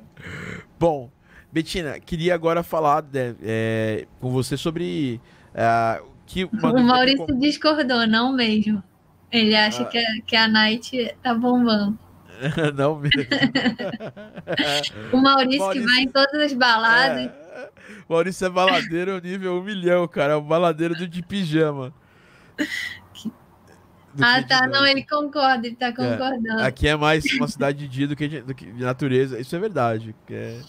Bom, 0.78 1.10
Betina, 1.52 2.00
queria 2.00 2.36
agora 2.36 2.62
falar 2.62 3.04
né, 3.04 3.36
é, 3.42 4.06
com 4.20 4.30
você 4.32 4.58
sobre 4.58 5.22
uh, 5.54 6.17
que 6.28 6.44
o 6.44 6.84
Maurício 6.84 7.26
discordou, 7.40 8.06
não 8.06 8.34
mesmo. 8.34 8.84
Ele 9.32 9.56
acha 9.56 9.84
ah. 9.84 9.86
que, 9.86 9.98
a, 9.98 10.22
que 10.26 10.36
a 10.36 10.48
Night 10.48 11.16
tá 11.24 11.34
bombando. 11.34 11.98
não 12.76 13.00
mesmo. 13.00 13.24
o 15.12 15.18
Maurício, 15.18 15.60
Maurício, 15.60 15.72
que 15.72 15.80
vai 15.80 16.02
em 16.02 16.08
todas 16.10 16.42
as 16.42 16.54
baladas. 16.54 17.26
É... 17.26 17.70
Maurício 18.08 18.46
é 18.46 18.50
baladeiro 18.50 19.20
nível 19.22 19.58
um 19.58 19.64
milhão, 19.64 20.08
cara. 20.08 20.34
É 20.34 20.36
um 20.36 20.42
baladeiro 20.42 20.94
do 20.96 21.08
de 21.08 21.24
pijama. 21.24 21.94
Do 24.14 24.24
ah, 24.24 24.44
tá. 24.44 24.68
Não, 24.68 24.86
ele 24.86 25.04
concorda, 25.04 25.66
ele 25.68 25.76
tá 25.76 25.88
é, 25.88 25.92
concordando. 25.92 26.60
É. 26.60 26.68
Aqui 26.68 26.88
é 26.88 26.96
mais 26.96 27.24
uma 27.34 27.48
cidade 27.48 27.80
de 27.80 27.88
dia 27.88 28.08
do 28.08 28.16
que 28.16 28.28
de, 28.28 28.42
do 28.42 28.54
que 28.54 28.66
de 28.66 28.84
natureza. 28.84 29.40
Isso 29.40 29.56
é 29.56 29.60
verdade. 29.60 30.16
É... 30.30 30.60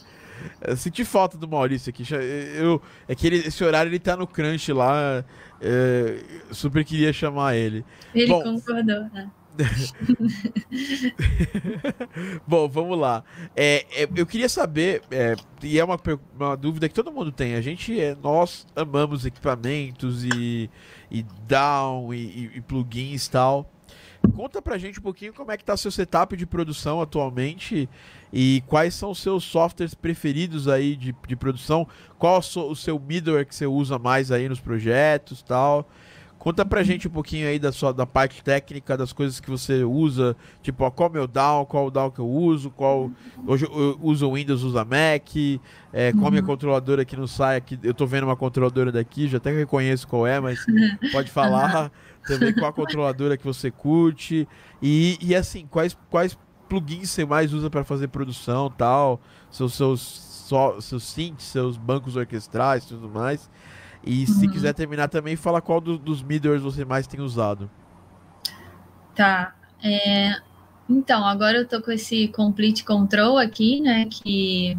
Eu 0.60 0.76
senti 0.76 1.04
falta 1.04 1.36
do 1.36 1.48
Maurício 1.48 1.90
aqui. 1.90 2.04
Eu, 2.56 2.80
é 3.06 3.14
que 3.14 3.26
ele, 3.26 3.36
esse 3.38 3.62
horário 3.64 3.90
ele 3.90 3.98
tá 3.98 4.16
no 4.16 4.26
crunch 4.26 4.72
lá. 4.72 5.24
É, 5.60 6.20
super 6.52 6.84
queria 6.84 7.12
chamar 7.12 7.56
ele. 7.56 7.84
Ele 8.14 8.28
Bom, 8.28 8.42
concordou, 8.42 9.00
né? 9.12 9.28
Bom, 12.46 12.68
vamos 12.68 12.98
lá. 12.98 13.24
É, 13.56 13.84
é, 13.90 14.08
eu 14.14 14.26
queria 14.26 14.48
saber, 14.48 15.02
é, 15.10 15.34
e 15.62 15.78
é 15.78 15.84
uma, 15.84 15.98
uma, 16.38 16.56
dúvida 16.56 16.88
que 16.88 16.94
todo 16.94 17.10
mundo 17.10 17.32
tem. 17.32 17.54
A 17.54 17.60
gente, 17.60 18.00
é, 18.00 18.16
nós 18.22 18.66
amamos 18.76 19.26
equipamentos 19.26 20.24
e, 20.24 20.70
e 21.10 21.24
down 21.46 22.14
e, 22.14 22.52
e 22.56 22.60
plugins 22.60 23.26
e 23.26 23.30
tal. 23.30 23.68
Conta 24.34 24.62
pra 24.62 24.78
gente 24.78 24.98
um 24.98 25.02
pouquinho 25.02 25.32
como 25.32 25.50
é 25.50 25.56
que 25.56 25.64
tá 25.64 25.76
seu 25.76 25.90
setup 25.90 26.36
de 26.36 26.46
produção 26.46 27.00
atualmente 27.00 27.88
e 28.32 28.62
quais 28.66 28.94
são 28.94 29.10
os 29.10 29.20
seus 29.20 29.44
softwares 29.44 29.94
preferidos 29.94 30.68
aí 30.68 30.96
de, 30.96 31.14
de 31.26 31.36
produção? 31.36 31.86
Qual 32.18 32.38
o 32.38 32.74
seu 32.74 32.98
middleware 32.98 33.46
que 33.46 33.54
você 33.54 33.66
usa 33.66 33.98
mais 33.98 34.30
aí 34.30 34.48
nos 34.48 34.60
projetos 34.60 35.42
tal? 35.42 35.88
Conta 36.38 36.64
pra 36.64 36.84
gente 36.84 37.08
um 37.08 37.10
pouquinho 37.10 37.48
aí 37.48 37.58
da 37.58 37.72
sua 37.72 37.92
da 37.92 38.06
parte 38.06 38.44
técnica, 38.44 38.96
das 38.96 39.12
coisas 39.12 39.40
que 39.40 39.50
você 39.50 39.82
usa, 39.82 40.36
tipo, 40.62 40.84
ó, 40.84 40.90
qual 40.90 41.08
é 41.08 41.10
o 41.10 41.12
meu 41.12 41.26
DAW, 41.26 41.66
qual 41.66 41.86
o 41.86 41.90
DAW 41.90 42.12
que 42.12 42.20
eu 42.20 42.28
uso, 42.28 42.70
qual 42.70 43.10
hoje 43.44 43.64
eu 43.64 43.98
uso 44.00 44.32
Windows, 44.32 44.62
usa 44.62 44.84
Mac, 44.84 45.28
é, 45.92 46.12
qual 46.12 46.28
a 46.28 46.30
minha 46.30 46.40
uhum. 46.40 46.46
controladora 46.46 47.04
que 47.04 47.16
não 47.16 47.26
sai 47.26 47.56
aqui, 47.56 47.76
eu 47.82 47.92
tô 47.92 48.06
vendo 48.06 48.22
uma 48.22 48.36
controladora 48.36 48.92
daqui, 48.92 49.26
já 49.26 49.38
até 49.38 49.50
reconheço 49.50 50.06
qual 50.06 50.26
é, 50.28 50.38
mas 50.38 50.64
pode 51.10 51.28
falar 51.28 51.90
também 52.28 52.52
qual 52.54 52.70
a 52.70 52.72
controladora 52.72 53.36
que 53.36 53.44
você 53.44 53.70
curte 53.70 54.46
e, 54.80 55.18
e 55.20 55.34
assim, 55.34 55.66
quais 55.66 55.96
quais 56.10 56.38
plugins 56.68 57.10
você 57.10 57.24
mais 57.24 57.52
usa 57.52 57.70
para 57.70 57.82
fazer 57.82 58.08
produção 58.08 58.70
tal, 58.70 59.20
seus, 59.50 59.74
seus, 59.74 60.00
so, 60.00 60.80
seus 60.80 61.02
synths, 61.04 61.46
seus 61.46 61.76
bancos 61.76 62.14
orquestrais 62.14 62.84
e 62.84 62.88
tudo 62.88 63.08
mais. 63.08 63.50
E 64.04 64.26
se 64.26 64.46
uhum. 64.46 64.52
quiser 64.52 64.74
terminar 64.74 65.08
também, 65.08 65.34
fala 65.34 65.60
qual 65.60 65.80
do, 65.80 65.98
dos 65.98 66.22
middlers 66.22 66.62
você 66.62 66.84
mais 66.84 67.06
tem 67.06 67.20
usado. 67.20 67.70
Tá. 69.14 69.54
É, 69.82 70.36
então, 70.88 71.26
agora 71.26 71.58
eu 71.58 71.68
tô 71.68 71.82
com 71.82 71.90
esse 71.90 72.28
Complete 72.28 72.84
Control 72.84 73.36
aqui, 73.36 73.80
né? 73.80 74.06
Que 74.06 74.78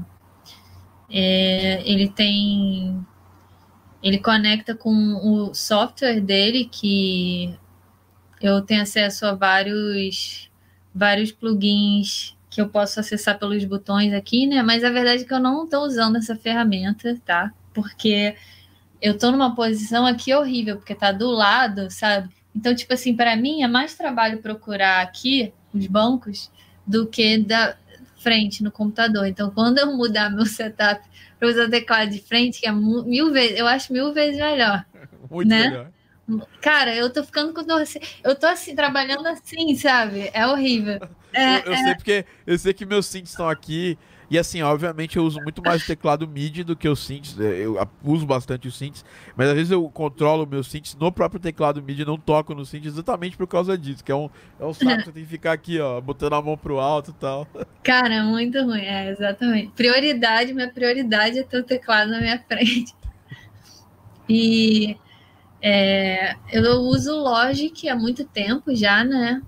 é, 1.10 1.82
ele 1.90 2.10
tem. 2.10 3.06
Ele 4.02 4.18
conecta 4.18 4.74
com 4.76 4.92
o 4.92 5.54
software 5.54 6.22
dele, 6.22 6.70
que 6.72 7.54
eu 8.42 8.62
tenho 8.62 8.82
acesso 8.82 9.26
a 9.26 9.34
vários 9.34 10.50
vários 10.94 11.32
plugins 11.32 12.36
que 12.50 12.60
eu 12.60 12.68
posso 12.68 13.00
acessar 13.00 13.38
pelos 13.38 13.64
botões 13.64 14.14
aqui, 14.14 14.48
né? 14.48 14.64
Mas 14.64 14.84
a 14.84 14.90
verdade 14.90 15.24
é 15.24 15.26
que 15.26 15.34
eu 15.34 15.40
não 15.40 15.66
estou 15.66 15.86
usando 15.86 16.18
essa 16.18 16.36
ferramenta, 16.36 17.20
tá? 17.24 17.54
Porque 17.74 18.36
eu 19.02 19.14
estou 19.14 19.32
numa 19.32 19.54
posição 19.56 20.06
aqui 20.06 20.34
horrível, 20.34 20.78
porque 20.78 20.96
tá 20.96 21.12
do 21.12 21.30
lado, 21.30 21.92
sabe? 21.92 22.30
Então, 22.56 22.74
tipo 22.74 22.94
assim, 22.94 23.16
para 23.16 23.36
mim 23.36 23.62
é 23.62 23.68
mais 23.68 23.96
trabalho 23.96 24.42
procurar 24.42 25.02
aqui 25.02 25.54
os 25.74 25.86
bancos 25.86 26.52
do 26.86 27.06
que 27.06 27.38
da 27.38 27.78
frente 28.20 28.64
no 28.64 28.72
computador. 28.72 29.26
Então, 29.26 29.52
quando 29.52 29.80
eu 29.80 29.96
mudar 29.96 30.30
meu 30.30 30.46
setup 30.46 31.02
para 31.40 31.48
usar 31.48 31.70
teclado 31.70 32.12
de 32.12 32.22
frente, 32.22 32.60
que 32.60 32.68
é 32.68 32.72
mil 32.72 33.32
vezes, 33.32 33.58
eu 33.58 33.68
acho 33.68 33.92
mil 33.94 34.14
vezes 34.14 34.40
melhor. 34.40 34.86
Muito 35.30 35.48
né? 35.48 35.70
melhor. 35.70 35.92
Cara, 36.62 36.96
eu 36.96 37.10
tô 37.10 37.24
ficando 37.24 37.54
com 37.54 37.64
dor. 37.64 37.84
Eu 38.24 38.36
tô 38.36 38.46
assim, 38.46 38.76
trabalhando 38.76 39.26
assim, 39.28 39.76
sabe? 39.76 40.30
É 40.34 40.46
horrível. 40.46 41.00
É, 41.32 41.60
eu, 41.60 41.66
eu 41.66 41.74
é... 41.74 41.84
sei 41.84 41.94
porque 41.94 42.26
eu 42.48 42.58
sei 42.58 42.74
que 42.74 42.88
meus 42.88 43.06
synths 43.06 43.30
estão 43.30 43.48
aqui. 43.48 44.00
E 44.30 44.38
assim, 44.38 44.62
obviamente 44.62 45.18
eu 45.18 45.24
uso 45.24 45.42
muito 45.42 45.62
mais 45.64 45.84
o 45.84 45.88
teclado 45.88 46.28
MIDI 46.28 46.64
do 46.64 46.76
que 46.76 46.88
o 46.88 46.96
synths. 46.96 47.40
É, 47.40 47.66
eu 47.66 47.80
uso 48.04 48.26
bastante 48.26 48.68
os 48.68 48.78
synths, 48.78 49.04
mas 49.36 49.50
às 49.50 49.56
vezes 49.56 49.72
eu 49.72 49.90
controlo 49.90 50.46
meus 50.46 50.68
synths 50.68 50.96
no 50.96 51.12
próprio 51.12 51.40
teclado 51.40 51.82
MIDI, 51.82 52.06
não 52.06 52.18
toco 52.18 52.54
no 52.54 52.66
synth 52.66 52.86
exatamente 52.86 53.36
por 53.36 53.48
causa 53.48 53.78
disso, 53.78 54.04
que 54.04 54.12
é 54.12 54.16
um, 54.16 54.30
é 54.60 54.66
um 54.66 54.74
saco, 54.74 55.06
você 55.06 55.12
tem 55.12 55.24
que 55.24 55.30
ficar 55.30 55.54
aqui, 55.54 55.80
ó, 55.80 56.00
botando 56.00 56.34
a 56.34 56.42
mão 56.42 56.56
pro 56.56 56.80
alto 56.80 57.10
e 57.10 57.14
tal. 57.14 57.48
Cara, 57.82 58.24
muito 58.24 58.62
ruim, 58.62 58.82
é, 58.82 59.10
exatamente. 59.10 59.72
Prioridade, 59.72 60.54
minha 60.54 60.72
prioridade 60.72 61.40
é 61.40 61.44
ter 61.44 61.60
o 61.60 61.64
teclado 61.64 62.12
na 62.12 62.20
minha 62.20 62.40
frente. 62.48 62.94
E 64.30 64.96
é, 65.60 66.36
eu 66.52 66.82
uso 66.82 67.16
o 67.16 67.24
Logic 67.24 67.90
há 67.90 67.96
muito 67.96 68.24
tempo 68.26 68.76
já, 68.76 69.04
né? 69.04 69.42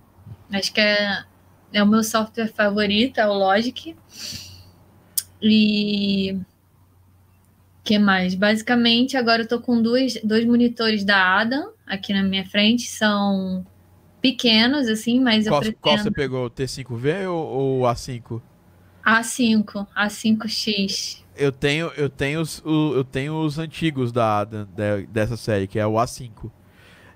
Acho 0.52 0.74
que 0.74 0.82
é, 0.82 1.24
é 1.72 1.84
o 1.84 1.88
meu 1.88 2.04
software 2.04 2.48
favorito, 2.48 3.20
é 3.20 3.28
o 3.28 3.34
Logic. 3.34 3.96
E 5.42 6.40
que 7.84 7.98
mais? 7.98 8.36
Basicamente, 8.36 9.18
agora 9.18 9.44
eu 9.44 9.48
tô 9.48 9.60
com 9.60 9.82
dois, 9.82 10.20
dois 10.24 10.46
monitores 10.46 11.04
da 11.04 11.40
Adam 11.40 11.72
aqui 11.86 12.14
na 12.14 12.24
minha 12.24 12.46
frente. 12.46 12.84
São 12.88 13.66
pequenos, 14.22 14.88
assim, 14.88 15.20
mas 15.20 15.48
qual, 15.48 15.62
eu 15.64 15.74
pretendo... 15.74 15.82
Qual 15.82 15.98
você 15.98 16.12
pegou? 16.12 16.50
T5V 16.50 17.28
ou, 17.30 17.48
ou 17.48 17.82
A5? 17.84 18.42
A5, 19.04 19.88
A5X 19.98 21.22
eu 21.36 21.52
tenho, 21.52 21.88
eu 21.98 22.10
tenho 22.10 22.42
os, 22.42 22.62
o, 22.64 22.94
eu 22.94 23.04
tenho 23.04 23.34
os 23.44 23.58
antigos 23.58 24.12
da, 24.12 24.44
da, 24.44 24.66
dessa 25.10 25.38
série, 25.38 25.68
que 25.68 25.80
é 25.80 25.86
o 25.86 25.94
A5. 25.94 26.52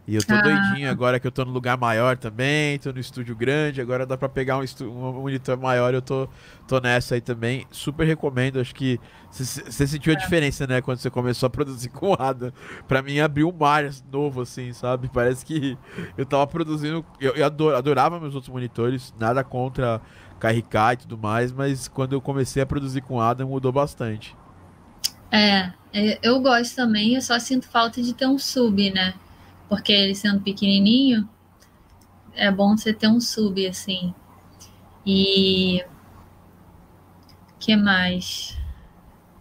E 0.07 0.15
eu 0.15 0.23
tô 0.23 0.35
ah. 0.35 0.41
doidinho 0.41 0.89
agora 0.89 1.19
que 1.19 1.25
eu 1.25 1.31
tô 1.31 1.43
no 1.43 1.51
lugar 1.51 1.77
maior 1.77 2.15
também, 2.15 2.77
tô 2.77 2.91
no 2.91 2.99
estúdio 2.99 3.35
grande, 3.35 3.81
agora 3.81 4.05
dá 4.05 4.15
pra 4.15 4.29
pegar 4.29 4.59
um, 4.59 4.63
um 4.83 5.21
monitor 5.21 5.57
maior, 5.57 5.95
eu 5.95 6.01
tô, 6.01 6.29
tô 6.67 6.79
nessa 6.79 7.15
aí 7.15 7.21
também. 7.21 7.65
Super 7.71 8.05
recomendo, 8.05 8.59
acho 8.59 8.75
que 8.75 8.99
você 9.31 9.87
sentiu 9.87 10.13
a 10.13 10.15
é. 10.15 10.19
diferença, 10.19 10.67
né, 10.67 10.79
quando 10.79 10.99
você 10.99 11.09
começou 11.09 11.47
a 11.47 11.49
produzir 11.49 11.89
com 11.89 12.11
o 12.11 12.13
Adam. 12.13 12.53
Pra 12.87 13.01
mim 13.01 13.19
abriu 13.19 13.49
um 13.49 13.51
mar 13.51 13.89
novo, 14.11 14.41
assim, 14.41 14.71
sabe? 14.73 15.09
Parece 15.11 15.43
que 15.43 15.75
eu 16.15 16.25
tava 16.25 16.45
produzindo. 16.45 17.03
Eu, 17.19 17.33
eu 17.35 17.45
adorava 17.75 18.19
meus 18.19 18.35
outros 18.35 18.53
monitores, 18.53 19.11
nada 19.19 19.43
contra 19.43 19.99
KRK 20.39 20.93
e 20.93 20.97
tudo 20.97 21.17
mais, 21.17 21.51
mas 21.51 21.87
quando 21.87 22.13
eu 22.13 22.21
comecei 22.21 22.61
a 22.61 22.65
produzir 22.65 23.01
com 23.01 23.19
Adam 23.19 23.49
mudou 23.49 23.71
bastante. 23.71 24.35
É, 25.31 25.71
é, 25.91 26.19
eu 26.21 26.39
gosto 26.39 26.75
também, 26.75 27.15
eu 27.15 27.21
só 27.21 27.39
sinto 27.39 27.67
falta 27.67 28.01
de 28.01 28.13
ter 28.13 28.27
um 28.27 28.37
sub, 28.37 28.91
né? 28.91 29.15
Porque 29.67 29.91
ele 29.91 30.15
sendo 30.15 30.41
pequenininho, 30.41 31.27
é 32.33 32.51
bom 32.51 32.77
você 32.77 32.93
ter 32.93 33.07
um 33.07 33.19
sub, 33.19 33.65
assim. 33.65 34.13
E. 35.05 35.83
que 37.59 37.75
mais? 37.75 38.57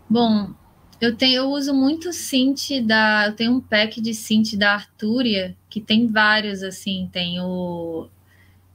Bom, 0.08 0.54
eu 1.00 1.16
tenho, 1.16 1.36
eu 1.36 1.50
uso 1.50 1.74
muito 1.74 2.12
synth 2.12 2.80
da, 2.84 3.26
eu 3.26 3.36
tenho 3.36 3.52
um 3.52 3.60
pack 3.60 4.00
de 4.00 4.14
synth 4.14 4.54
da 4.56 4.74
Arturia 4.74 5.56
que 5.68 5.80
tem 5.80 6.06
vários 6.06 6.62
assim, 6.62 7.08
tem 7.12 7.40
o 7.40 8.08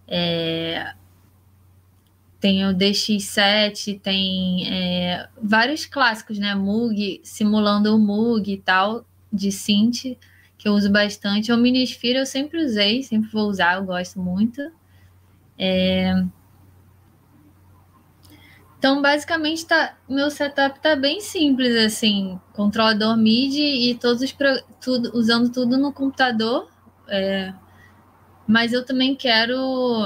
é, 0.08 0.94
tem 2.40 2.66
o 2.66 2.74
DX7, 2.74 4.00
tem 4.00 4.68
é, 4.68 5.28
vários 5.42 5.86
clássicos, 5.86 6.40
né? 6.40 6.56
Moog, 6.56 7.20
simulando 7.24 7.96
o 7.96 8.00
Moog 8.00 8.52
e 8.52 8.58
tal, 8.58 9.06
de 9.32 9.52
synth, 9.52 10.18
que 10.60 10.68
eu 10.68 10.74
uso 10.74 10.92
bastante. 10.92 11.52
O 11.52 11.58
Minisphere 11.58 12.20
eu 12.20 12.26
sempre 12.26 12.64
usei, 12.64 13.02
sempre 13.02 13.32
vou 13.32 13.50
usar, 13.50 13.78
eu 13.78 13.86
gosto 13.86 14.20
muito. 14.20 14.62
É... 15.58 16.14
Então, 18.78 19.02
basicamente, 19.02 19.66
tá, 19.66 19.98
meu 20.08 20.30
setup 20.30 20.80
tá 20.80 20.96
bem 20.96 21.20
simples, 21.22 21.76
assim, 21.78 22.40
controlador 22.54 23.18
MIDI 23.18 23.90
e 23.90 23.96
todos 23.96 24.22
os 24.22 24.36
tudo, 24.80 25.12
usando 25.18 25.50
tudo 25.52 25.78
no 25.78 25.92
computador. 25.92 26.70
É, 27.08 27.54
mas 28.48 28.74
eu 28.74 28.86
também 28.86 29.16
quero 29.16 29.56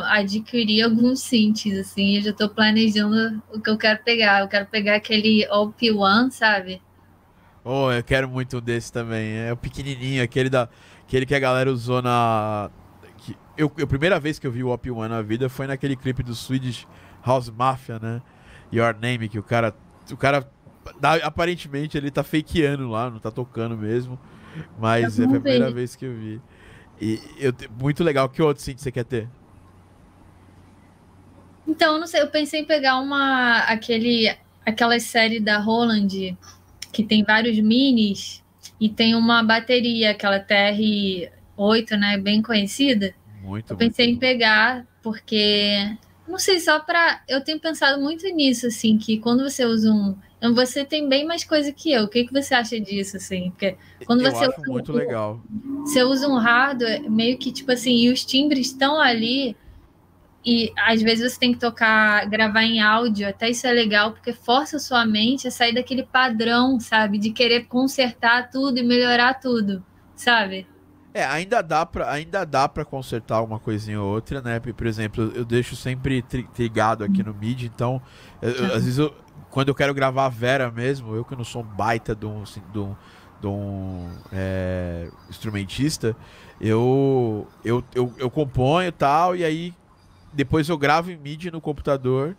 adquirir 0.05 0.83
alguns 0.83 1.21
synths, 1.21 1.77
assim, 1.79 2.17
eu 2.17 2.21
já 2.23 2.29
estou 2.31 2.49
planejando 2.49 3.41
o 3.51 3.59
que 3.59 3.69
eu 3.69 3.77
quero 3.77 4.03
pegar. 4.03 4.41
Eu 4.41 4.47
quero 4.47 4.65
pegar 4.67 4.95
aquele 4.95 5.47
OP1, 5.49 6.31
sabe? 6.31 6.81
Oh, 7.63 7.91
eu 7.91 8.03
quero 8.03 8.27
muito 8.27 8.59
desse 8.59 8.91
também. 8.91 9.37
É 9.37 9.53
o 9.53 9.57
pequenininho, 9.57 10.21
aquele 10.21 10.49
da 10.49 10.67
aquele 11.07 11.25
que 11.25 11.35
a 11.35 11.39
galera 11.39 11.71
usou 11.71 12.01
na 12.01 12.69
que, 13.19 13.37
eu, 13.57 13.71
a 13.81 13.87
primeira 13.87 14.19
vez 14.19 14.37
que 14.37 14.45
eu 14.45 14.51
vi 14.51 14.63
o 14.63 14.67
OP1 14.67 15.07
na 15.07 15.21
vida 15.21 15.47
foi 15.47 15.67
naquele 15.67 15.95
clipe 15.95 16.23
do 16.23 16.35
Swedish 16.35 16.85
House 17.25 17.49
Mafia, 17.49 17.99
né? 17.99 18.21
Your 18.71 18.95
Name, 18.99 19.29
que 19.29 19.39
o 19.39 19.43
cara 19.43 19.73
o 20.11 20.17
cara 20.17 20.49
aparentemente 21.23 21.97
ele 21.97 22.11
tá 22.11 22.23
fakeando 22.23 22.89
lá, 22.89 23.09
não 23.09 23.19
tá 23.19 23.31
tocando 23.31 23.77
mesmo. 23.77 24.19
Mas 24.77 25.19
é 25.19 25.23
a 25.23 25.27
primeira 25.27 25.71
vez 25.71 25.95
que 25.95 26.05
eu 26.05 26.13
vi. 26.13 26.41
E 26.99 27.19
eu, 27.39 27.53
muito 27.79 28.03
legal. 28.03 28.29
Que 28.29 28.41
outro 28.41 28.61
synth 28.61 28.79
você 28.79 28.91
quer 28.91 29.05
ter? 29.05 29.29
Então, 31.67 31.97
não 31.97 32.05
sei, 32.05 32.21
eu 32.21 32.27
pensei 32.27 32.59
em 32.59 32.65
pegar 32.65 32.99
uma 32.99 33.59
aquele 33.59 34.35
aquela 34.65 34.99
série 34.99 35.39
da 35.39 35.59
Roland 35.59 36.37
que 36.93 37.03
tem 37.03 37.23
vários 37.23 37.59
minis 37.59 38.41
e 38.79 38.87
tem 38.87 39.15
uma 39.15 39.43
bateria, 39.43 40.11
aquela 40.11 40.39
TR8, 40.39 41.97
né, 41.99 42.17
bem 42.17 42.41
conhecida. 42.41 43.13
Muito. 43.41 43.73
Eu 43.73 43.77
pensei 43.77 44.05
muito 44.07 44.17
em 44.17 44.19
pegar 44.19 44.87
porque 45.01 45.97
não 46.25 46.39
sei, 46.39 46.59
só 46.59 46.79
para 46.79 47.21
eu 47.27 47.43
tenho 47.43 47.59
pensado 47.59 48.01
muito 48.01 48.25
nisso 48.27 48.67
assim, 48.67 48.97
que 48.97 49.17
quando 49.17 49.43
você 49.43 49.65
usa 49.65 49.91
um 49.91 50.15
você 50.53 50.83
tem 50.83 51.07
bem 51.07 51.25
mais 51.25 51.45
coisa 51.45 51.71
que 51.71 51.91
eu. 51.91 52.03
O 52.03 52.07
que, 52.09 52.25
que 52.25 52.33
você 52.33 52.53
acha 52.53 52.77
disso, 52.77 53.15
assim? 53.15 53.51
Porque 53.51 53.77
quando 54.05 54.21
eu 54.21 54.31
você 54.31 54.45
acho 54.45 54.59
usa 54.59 54.71
muito 54.71 54.91
um, 54.91 54.95
legal. 54.95 55.41
Você 55.85 56.03
usa 56.03 56.27
um 56.27 56.37
hardware, 56.37 57.09
meio 57.09 57.37
que 57.37 57.49
tipo 57.49 57.71
assim, 57.71 57.95
e 57.95 58.11
os 58.11 58.25
timbres 58.25 58.67
estão 58.67 58.99
ali, 58.99 59.55
e 60.45 60.73
às 60.77 61.01
vezes 61.01 61.31
você 61.31 61.39
tem 61.39 61.53
que 61.53 61.59
tocar, 61.59 62.27
gravar 62.29 62.63
em 62.63 62.81
áudio, 62.81 63.27
até 63.27 63.49
isso 63.49 63.65
é 63.65 63.71
legal, 63.71 64.11
porque 64.11 64.33
força 64.33 64.75
a 64.75 64.79
sua 64.79 65.05
mente 65.05 65.47
a 65.47 65.51
sair 65.51 65.73
daquele 65.73 66.03
padrão, 66.03 66.79
sabe? 66.79 67.17
De 67.17 67.29
querer 67.29 67.65
consertar 67.65 68.49
tudo 68.49 68.77
e 68.77 68.83
melhorar 68.83 69.35
tudo, 69.35 69.83
sabe? 70.15 70.67
É, 71.13 71.23
ainda 71.23 71.61
dá 71.61 71.85
pra, 71.85 72.11
ainda 72.11 72.43
dá 72.43 72.67
pra 72.67 72.83
consertar 72.83 73.41
uma 73.41 73.59
coisinha 73.59 74.01
ou 74.01 74.13
outra, 74.15 74.41
né? 74.41 74.59
Por 74.59 74.87
exemplo, 74.87 75.31
eu 75.33 75.45
deixo 75.45 75.75
sempre 75.75 76.21
trigado 76.53 77.03
aqui 77.03 77.23
no 77.23 77.33
MIDI, 77.33 77.67
então, 77.67 78.01
eu, 78.41 78.65
às 78.65 78.83
vezes 78.83 78.97
eu, 78.97 79.15
quando 79.49 79.69
eu 79.69 79.75
quero 79.75 79.93
gravar 79.93 80.25
a 80.25 80.29
Vera 80.29 80.69
mesmo, 80.71 81.15
eu 81.15 81.23
que 81.23 81.35
não 81.35 81.43
sou 81.43 81.61
um 81.61 81.65
baita 81.65 82.13
de 82.13 82.25
um, 82.25 82.41
assim, 82.41 82.61
de 82.73 82.79
um, 82.79 82.95
de 83.39 83.47
um 83.47 84.09
é, 84.33 85.07
instrumentista, 85.29 86.17
eu, 86.59 87.47
eu, 87.63 87.83
eu, 87.93 88.11
eu 88.17 88.29
componho 88.31 88.89
e 88.89 88.91
tal, 88.91 89.35
e 89.35 89.43
aí 89.45 89.73
depois 90.33 90.69
eu 90.69 90.77
gravo 90.77 91.11
em 91.11 91.17
MIDI 91.17 91.51
no 91.51 91.61
computador. 91.61 92.35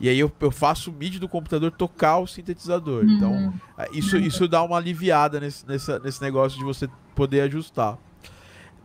E 0.00 0.08
aí 0.08 0.18
eu, 0.18 0.30
eu 0.40 0.50
faço 0.50 0.90
o 0.90 0.94
MIDI 0.94 1.18
do 1.18 1.28
computador 1.28 1.70
tocar 1.70 2.18
o 2.18 2.26
sintetizador. 2.26 3.04
Uhum. 3.04 3.10
Então, 3.10 3.54
é, 3.78 3.88
isso, 3.92 4.16
isso 4.16 4.48
dá 4.48 4.62
uma 4.62 4.76
aliviada 4.76 5.38
nesse, 5.38 5.66
nesse, 5.66 5.98
nesse 6.00 6.20
negócio 6.20 6.58
de 6.58 6.64
você 6.64 6.88
poder 7.14 7.42
ajustar. 7.42 7.96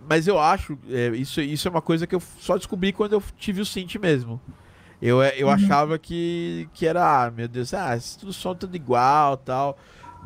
Mas 0.07 0.28
eu 0.28 0.39
acho, 0.39 0.78
é, 0.89 1.07
isso, 1.10 1.41
isso 1.41 1.68
é 1.68 1.72
uma 1.72 1.82
coisa 1.82 2.05
que 2.05 2.16
eu 2.16 2.22
só 2.39 2.57
descobri 2.57 2.93
quando 2.93 3.14
eu 3.14 3.24
tive 3.38 3.62
o 3.62 3.66
synth 3.66 3.95
mesmo. 3.95 4.39
Eu, 5.01 5.22
eu 5.24 5.47
uhum. 5.47 5.53
achava 5.53 5.97
que, 5.97 6.68
que 6.74 6.86
era, 6.86 7.26
ah, 7.26 7.32
meu 7.32 7.47
Deus, 7.47 7.74
ah, 7.74 7.97
tudo 8.20 8.34
som 8.34 8.53
tudo 8.53 8.76
igual 8.76 9.38
tal. 9.38 9.78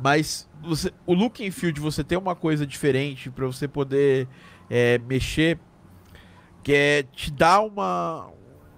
Mas 0.01 0.49
você, 0.61 0.91
o 1.05 1.13
look 1.13 1.45
and 1.45 1.51
feel 1.51 1.71
de 1.71 1.79
você 1.79 2.03
ter 2.03 2.17
uma 2.17 2.35
coisa 2.35 2.65
diferente 2.65 3.29
para 3.29 3.45
você 3.45 3.67
poder 3.67 4.27
é, 4.69 4.97
mexer, 4.97 5.59
que 6.63 6.73
é 6.73 7.03
te 7.03 7.31
dar 7.31 7.61
uma. 7.61 8.31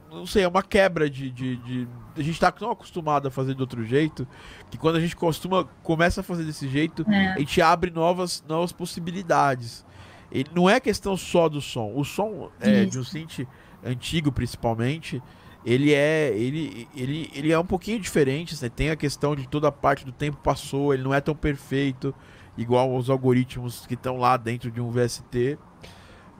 Não 0.10 0.26
sei, 0.26 0.44
é 0.44 0.48
uma 0.48 0.64
quebra 0.64 1.10
de, 1.10 1.30
de, 1.30 1.58
de. 1.58 1.88
A 2.16 2.22
gente 2.22 2.40
tá 2.40 2.52
tão 2.52 2.72
acostumado 2.72 3.28
a 3.28 3.32
fazer 3.32 3.54
de 3.54 3.62
outro 3.62 3.84
jeito 3.84 4.28
que 4.72 4.78
quando 4.78 4.96
a 4.96 5.00
gente 5.00 5.16
costuma, 5.16 5.66
começa 5.84 6.22
a 6.22 6.24
fazer 6.24 6.44
desse 6.44 6.68
jeito, 6.68 7.06
é. 7.10 7.34
a 7.34 7.40
gente 7.40 7.62
abre 7.62 7.92
novas, 7.92 8.44
novas 8.48 8.72
possibilidades. 8.72 9.86
E 10.32 10.46
não 10.54 10.70
é 10.70 10.80
questão 10.80 11.16
só 11.16 11.48
do 11.48 11.62
som. 11.62 11.94
O 11.96 12.04
som 12.04 12.50
é, 12.60 12.86
de 12.86 12.98
um 12.98 13.04
synth 13.04 13.46
antigo, 13.84 14.32
principalmente, 14.32 15.22
ele 15.66 15.94
é 15.94 16.32
ele, 16.36 16.88
ele, 16.96 17.32
ele 17.34 17.52
é 17.52 17.60
um 17.60 17.66
pouquinho 17.66 18.00
diferente. 18.00 18.56
Você 18.56 18.70
tem 18.70 18.90
a 18.90 18.96
questão 18.96 19.36
de 19.36 19.48
toda 19.48 19.68
a 19.68 19.72
parte 19.72 20.06
do 20.06 20.12
tempo 20.12 20.38
passou, 20.38 20.94
ele 20.94 21.04
não 21.04 21.14
é 21.14 21.22
tão 21.22 21.36
perfeito 21.36 22.14
igual 22.58 22.96
os 22.96 23.10
algoritmos 23.10 23.86
que 23.86 23.96
estão 23.96 24.18
lá 24.18 24.38
dentro 24.38 24.72
de 24.72 24.80
um 24.82 24.90
VST. 24.90 25.58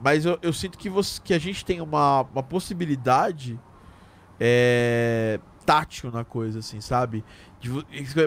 Mas 0.02 0.24
eu, 0.24 0.38
eu 0.42 0.52
sinto 0.52 0.76
que, 0.76 0.88
você, 0.90 1.20
que 1.22 1.32
a 1.32 1.38
gente 1.38 1.64
tem 1.64 1.80
uma, 1.80 2.22
uma 2.22 2.42
possibilidade 2.42 3.58
é, 4.38 5.40
tátil 5.64 6.10
na 6.10 6.24
coisa, 6.24 6.58
assim, 6.58 6.80
sabe? 6.80 7.24
De, 7.60 7.70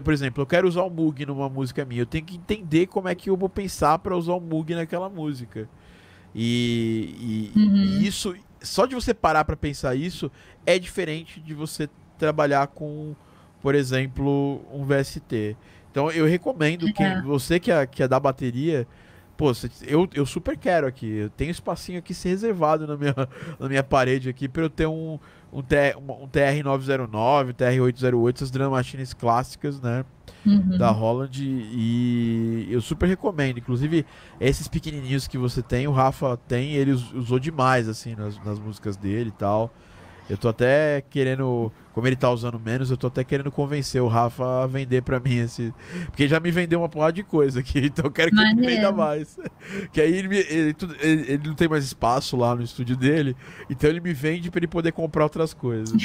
por 0.02 0.14
exemplo, 0.14 0.42
eu 0.42 0.48
quero 0.48 0.68
usar 0.68 0.84
o 0.84 0.90
Moog 0.90 1.26
numa 1.26 1.48
música 1.48 1.86
minha, 1.86 2.02
eu 2.02 2.06
tenho 2.06 2.26
que 2.26 2.36
entender 2.36 2.88
como 2.88 3.08
é 3.08 3.16
que 3.16 3.30
eu 3.30 3.38
vou 3.38 3.50
pensar 3.50 4.00
para 4.00 4.16
usar 4.16 4.34
o 4.34 4.42
Moog 4.42 4.74
naquela 4.76 5.10
música. 5.10 5.70
E, 6.34 7.52
e, 7.56 7.60
uhum. 7.60 7.76
e, 7.76 8.08
isso, 8.08 8.36
só 8.62 8.86
de 8.86 8.96
você 8.96 9.14
parar 9.14 9.46
para 9.46 9.56
pensar 9.56 9.96
isso, 9.96 10.32
é 10.66 10.78
diferente 10.78 11.40
de 11.40 11.54
você 11.54 11.90
trabalhar 12.18 12.68
com, 12.68 13.16
por 13.62 13.76
exemplo, 13.76 14.62
um 14.72 14.84
VST. 14.84 15.56
Então 15.92 16.12
eu 16.12 16.26
recomendo 16.26 16.92
que 16.94 17.04
é. 17.04 17.22
você 17.22 17.60
que 17.60 17.72
é, 17.72 17.86
que 17.86 18.04
é 18.04 18.08
da 18.08 18.20
bateria, 18.20 18.88
pô, 19.40 19.54
eu, 19.88 20.06
eu 20.14 20.26
super 20.26 20.58
quero 20.58 20.86
aqui. 20.86 21.08
Eu 21.08 21.30
tenho 21.30 21.50
espacinho 21.50 21.98
aqui 21.98 22.14
se 22.14 22.28
reservado 22.28 22.86
na 22.86 22.98
minha, 22.98 23.16
na 23.58 23.70
minha 23.70 23.82
parede 23.82 24.28
aqui 24.28 24.50
para 24.50 24.64
eu 24.64 24.70
ter 24.70 24.86
um, 24.86 25.18
um, 25.54 25.62
TR, 25.62 25.98
um 25.98 26.28
TR-909, 26.28 27.54
TR-808, 27.54 28.36
essas 28.36 28.52
drum 28.52 28.72
machines 28.72 29.14
clássicas, 29.14 29.80
né? 29.80 30.04
Uhum. 30.46 30.78
Da 30.78 30.92
Holland. 30.92 31.42
E 31.42 32.68
eu 32.70 32.82
super 32.82 33.08
recomendo. 33.08 33.60
Inclusive, 33.60 34.06
esses 34.42 34.68
pequenininhos 34.68 35.26
que 35.26 35.38
você 35.38 35.62
tem, 35.62 35.88
o 35.88 35.94
Rafa 35.94 36.36
tem, 36.46 36.74
ele 36.74 36.92
usou 36.92 37.40
demais, 37.40 37.88
assim, 37.88 38.16
nas, 38.16 38.38
nas 38.44 38.60
músicas 38.60 38.98
dele 38.98 39.30
e 39.30 39.40
tal. 39.40 39.74
Eu 40.30 40.38
tô 40.38 40.50
até 40.50 41.02
querendo, 41.10 41.72
como 42.00 42.08
ele 42.08 42.16
tá 42.16 42.32
usando 42.32 42.58
menos, 42.58 42.90
eu 42.90 42.96
tô 42.96 43.08
até 43.08 43.26
querendo 43.26 43.52
convencer 43.52 44.02
o 44.02 44.08
Rafa 44.08 44.64
a 44.64 44.68
vender 44.68 45.02
pra 45.02 45.20
mim 45.20 45.40
esse. 45.40 45.74
Porque 46.06 46.30
já 46.30 46.40
me 46.40 46.50
vendeu 46.50 46.80
uma 46.80 46.88
porrada 46.88 47.12
de 47.12 47.24
coisa 47.24 47.60
aqui, 47.60 47.80
então 47.88 48.06
eu 48.06 48.12
quero 48.12 48.30
que 48.30 48.38
Maneiro. 48.38 48.62
ele 48.62 48.76
venda 48.76 48.92
mais. 48.94 49.38
Que 49.92 50.00
aí 50.00 50.14
ele, 50.14 50.38
ele, 50.38 50.76
ele, 51.02 51.34
ele, 51.34 51.42
não 51.46 51.54
tem 51.56 51.68
mais 51.68 51.84
espaço 51.84 52.38
lá 52.38 52.56
no 52.56 52.64
estúdio 52.64 52.96
dele, 52.96 53.36
então 53.70 53.90
ele 53.90 54.00
me 54.00 54.14
vende 54.14 54.50
pra 54.50 54.60
ele 54.60 54.68
poder 54.68 54.94
comprar 54.94 55.24
outras 55.24 55.54
coisas. 55.54 55.92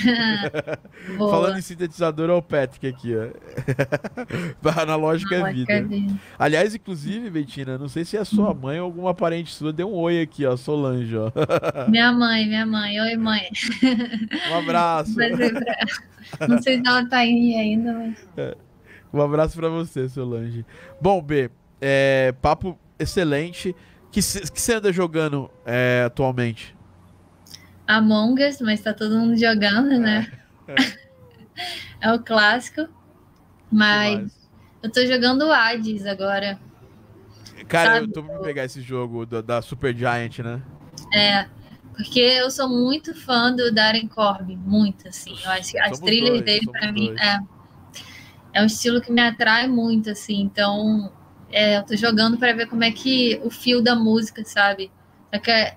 Falando 1.16 1.59
em 1.59 1.62
sintetizador, 1.62 2.28
é 2.28 2.32
o 2.32 2.42
Patrick 2.42 2.88
aqui, 2.88 3.14
ó. 3.16 4.80
Analógica 4.82 5.36
é 5.36 5.53
vida. 5.53 5.80
vida. 5.80 6.14
Aliás, 6.36 6.74
inclusive, 6.74 7.30
Betina, 7.30 7.78
não 7.78 7.86
sei 7.86 8.05
se 8.05 8.16
é 8.16 8.24
sua 8.24 8.53
mãe 8.53 8.80
ou 8.80 8.86
alguma 8.86 9.14
parente 9.14 9.55
sua, 9.55 9.72
deu 9.72 9.88
um 9.88 9.95
oi 9.95 10.22
aqui, 10.22 10.45
ó, 10.45 10.57
Solange, 10.57 11.16
ó. 11.16 11.30
Minha 11.88 12.11
mãe, 12.11 12.49
minha 12.49 12.66
mãe. 12.66 13.01
Oi, 13.01 13.16
mãe. 13.16 13.42
Um 14.51 14.59
abraço. 14.59 15.14
Não 16.49 16.61
sei 16.62 16.80
se 16.80 16.87
ela 16.87 17.07
tá 17.09 17.18
aí 17.18 17.55
ainda, 17.57 17.93
mas. 17.93 18.28
É. 18.37 18.57
Um 19.12 19.20
abraço 19.20 19.57
para 19.57 19.68
você, 19.68 20.09
Solange. 20.09 20.66
Bom, 21.01 21.22
B, 21.22 21.51
é, 21.80 22.35
papo 22.43 22.78
excelente. 22.99 23.74
Que, 24.11 24.20
que 24.20 24.61
você 24.61 24.74
anda 24.74 24.93
jogando 24.93 25.51
é, 25.64 26.05
atualmente? 26.07 26.76
Among 27.87 28.43
Us, 28.43 28.61
mas 28.61 28.80
tá 28.80 28.93
todo 28.95 29.18
mundo 29.18 29.37
jogando, 29.37 29.99
né? 29.99 30.30
É, 30.66 30.74
é. 32.09 32.12
o 32.12 32.18
clássico. 32.18 32.89
Mas 33.70 34.49
eu 34.82 34.91
tô 34.91 35.05
jogando 35.05 35.51
Hades 35.53 36.07
agora. 36.07 36.59
Cara, 37.68 37.95
Sabe? 37.95 38.07
eu 38.07 38.12
tô 38.12 38.22
pra 38.22 38.39
pegar 38.41 38.64
esse 38.64 38.80
jogo 38.80 39.26
da, 39.26 39.41
da 39.41 39.62
Super 39.62 39.95
Giant, 39.95 40.39
né? 40.41 40.62
É. 41.12 41.47
Porque 41.97 42.20
eu 42.20 42.51
sou 42.51 42.68
muito 42.68 43.14
fã 43.14 43.55
do 43.55 43.72
Darren 43.72 44.09
Corb, 44.09 44.57
muito, 44.57 45.09
assim. 45.09 45.34
Eu 45.45 45.51
acho 45.51 45.72
que 45.72 45.78
as 45.78 46.01
trilhas 46.01 46.30
dois, 46.30 46.45
dele, 46.45 46.66
para 46.70 46.90
mim, 46.90 47.14
é, 47.18 47.38
é 48.53 48.62
um 48.62 48.66
estilo 48.66 49.01
que 49.01 49.12
me 49.12 49.22
atrai 49.22 49.68
muito, 49.68 50.11
assim. 50.11 50.40
Então, 50.40 51.12
é, 51.51 51.76
eu 51.76 51.84
tô 51.84 51.95
jogando 51.97 52.36
para 52.36 52.53
ver 52.53 52.66
como 52.66 52.82
é 52.82 52.90
que 52.90 53.40
o 53.45 53.51
fio 53.51 53.80
da 53.80 53.95
música, 53.95 54.45
sabe? 54.45 54.90
Só 55.32 55.40
que 55.40 55.51
é, 55.51 55.76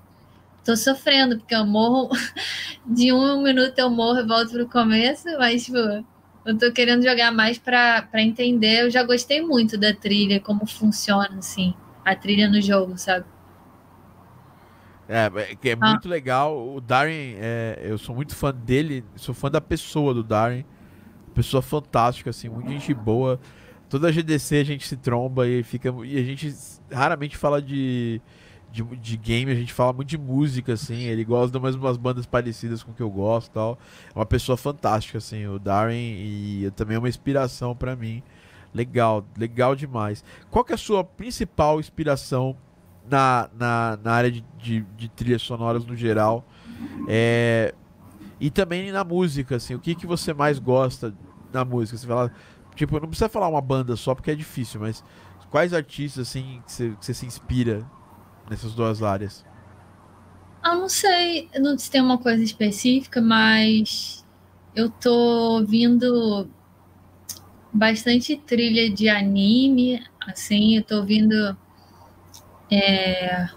tô 0.66 0.76
sofrendo, 0.76 1.38
porque 1.38 1.54
eu 1.56 1.66
morro 1.66 2.10
de 2.86 3.14
um 3.14 3.44
minuto 3.44 3.78
eu 3.78 3.90
morro 3.90 4.20
e 4.20 4.28
volto 4.28 4.52
pro 4.52 4.68
começo, 4.68 5.26
mas, 5.38 5.66
tipo, 5.66 5.78
eu 5.78 6.58
tô 6.58 6.72
querendo 6.72 7.04
jogar 7.04 7.32
mais 7.32 7.60
para 7.60 8.08
entender. 8.16 8.82
Eu 8.82 8.90
já 8.90 9.04
gostei 9.04 9.40
muito 9.40 9.78
da 9.78 9.94
trilha, 9.94 10.40
como 10.40 10.66
funciona, 10.66 11.38
assim, 11.38 11.76
a 12.04 12.16
trilha 12.16 12.50
no 12.50 12.60
jogo, 12.60 12.98
sabe? 12.98 13.26
É, 15.10 15.32
é, 15.34 15.56
que 15.56 15.70
é 15.70 15.78
ah. 15.80 15.90
muito 15.90 16.10
legal. 16.10 16.76
O 16.76 16.82
Darren, 16.82 17.36
é, 17.38 17.80
eu 17.84 17.98
sou 17.98 18.14
muito 18.14 18.36
fã 18.36 18.54
dele, 18.54 19.04
sou 19.16 19.34
fã 19.34 19.50
da 19.50 19.62
pessoa 19.62 20.14
do 20.14 20.24
Darren. 20.24 20.66
Pessoa 21.34 21.62
fantástica, 21.62 22.32
assim, 22.32 22.50
muita 22.50 22.72
gente 22.72 22.94
boa. 22.94 23.40
Toda 23.90 24.10
a 24.10 24.12
GDC 24.12 24.58
a 24.58 24.64
gente 24.64 24.88
se 24.88 24.98
tromba 24.98 25.48
e 25.48 25.64
fica. 25.64 25.94
E 26.04 26.18
a 26.18 26.24
gente 26.24 26.54
raramente 26.92 27.38
fala 27.38 27.62
de, 27.62 28.20
de, 28.72 28.84
de 28.84 29.18
game, 29.18 29.52
a 29.52 29.56
gente 29.56 29.72
fala 29.72 29.94
muito 29.94 30.10
de 30.10 30.18
música, 30.18 30.74
assim. 30.74 31.04
Ele 31.04 31.24
gosta 31.24 31.52
de 31.52 31.58
umas 31.58 31.96
bandas 31.96 32.26
parecidas 32.26 32.84
com 32.84 32.92
o 32.92 32.94
que 32.94 33.04
eu 33.04 33.10
gosto 33.10 33.52
tal. 33.52 33.78
É 34.14 34.18
uma 34.18 34.26
pessoa 34.26 34.58
fantástica, 34.58 35.20
assim, 35.20 35.46
o 35.46 35.60
Darren, 35.60 36.16
e 36.18 36.72
também 36.76 36.96
é 36.96 37.00
uma 37.00 37.10
inspiração 37.10 37.76
para 37.76 37.96
mim. 37.96 38.24
Legal, 38.74 39.24
legal 39.38 39.76
demais. 39.76 40.24
Qual 40.50 40.66
que 40.66 40.72
é 40.74 40.76
a 40.76 40.78
sua 40.78 41.04
principal 41.04 41.80
inspiração 41.80 42.58
na, 43.10 43.50
na, 43.58 44.00
na 44.04 44.12
área 44.12 44.32
de, 44.32 44.44
de, 44.58 44.82
de, 44.96 45.10
trilhas 45.10 45.42
sonoras 45.42 45.86
no 45.86 45.96
geral. 45.96 46.46
É, 47.08 47.74
e 48.40 48.50
também 48.50 48.92
na 48.92 49.04
música, 49.04 49.56
assim, 49.56 49.74
o 49.74 49.80
que, 49.80 49.96
que 49.96 50.06
você 50.06 50.34
mais 50.34 50.60
gosta 50.60 51.14
na 51.52 51.66
música? 51.66 51.98
Você 51.98 52.06
fala, 52.06 52.32
tipo, 52.76 53.00
não 53.00 53.08
precisa 53.08 53.30
falar 53.30 53.48
uma 53.48 53.62
banda 53.62 53.96
só 53.96 54.14
porque 54.14 54.32
é 54.32 54.36
difícil, 54.36 54.80
mas 54.82 55.04
quais 55.50 55.74
artistas 55.74 56.28
assim 56.28 56.62
que 56.66 56.72
você, 56.72 56.90
que 56.92 57.06
você 57.06 57.14
se 57.14 57.26
inspira 57.26 57.90
nessas 58.50 58.74
duas 58.74 59.02
áreas? 59.02 59.46
Eu 60.64 60.76
não 60.76 60.90
sei, 60.90 61.50
não 61.60 61.78
se 61.78 61.90
tem 61.90 62.02
uma 62.02 62.18
coisa 62.18 62.44
específica, 62.44 63.22
mas 63.22 64.26
eu 64.76 64.90
tô 64.90 65.56
ouvindo 65.60 66.48
bastante 67.72 68.36
trilha 68.36 68.90
de 68.90 69.08
anime, 69.08 70.04
assim, 70.22 70.78
eu 70.78 70.84
tô 70.84 70.98
ouvindo 70.98 71.58
é, 72.72 73.48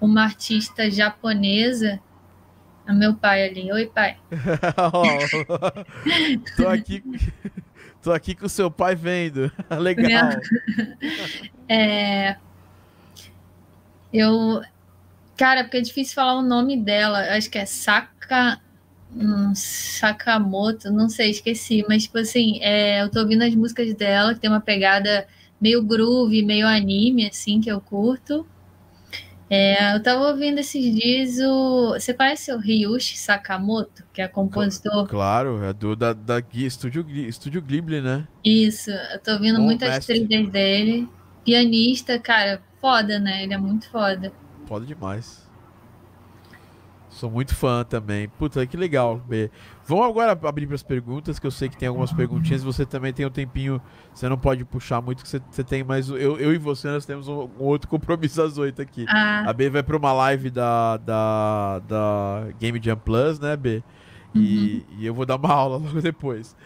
uma 0.00 0.24
artista 0.24 0.90
japonesa. 0.90 2.00
É 2.86 2.92
meu 2.92 3.14
pai 3.14 3.48
ali. 3.48 3.72
Oi, 3.72 3.86
pai. 3.86 4.16
oh, 4.92 6.56
tô 6.56 6.68
aqui. 6.68 7.02
Tô 8.02 8.12
aqui 8.12 8.34
com 8.34 8.46
o 8.46 8.48
seu 8.48 8.70
pai 8.70 8.96
vendo. 8.96 9.50
Legal. 9.78 10.30
É, 11.68 12.36
eu. 14.12 14.60
Cara, 15.36 15.62
porque 15.62 15.76
é 15.76 15.80
difícil 15.80 16.14
falar 16.14 16.34
o 16.34 16.42
nome 16.42 16.76
dela. 16.76 17.24
Eu 17.24 17.34
acho 17.34 17.48
que 17.48 17.58
é 17.58 17.64
Saka. 17.64 18.60
Hum, 19.14 19.54
Sakamoto, 19.54 20.90
não 20.90 21.08
sei, 21.08 21.30
esqueci. 21.30 21.84
Mas, 21.88 22.04
tipo 22.04 22.18
assim, 22.18 22.58
é, 22.62 23.02
eu 23.02 23.10
tô 23.10 23.20
ouvindo 23.20 23.42
as 23.42 23.54
músicas 23.54 23.94
dela, 23.94 24.34
que 24.34 24.40
tem 24.40 24.50
uma 24.50 24.60
pegada 24.60 25.26
meio 25.60 25.82
groove, 25.82 26.42
meio 26.42 26.66
anime, 26.66 27.28
assim, 27.28 27.60
que 27.60 27.70
eu 27.70 27.80
curto. 27.80 28.44
É, 29.54 29.94
eu 29.94 30.02
tava 30.02 30.28
ouvindo 30.28 30.60
esses 30.60 30.82
dias 30.94 31.38
o. 31.38 31.90
Você 31.92 32.14
conhece 32.14 32.50
o 32.50 32.58
Ryushi 32.58 33.18
Sakamoto, 33.18 34.02
que 34.10 34.22
é 34.22 34.26
compositor? 34.26 35.06
Claro, 35.06 35.62
é 35.62 35.74
do 35.74 35.94
da, 35.94 36.14
da 36.14 36.42
Estúdio, 36.54 37.04
Estúdio 37.10 37.60
Ghibli, 37.60 38.00
né? 38.00 38.26
Isso, 38.42 38.90
eu 38.90 39.20
tô 39.20 39.32
ouvindo 39.32 39.58
Bom 39.58 39.64
muitas 39.64 39.90
mestre. 39.90 40.24
trilhas 40.24 40.48
dele. 40.48 41.06
Pianista, 41.44 42.18
cara, 42.18 42.62
foda, 42.80 43.18
né? 43.18 43.42
Ele 43.42 43.52
é 43.52 43.58
muito 43.58 43.90
foda. 43.90 44.32
Foda 44.66 44.86
demais. 44.86 45.41
Sou 47.22 47.30
muito 47.30 47.54
fã 47.54 47.84
também. 47.84 48.28
Puta, 48.28 48.66
que 48.66 48.76
legal, 48.76 49.22
B. 49.28 49.48
Vamos 49.86 50.08
agora 50.08 50.32
abrir 50.32 50.66
para 50.66 50.74
as 50.74 50.82
perguntas, 50.82 51.38
que 51.38 51.46
eu 51.46 51.52
sei 51.52 51.68
que 51.68 51.76
tem 51.76 51.86
algumas 51.86 52.12
perguntinhas. 52.12 52.64
Você 52.64 52.84
também 52.84 53.12
tem 53.12 53.24
um 53.24 53.30
tempinho, 53.30 53.80
você 54.12 54.28
não 54.28 54.36
pode 54.36 54.64
puxar 54.64 55.00
muito, 55.00 55.22
que 55.22 55.28
você, 55.28 55.40
você 55.48 55.62
tem 55.62 55.84
mais. 55.84 56.08
Eu, 56.08 56.36
eu 56.36 56.52
e 56.52 56.58
você, 56.58 56.88
nós 56.88 57.06
temos 57.06 57.28
um, 57.28 57.48
um 57.60 57.62
outro 57.62 57.88
compromisso 57.88 58.42
às 58.42 58.58
oito 58.58 58.82
aqui. 58.82 59.06
Ah. 59.08 59.48
A 59.48 59.52
B 59.52 59.70
vai 59.70 59.84
para 59.84 59.96
uma 59.96 60.12
live 60.12 60.50
da, 60.50 60.96
da, 60.96 61.78
da 61.86 62.48
Game 62.58 62.80
Jam 62.82 62.96
Plus, 62.96 63.38
né, 63.38 63.56
B? 63.56 63.84
E, 64.34 64.84
uhum. 64.90 64.98
e 64.98 65.06
eu 65.06 65.14
vou 65.14 65.24
dar 65.24 65.36
uma 65.36 65.52
aula 65.52 65.76
logo 65.76 66.02
depois. 66.02 66.56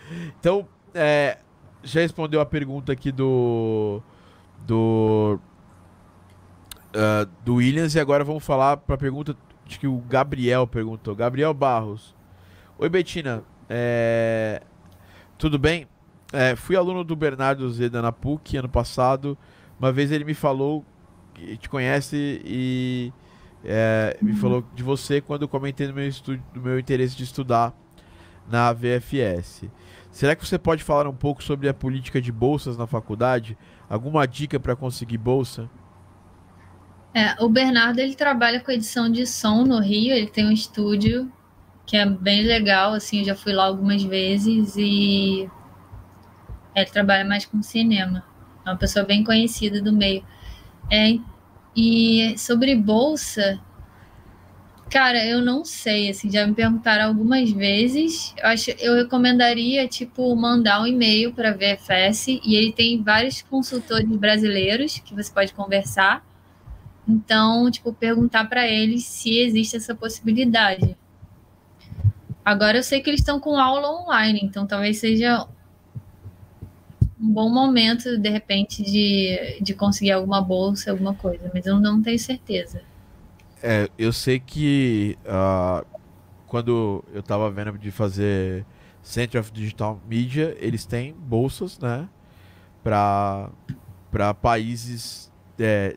Então, 0.40 0.66
é, 0.94 1.36
já 1.82 2.00
respondeu 2.00 2.40
a 2.40 2.46
pergunta 2.46 2.92
aqui 2.92 3.12
do. 3.12 4.00
Do. 4.66 5.38
Uh, 6.94 7.28
do 7.44 7.56
Williams, 7.56 7.94
e 7.94 8.00
agora 8.00 8.24
vamos 8.24 8.42
falar 8.42 8.78
para 8.78 8.94
a 8.94 8.98
pergunta 8.98 9.36
Acho 9.66 9.80
que 9.80 9.86
o 9.86 9.98
Gabriel 9.98 10.66
perguntou. 10.66 11.14
Gabriel 11.14 11.52
Barros. 11.52 12.14
Oi, 12.78 12.88
Betina. 12.88 13.42
É... 13.68 14.62
Tudo 15.36 15.58
bem? 15.58 15.86
É, 16.32 16.56
fui 16.56 16.76
aluno 16.76 17.04
do 17.04 17.14
Bernardo 17.14 17.70
Zeda 17.70 18.00
na 18.00 18.12
PUC 18.12 18.56
ano 18.56 18.68
passado. 18.68 19.36
Uma 19.78 19.92
vez 19.92 20.10
ele 20.10 20.24
me 20.24 20.34
falou 20.34 20.84
que 21.34 21.56
te 21.56 21.68
conhece 21.68 22.40
e 22.44 23.12
é, 23.64 24.16
me 24.22 24.32
uhum. 24.32 24.36
falou 24.38 24.64
de 24.74 24.82
você 24.82 25.20
quando 25.20 25.46
comentei 25.46 25.86
do 25.86 25.94
meu, 25.94 26.06
estudo, 26.06 26.42
do 26.54 26.60
meu 26.60 26.78
interesse 26.78 27.16
de 27.16 27.24
estudar 27.24 27.74
na 28.48 28.72
VFS. 28.72 29.64
Será 30.10 30.34
que 30.34 30.46
você 30.46 30.58
pode 30.58 30.82
falar 30.82 31.06
um 31.06 31.14
pouco 31.14 31.42
sobre 31.42 31.68
a 31.68 31.74
política 31.74 32.22
de 32.22 32.32
bolsas 32.32 32.76
na 32.76 32.86
faculdade? 32.86 33.56
Alguma 33.88 34.26
dica 34.26 34.58
para 34.58 34.74
conseguir 34.74 35.18
bolsa? 35.18 35.68
É, 37.16 37.34
o 37.42 37.48
Bernardo 37.48 37.98
ele 37.98 38.14
trabalha 38.14 38.60
com 38.60 38.70
edição 38.70 39.10
de 39.10 39.26
som 39.26 39.64
no 39.64 39.80
Rio, 39.80 40.14
ele 40.14 40.26
tem 40.26 40.46
um 40.46 40.52
estúdio 40.52 41.32
que 41.86 41.96
é 41.96 42.04
bem 42.04 42.42
legal, 42.42 42.92
assim, 42.92 43.20
eu 43.20 43.24
já 43.24 43.34
fui 43.34 43.54
lá 43.54 43.64
algumas 43.64 44.02
vezes 44.02 44.76
e 44.76 45.48
ele 46.74 46.90
trabalha 46.92 47.24
mais 47.24 47.46
com 47.46 47.62
cinema. 47.62 48.22
É 48.66 48.68
uma 48.68 48.76
pessoa 48.76 49.02
bem 49.02 49.24
conhecida 49.24 49.80
do 49.80 49.94
meio. 49.94 50.22
É, 50.92 51.18
e 51.74 52.34
sobre 52.36 52.76
bolsa, 52.76 53.58
cara, 54.90 55.24
eu 55.24 55.40
não 55.40 55.64
sei, 55.64 56.10
assim, 56.10 56.30
já 56.30 56.46
me 56.46 56.52
perguntaram 56.52 57.06
algumas 57.06 57.50
vezes. 57.50 58.34
Eu 58.36 58.48
acho, 58.48 58.72
eu 58.72 58.94
recomendaria 58.94 59.88
tipo 59.88 60.36
mandar 60.36 60.82
um 60.82 60.86
e-mail 60.86 61.32
para 61.32 61.48
a 61.48 61.54
VFS 61.54 62.28
e 62.44 62.56
ele 62.56 62.72
tem 62.72 63.02
vários 63.02 63.40
consultores 63.40 64.06
brasileiros 64.06 64.98
que 64.98 65.14
você 65.14 65.32
pode 65.32 65.54
conversar. 65.54 66.22
Então, 67.08 67.70
tipo, 67.70 67.92
perguntar 67.92 68.48
para 68.48 68.66
eles 68.66 69.04
se 69.04 69.38
existe 69.38 69.76
essa 69.76 69.94
possibilidade. 69.94 70.96
Agora 72.44 72.78
eu 72.78 72.82
sei 72.82 73.00
que 73.00 73.10
eles 73.10 73.20
estão 73.20 73.40
com 73.40 73.58
aula 73.58 73.90
online, 73.90 74.40
então 74.42 74.66
talvez 74.66 74.98
seja 74.98 75.46
um 77.20 77.32
bom 77.32 77.48
momento, 77.48 78.18
de 78.18 78.28
repente, 78.28 78.82
de, 78.82 79.58
de 79.60 79.74
conseguir 79.74 80.12
alguma 80.12 80.40
bolsa, 80.40 80.90
alguma 80.90 81.14
coisa, 81.14 81.50
mas 81.52 81.66
eu 81.66 81.80
não 81.80 82.02
tenho 82.02 82.18
certeza. 82.18 82.82
É, 83.62 83.88
eu 83.98 84.12
sei 84.12 84.38
que 84.38 85.18
uh, 85.24 85.84
quando 86.46 87.04
eu 87.12 87.20
estava 87.20 87.50
vendo 87.50 87.76
de 87.78 87.90
fazer 87.90 88.64
Center 89.02 89.40
of 89.40 89.50
Digital 89.50 90.00
Media, 90.08 90.56
eles 90.60 90.84
têm 90.84 91.12
bolsas, 91.12 91.78
né, 91.78 92.08
para 92.82 93.50
países 94.40 95.32
é, 95.58 95.96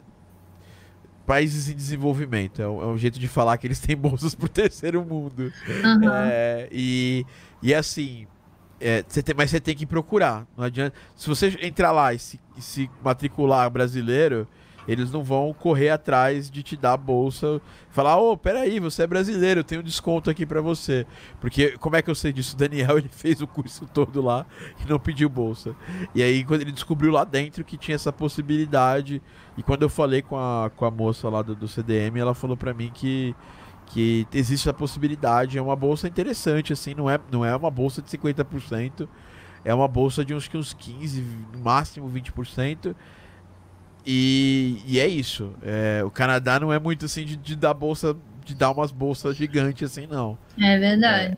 países 1.29 1.69
em 1.69 1.75
desenvolvimento. 1.75 2.59
É 2.59 2.67
um, 2.67 2.81
é 2.81 2.85
um, 2.87 2.97
jeito 2.97 3.19
de 3.19 3.27
falar 3.27 3.55
que 3.59 3.67
eles 3.67 3.79
têm 3.79 3.95
bolsas 3.95 4.33
para 4.33 4.47
o 4.47 4.49
terceiro 4.49 5.05
mundo. 5.05 5.53
Uhum. 5.67 6.11
É, 6.11 6.67
e, 6.71 7.23
e 7.61 7.71
assim, 7.71 8.25
é, 8.81 9.05
você 9.07 9.21
tem, 9.21 9.35
mas 9.37 9.51
você 9.51 9.59
tem 9.59 9.75
que 9.75 9.85
procurar. 9.85 10.47
Não 10.57 10.63
adianta. 10.63 10.97
Se 11.15 11.29
você 11.29 11.55
entrar 11.61 11.91
lá 11.91 12.15
e 12.15 12.17
se, 12.17 12.39
e 12.57 12.61
se 12.63 12.89
matricular 13.03 13.69
brasileiro, 13.69 14.47
eles 14.89 15.11
não 15.11 15.23
vão 15.23 15.53
correr 15.53 15.91
atrás 15.91 16.49
de 16.49 16.63
te 16.63 16.75
dar 16.75 16.93
a 16.93 16.97
bolsa, 16.97 17.61
falar, 17.91 18.17
ô, 18.17 18.31
oh, 18.31 18.37
peraí, 18.37 18.79
você 18.79 19.03
é 19.03 19.07
brasileiro, 19.07 19.59
eu 19.59 19.63
tenho 19.63 19.81
um 19.81 19.83
desconto 19.83 20.29
aqui 20.31 20.47
para 20.47 20.61
você. 20.61 21.05
Porque, 21.39 21.77
como 21.77 21.95
é 21.95 22.01
que 22.01 22.09
eu 22.09 22.15
sei 22.15 22.33
disso? 22.33 22.55
O 22.55 22.57
Daniel, 22.57 22.97
ele 22.99 23.09
fez 23.09 23.39
o 23.39 23.47
curso 23.47 23.87
todo 23.93 24.19
lá 24.19 24.47
e 24.83 24.89
não 24.89 24.99
pediu 24.99 25.29
bolsa. 25.29 25.75
E 26.15 26.23
aí, 26.23 26.43
quando 26.43 26.61
ele 26.61 26.71
descobriu 26.71 27.11
lá 27.11 27.23
dentro 27.23 27.63
que 27.63 27.77
tinha 27.77 27.93
essa 27.93 28.11
possibilidade, 28.11 29.21
e 29.55 29.61
quando 29.61 29.83
eu 29.83 29.89
falei 29.89 30.23
com 30.23 30.35
a, 30.35 30.71
com 30.75 30.85
a 30.85 30.91
moça 30.91 31.29
lá 31.29 31.43
do, 31.43 31.55
do 31.55 31.67
CDM, 31.67 32.17
ela 32.17 32.33
falou 32.33 32.57
para 32.57 32.73
mim 32.73 32.89
que 32.91 33.35
que 33.91 34.27
existe 34.31 34.69
a 34.69 34.73
possibilidade, 34.73 35.57
é 35.57 35.61
uma 35.61 35.75
bolsa 35.75 36.07
interessante, 36.07 36.71
assim, 36.71 36.93
não 36.93 37.09
é, 37.09 37.19
não 37.31 37.43
é 37.43 37.55
uma 37.55 37.71
bolsa 37.71 38.03
de 38.03 38.07
50%, 38.07 39.07
é 39.65 39.73
uma 39.73 39.87
bolsa 39.87 40.23
de 40.23 40.33
uns, 40.33 40.47
uns 40.53 40.75
15%, 40.75 41.23
no 41.53 41.59
máximo 41.59 42.07
20%, 42.07 42.95
e, 44.11 44.81
e 44.87 44.99
é 44.99 45.07
isso. 45.07 45.53
É, 45.61 46.01
o 46.03 46.09
Canadá 46.09 46.59
não 46.59 46.73
é 46.73 46.79
muito 46.79 47.05
assim 47.05 47.23
de, 47.23 47.37
de, 47.37 47.55
dar 47.55 47.75
bolsa, 47.75 48.17
de 48.43 48.55
dar 48.55 48.71
umas 48.71 48.91
bolsas 48.91 49.37
gigantes 49.37 49.91
assim, 49.91 50.07
não. 50.07 50.35
É 50.59 50.79
verdade. 50.79 51.37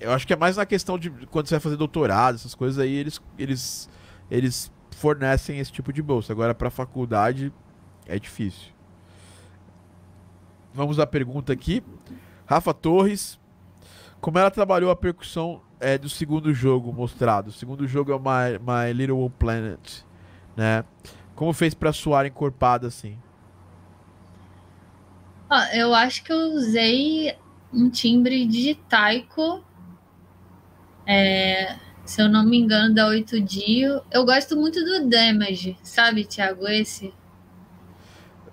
É, 0.00 0.06
eu 0.06 0.10
acho 0.10 0.26
que 0.26 0.32
é 0.32 0.36
mais 0.36 0.56
na 0.56 0.66
questão 0.66 0.98
de 0.98 1.10
quando 1.30 1.46
você 1.46 1.54
vai 1.54 1.60
fazer 1.60 1.76
doutorado, 1.76 2.34
essas 2.34 2.56
coisas 2.56 2.76
aí, 2.80 2.92
eles, 2.92 3.22
eles, 3.38 3.88
eles 4.28 4.72
fornecem 4.96 5.60
esse 5.60 5.70
tipo 5.70 5.92
de 5.92 6.02
bolsa. 6.02 6.32
Agora, 6.32 6.52
para 6.56 6.70
faculdade, 6.70 7.52
é 8.04 8.18
difícil. 8.18 8.72
Vamos 10.74 10.98
à 10.98 11.06
pergunta 11.06 11.52
aqui. 11.52 11.84
Rafa 12.46 12.74
Torres. 12.74 13.38
Como 14.20 14.40
ela 14.40 14.50
trabalhou 14.50 14.90
a 14.90 14.96
percussão 14.96 15.60
é, 15.78 15.96
do 15.96 16.08
segundo 16.08 16.52
jogo 16.52 16.92
mostrado? 16.92 17.50
O 17.50 17.52
segundo 17.52 17.86
jogo 17.86 18.10
é 18.10 18.16
o 18.16 18.18
My, 18.18 18.58
My 18.58 18.92
Little 18.92 19.30
Planet, 19.38 20.00
né? 20.56 20.82
Como 21.38 21.52
fez 21.52 21.72
para 21.72 21.92
soar 21.92 22.26
encorpada 22.26 22.88
assim? 22.88 23.16
Ah, 25.48 25.68
eu 25.72 25.94
acho 25.94 26.24
que 26.24 26.32
eu 26.32 26.52
usei 26.54 27.32
um 27.72 27.88
timbre 27.88 28.44
de 28.44 28.74
taiko. 28.74 29.62
É, 31.06 31.76
se 32.04 32.20
eu 32.20 32.28
não 32.28 32.44
me 32.44 32.58
engano, 32.58 32.92
da 32.92 33.06
8 33.06 33.40
Dio. 33.40 34.02
Eu 34.10 34.24
gosto 34.24 34.56
muito 34.56 34.84
do 34.84 35.08
Damage, 35.08 35.78
sabe, 35.80 36.24
Thiago? 36.24 36.66
Esse. 36.66 37.14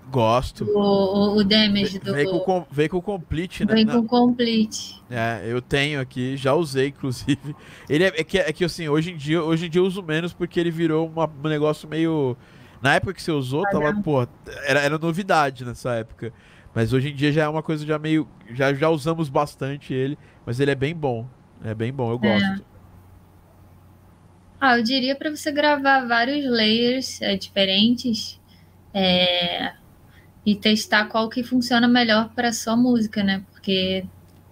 Gosto. 0.08 0.64
O, 0.64 0.78
o, 0.78 1.36
o 1.38 1.44
damage 1.44 1.98
do. 1.98 2.12
Veio 2.12 2.38
com, 2.40 2.64
veio 2.70 2.88
com 2.88 2.98
o 2.98 3.02
complete, 3.02 3.64
né? 3.64 3.74
Vem 3.74 3.86
com 3.86 3.98
o 3.98 4.04
complete. 4.06 5.02
É, 5.10 5.42
eu 5.44 5.60
tenho 5.60 6.00
aqui, 6.00 6.36
já 6.36 6.54
usei, 6.54 6.88
inclusive. 6.88 7.56
Ele 7.90 8.04
é, 8.04 8.06
é, 8.08 8.24
que, 8.24 8.38
é 8.38 8.52
que 8.52 8.64
assim, 8.64 8.88
hoje 8.88 9.10
em 9.10 9.16
dia, 9.16 9.42
hoje 9.42 9.66
em 9.66 9.70
dia 9.70 9.80
eu 9.80 9.84
uso 9.86 10.02
menos 10.02 10.32
porque 10.32 10.60
ele 10.60 10.70
virou 10.70 11.08
uma, 11.08 11.26
um 11.26 11.48
negócio 11.48 11.88
meio. 11.88 12.36
Na 12.80 12.94
época 12.94 13.14
que 13.14 13.22
você 13.22 13.32
usou, 13.32 13.64
ah, 13.66 13.70
tava, 13.70 14.02
pô, 14.02 14.26
era, 14.64 14.80
era 14.80 14.98
novidade 14.98 15.64
nessa 15.64 15.94
época. 15.94 16.32
Mas 16.74 16.92
hoje 16.92 17.10
em 17.10 17.14
dia 17.14 17.32
já 17.32 17.44
é 17.44 17.48
uma 17.48 17.62
coisa 17.62 17.86
já 17.86 17.98
meio. 17.98 18.28
Já, 18.50 18.72
já 18.74 18.88
usamos 18.88 19.28
bastante 19.28 19.94
ele, 19.94 20.18
mas 20.44 20.60
ele 20.60 20.70
é 20.70 20.74
bem 20.74 20.94
bom. 20.94 21.26
É 21.64 21.74
bem 21.74 21.92
bom, 21.92 22.10
eu 22.10 22.18
gosto. 22.18 22.44
É. 22.44 22.76
Ah, 24.60 24.78
eu 24.78 24.82
diria 24.82 25.14
para 25.16 25.30
você 25.30 25.50
gravar 25.50 26.06
vários 26.06 26.44
layers 26.44 27.20
é, 27.22 27.36
diferentes. 27.36 28.40
É, 28.92 29.72
e 30.46 30.54
testar 30.54 31.06
qual 31.06 31.28
que 31.28 31.42
funciona 31.42 31.88
melhor 31.88 32.30
para 32.34 32.52
sua 32.52 32.76
música, 32.76 33.22
né? 33.24 33.42
Porque 33.50 34.04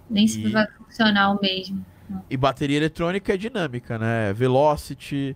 nem 0.09 0.27
sempre 0.27 0.49
e... 0.49 0.51
vai 0.51 0.67
funcionar 0.67 1.31
o 1.31 1.39
mesmo. 1.41 1.83
E 2.29 2.35
bateria 2.35 2.77
eletrônica 2.77 3.33
é 3.33 3.37
dinâmica, 3.37 3.97
né? 3.97 4.33
Velocity, 4.33 5.35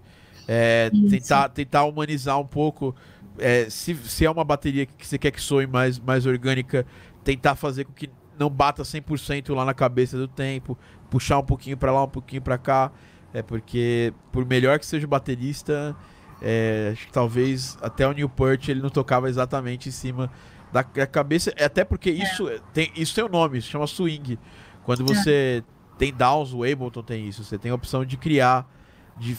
é, 0.51 0.89
tentar, 1.07 1.49
tentar 1.49 1.83
humanizar 1.83 2.39
um 2.39 2.45
pouco. 2.45 2.95
É, 3.37 3.69
se, 3.69 3.93
se 3.95 4.25
é 4.25 4.31
uma 4.31 4.43
bateria 4.43 4.87
que 4.87 5.05
você 5.05 5.19
quer 5.19 5.29
que 5.29 5.39
soe 5.39 5.67
mais, 5.67 5.99
mais 5.99 6.25
orgânica, 6.25 6.87
tentar 7.23 7.53
fazer 7.53 7.85
com 7.85 7.93
que 7.93 8.09
não 8.37 8.49
bata 8.49 8.81
100% 8.81 9.53
lá 9.53 9.63
na 9.63 9.75
cabeça 9.75 10.17
do 10.17 10.27
tempo, 10.27 10.75
puxar 11.11 11.37
um 11.37 11.43
pouquinho 11.43 11.77
para 11.77 11.91
lá, 11.91 12.03
um 12.03 12.09
pouquinho 12.09 12.41
para 12.41 12.57
cá. 12.57 12.91
É 13.31 13.43
porque, 13.43 14.11
por 14.31 14.43
melhor 14.43 14.79
que 14.79 14.87
seja 14.87 15.05
o 15.05 15.09
baterista, 15.09 15.95
é, 16.41 16.89
acho 16.93 17.05
que 17.05 17.13
talvez 17.13 17.77
até 17.79 18.07
o 18.07 18.11
Newport 18.11 18.69
ele 18.69 18.81
não 18.81 18.89
tocava 18.89 19.29
exatamente 19.29 19.87
em 19.87 19.91
cima 19.91 20.31
da 20.71 20.83
cabeça. 20.83 21.53
É 21.55 21.65
até 21.65 21.85
porque 21.85 22.09
isso 22.09 22.49
é. 22.49 22.59
tem, 22.73 22.91
isso 22.95 23.13
tem 23.13 23.23
o 23.23 23.27
um 23.27 23.29
nome, 23.29 23.61
se 23.61 23.67
chama 23.67 23.85
swing. 23.85 24.39
Quando 24.83 25.05
você 25.05 25.63
é. 25.63 25.95
tem 25.99 26.11
downs, 26.11 26.53
o 26.53 26.63
Ableton 26.63 27.03
tem 27.03 27.27
isso. 27.27 27.43
Você 27.43 27.55
tem 27.59 27.69
a 27.69 27.75
opção 27.75 28.03
de 28.03 28.17
criar. 28.17 28.67
De, 29.15 29.37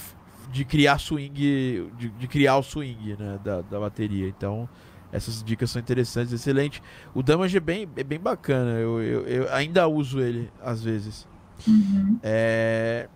de 0.51 0.65
criar 0.65 0.99
swing. 0.99 1.91
De, 1.97 2.09
de 2.09 2.29
criar 2.29 2.57
o 2.57 2.63
swing 2.63 3.17
né, 3.19 3.39
da, 3.43 3.61
da 3.63 3.81
bateria. 3.81 4.29
Então, 4.29 4.69
essas 5.13 5.43
dicas 5.43 5.71
são 5.71 5.81
interessantes, 5.81 6.33
excelente. 6.33 6.83
O 7.15 7.23
Damage 7.23 7.57
é 7.57 7.61
bem, 7.61 7.89
é 7.97 8.05
bem 8.05 8.19
bacana. 8.19 8.73
Eu, 8.73 9.03
eu, 9.03 9.27
eu 9.27 9.55
ainda 9.55 9.87
uso 9.89 10.21
ele 10.21 10.51
às 10.63 10.83
vezes. 10.83 11.27
Uhum. 11.67 12.19
É... 12.23 13.09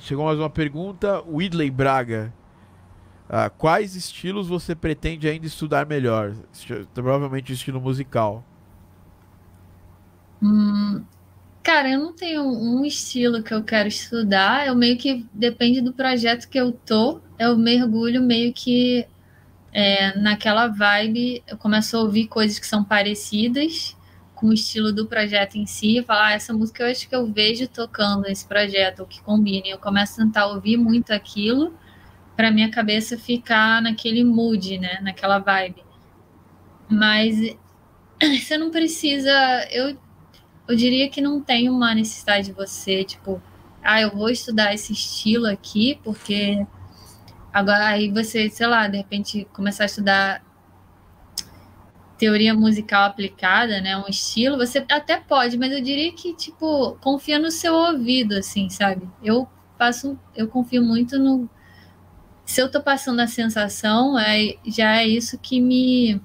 Chegou 0.00 0.24
mais 0.26 0.38
uma 0.38 0.50
pergunta. 0.50 1.22
Whitley 1.22 1.70
Braga. 1.70 2.32
Ah, 3.28 3.48
quais 3.48 3.94
estilos 3.94 4.48
você 4.48 4.74
pretende 4.74 5.28
ainda 5.28 5.46
estudar 5.46 5.86
melhor? 5.86 6.34
Provavelmente 6.92 7.52
estilo 7.52 7.80
musical. 7.80 8.44
Hum, 10.42 11.04
cara, 11.62 11.90
eu 11.90 11.98
não 11.98 12.12
tenho 12.12 12.42
um 12.42 12.84
estilo 12.84 13.42
que 13.42 13.52
eu 13.52 13.62
quero 13.62 13.88
estudar. 13.88 14.66
Eu 14.66 14.74
meio 14.74 14.96
que 14.96 15.26
depende 15.32 15.80
do 15.80 15.92
projeto 15.92 16.48
que 16.48 16.58
eu 16.58 16.72
tô. 16.72 17.20
Eu 17.38 17.56
mergulho 17.56 18.22
meio 18.22 18.52
que 18.52 19.06
é, 19.72 20.16
naquela 20.18 20.68
vibe. 20.68 21.42
Eu 21.46 21.56
começo 21.56 21.96
a 21.96 22.00
ouvir 22.00 22.28
coisas 22.28 22.58
que 22.58 22.66
são 22.66 22.84
parecidas 22.84 23.96
com 24.34 24.48
o 24.48 24.52
estilo 24.54 24.92
do 24.92 25.06
projeto 25.06 25.56
em 25.56 25.66
si. 25.66 25.98
E 25.98 26.02
falar, 26.02 26.28
ah, 26.28 26.32
essa 26.32 26.52
música 26.52 26.82
eu 26.82 26.90
acho 26.90 27.08
que 27.08 27.14
eu 27.14 27.26
vejo 27.30 27.68
tocando 27.68 28.26
esse 28.26 28.46
projeto, 28.46 29.02
o 29.02 29.06
que 29.06 29.22
combina. 29.22 29.68
Eu 29.68 29.78
começo 29.78 30.20
a 30.20 30.24
tentar 30.24 30.46
ouvir 30.46 30.76
muito 30.76 31.12
aquilo 31.12 31.74
para 32.36 32.50
minha 32.50 32.70
cabeça 32.70 33.18
ficar 33.18 33.82
naquele 33.82 34.24
mood, 34.24 34.78
né, 34.78 34.98
naquela 35.02 35.38
vibe. 35.38 35.84
Mas 36.88 37.36
você 38.40 38.56
não 38.56 38.70
precisa, 38.70 39.30
eu 39.70 39.96
eu 40.70 40.76
diria 40.76 41.08
que 41.10 41.20
não 41.20 41.40
tem 41.40 41.68
uma 41.68 41.94
necessidade 41.94 42.46
de 42.46 42.52
você, 42.52 43.02
tipo, 43.02 43.42
ah, 43.82 44.00
eu 44.00 44.10
vou 44.10 44.30
estudar 44.30 44.72
esse 44.72 44.92
estilo 44.92 45.46
aqui 45.46 45.98
porque 46.04 46.64
agora 47.52 47.86
aí 47.86 48.08
você, 48.10 48.48
sei 48.48 48.66
lá, 48.68 48.86
de 48.86 48.98
repente 48.98 49.48
começar 49.52 49.84
a 49.84 49.86
estudar 49.86 50.44
teoria 52.16 52.54
musical 52.54 53.04
aplicada, 53.04 53.80
né, 53.80 53.96
um 53.96 54.06
estilo, 54.06 54.58
você 54.58 54.84
até 54.90 55.18
pode, 55.18 55.58
mas 55.58 55.72
eu 55.72 55.82
diria 55.82 56.12
que 56.12 56.34
tipo 56.34 56.96
confia 57.00 57.38
no 57.38 57.50
seu 57.50 57.74
ouvido, 57.74 58.34
assim, 58.34 58.68
sabe? 58.68 59.08
Eu 59.24 59.48
passo, 59.78 60.18
eu 60.36 60.46
confio 60.46 60.84
muito 60.84 61.18
no 61.18 61.48
se 62.44 62.60
eu 62.60 62.70
tô 62.70 62.82
passando 62.82 63.20
a 63.20 63.26
sensação, 63.26 64.18
é, 64.18 64.56
já 64.66 64.96
é 64.96 65.06
isso 65.06 65.38
que 65.38 65.60
me 65.60 66.20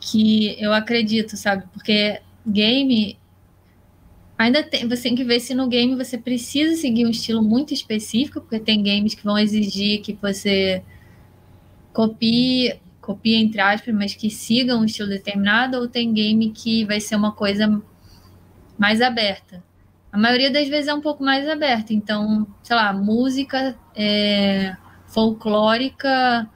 que 0.00 0.56
eu 0.62 0.72
acredito, 0.72 1.36
sabe? 1.36 1.64
Porque 1.72 2.20
game 2.50 3.18
ainda 4.38 4.62
tem, 4.62 4.88
você 4.88 5.02
tem 5.02 5.14
que 5.14 5.24
ver 5.24 5.40
se 5.40 5.54
no 5.54 5.68
game 5.68 5.94
você 5.94 6.16
precisa 6.16 6.74
seguir 6.74 7.06
um 7.06 7.10
estilo 7.10 7.42
muito 7.42 7.74
específico, 7.74 8.40
porque 8.40 8.58
tem 8.58 8.82
games 8.82 9.14
que 9.14 9.24
vão 9.24 9.38
exigir 9.38 10.00
que 10.00 10.14
você 10.14 10.82
copie 11.92 12.80
copia 13.00 13.38
entre 13.38 13.60
aspas, 13.60 13.94
mas 13.94 14.14
que 14.14 14.30
siga 14.30 14.76
um 14.76 14.84
estilo 14.84 15.08
determinado, 15.08 15.78
ou 15.78 15.88
tem 15.88 16.12
game 16.12 16.50
que 16.50 16.84
vai 16.84 17.00
ser 17.00 17.16
uma 17.16 17.32
coisa 17.32 17.82
mais 18.78 19.00
aberta. 19.00 19.62
A 20.12 20.18
maioria 20.18 20.50
das 20.50 20.68
vezes 20.68 20.88
é 20.88 20.94
um 20.94 21.00
pouco 21.00 21.22
mais 21.22 21.48
aberta. 21.48 21.92
Então, 21.92 22.46
sei 22.62 22.76
lá, 22.76 22.92
música 22.92 23.76
é, 23.94 24.76
folclórica, 25.06 26.48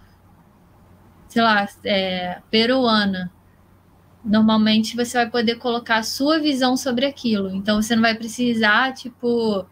sei 1.28 1.42
lá, 1.42 1.68
é, 1.84 2.40
peruana. 2.50 3.32
Normalmente 4.24 4.96
você 4.96 5.18
vai 5.18 5.30
poder 5.30 5.56
colocar 5.56 5.98
a 5.98 6.02
sua 6.02 6.38
visão 6.40 6.76
sobre 6.76 7.06
aquilo. 7.06 7.50
Então 7.54 7.82
você 7.82 7.94
não 7.94 8.02
vai 8.02 8.14
precisar, 8.14 8.94
tipo, 8.94 9.66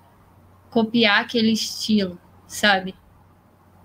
copiar 0.71 1.23
aquele 1.23 1.53
estilo, 1.53 2.19
sabe? 2.47 2.95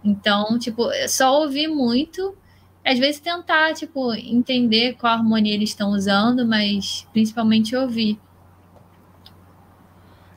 Então, 0.04 0.60
tipo, 0.60 0.92
é 0.92 1.08
só 1.08 1.42
ouvir 1.42 1.68
muito 1.68 2.36
às 2.88 2.98
vezes 3.00 3.20
tentar, 3.20 3.74
tipo, 3.74 4.14
entender 4.14 4.94
qual 4.94 5.12
harmonia 5.12 5.54
eles 5.54 5.72
estão 5.72 5.90
usando, 5.90 6.48
mas 6.48 7.06
principalmente 7.12 7.76
ouvir. 7.76 8.18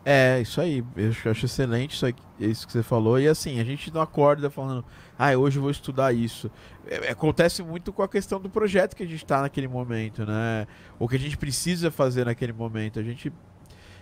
É, 0.05 0.41
isso 0.41 0.61
aí. 0.61 0.85
Eu 0.97 1.31
acho 1.31 1.45
excelente 1.47 1.95
isso, 1.95 2.07
aí, 2.07 2.15
isso 2.41 2.67
que 2.67 2.73
você 2.73 2.83
falou. 2.83 3.21
E 3.21 3.29
assim, 3.29 3.61
a 3.61 3.65
gente 3.65 3.95
não 3.95 4.01
acorda 4.01 4.51
falando, 4.51 4.85
ah, 5.23 5.37
hoje 5.37 5.59
eu 5.59 5.63
vou 5.63 5.71
estudar 5.71 6.15
isso. 6.15 6.51
É, 6.87 7.09
é 7.09 7.11
acontece 7.11 7.63
muito 7.63 7.93
com 7.93 8.03
a 8.03 8.09
questão 8.09 8.41
do 8.41 8.49
projeto 8.49 8.97
que 8.97 9.03
a 9.03 9.07
gente 9.07 9.23
está 9.23 9.43
naquele 9.43 9.69
momento, 9.69 10.25
né? 10.25 10.67
O 10.99 11.07
que 11.07 11.17
a 11.17 11.19
gente 11.19 11.37
precisa 11.37 11.91
fazer 11.91 12.25
naquele 12.25 12.55
momento. 12.55 12.99
A 12.99 13.03
gente. 13.03 13.31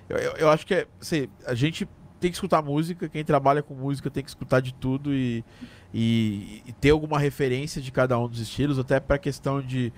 Eu, 0.09 0.16
eu, 0.16 0.33
eu 0.35 0.49
acho 0.49 0.64
que 0.64 0.75
é. 0.75 0.87
Assim, 1.01 1.27
a 1.45 1.57
gente 1.57 1.89
tem 2.21 2.31
que 2.31 2.37
escutar 2.37 2.62
música, 2.62 3.09
quem 3.09 3.25
trabalha 3.25 3.64
com 3.64 3.75
música 3.75 4.09
tem 4.09 4.23
que 4.23 4.31
escutar 4.31 4.61
de 4.61 4.73
tudo 4.73 5.12
e, 5.12 5.45
e, 5.93 6.62
e 6.64 6.73
ter 6.73 6.91
alguma 6.91 7.19
referência 7.19 7.83
de 7.83 7.91
cada 7.91 8.16
um 8.16 8.29
dos 8.29 8.39
estilos, 8.39 8.79
até 8.79 9.01
para 9.01 9.19
questão 9.19 9.61
de, 9.61 9.93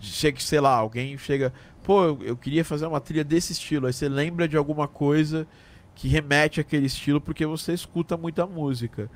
de 0.00 0.08
chega, 0.08 0.40
sei 0.40 0.60
lá, 0.60 0.74
alguém 0.74 1.16
chega, 1.16 1.52
pô, 1.84 2.04
eu, 2.04 2.18
eu, 2.22 2.36
queria 2.36 2.64
fazer 2.64 2.86
uma 2.86 3.00
trilha 3.00 3.22
desse 3.22 3.52
estilo, 3.52 3.86
aí 3.86 3.92
você 3.92 4.08
lembra 4.08 4.48
de 4.48 4.56
alguma 4.56 4.88
coisa 4.88 5.46
que 5.94 6.08
remete 6.08 6.60
àquele 6.60 6.86
estilo 6.86 7.20
porque 7.20 7.46
você 7.46 7.72
escuta 7.72 8.16
muita 8.16 8.44
música. 8.44 9.08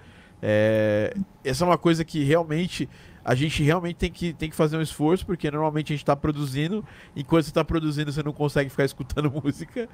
É, 0.42 1.16
essa 1.44 1.64
é 1.64 1.66
uma 1.66 1.78
coisa 1.78 2.04
que 2.04 2.22
realmente 2.22 2.88
a 3.24 3.34
gente 3.34 3.62
realmente 3.62 3.96
tem 3.96 4.10
que, 4.10 4.32
tem 4.32 4.48
que 4.48 4.56
fazer 4.56 4.78
um 4.78 4.80
esforço, 4.80 5.26
porque 5.26 5.50
normalmente 5.50 5.92
a 5.92 5.94
gente 5.94 6.02
está 6.02 6.16
produzindo, 6.16 6.82
enquanto 7.14 7.44
você 7.44 7.50
está 7.50 7.62
produzindo, 7.62 8.10
você 8.10 8.22
não 8.22 8.32
consegue 8.32 8.70
ficar 8.70 8.84
escutando 8.86 9.30
música. 9.30 9.86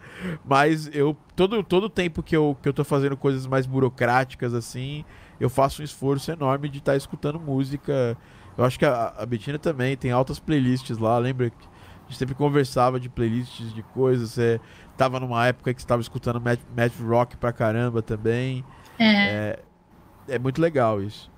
Mas 0.45 0.89
eu, 0.95 1.17
todo, 1.35 1.61
todo 1.65 1.89
tempo 1.89 2.23
que 2.23 2.37
eu, 2.37 2.57
que 2.63 2.69
eu 2.69 2.73
tô 2.73 2.85
fazendo 2.85 3.17
coisas 3.17 3.45
mais 3.45 3.67
burocráticas 3.67 4.55
assim, 4.55 5.05
eu 5.41 5.51
faço 5.51 5.83
um 5.83 5.85
esforço 5.85 6.31
enorme 6.31 6.69
de 6.69 6.79
estar 6.79 6.93
tá 6.93 6.97
escutando 6.97 7.41
música. 7.41 8.17
Eu 8.57 8.65
acho 8.65 8.79
que 8.79 8.85
a, 8.85 9.13
a 9.19 9.27
Betina 9.27 9.59
também 9.59 9.97
tem 9.97 10.13
altas 10.13 10.39
playlists 10.39 10.97
lá, 10.97 11.19
lembra 11.19 11.51
que 11.51 11.57
a 11.57 12.09
gente 12.09 12.19
sempre 12.19 12.37
conversava 12.37 13.01
de 13.01 13.09
playlists 13.09 13.75
de 13.75 13.83
coisas. 13.83 14.31
Você 14.31 14.61
tava 14.97 15.19
numa 15.19 15.45
época 15.45 15.75
que 15.75 15.83
você 15.83 15.89
tava 15.89 16.03
escutando 16.03 16.41
Math, 16.41 16.61
Math 16.77 17.01
Rock 17.01 17.37
pra 17.37 17.53
caramba 17.53 18.01
também. 18.01 18.65
É. 18.97 19.07
é. 19.07 19.59
É 20.29 20.39
muito 20.39 20.61
legal 20.61 21.03
isso. 21.03 21.31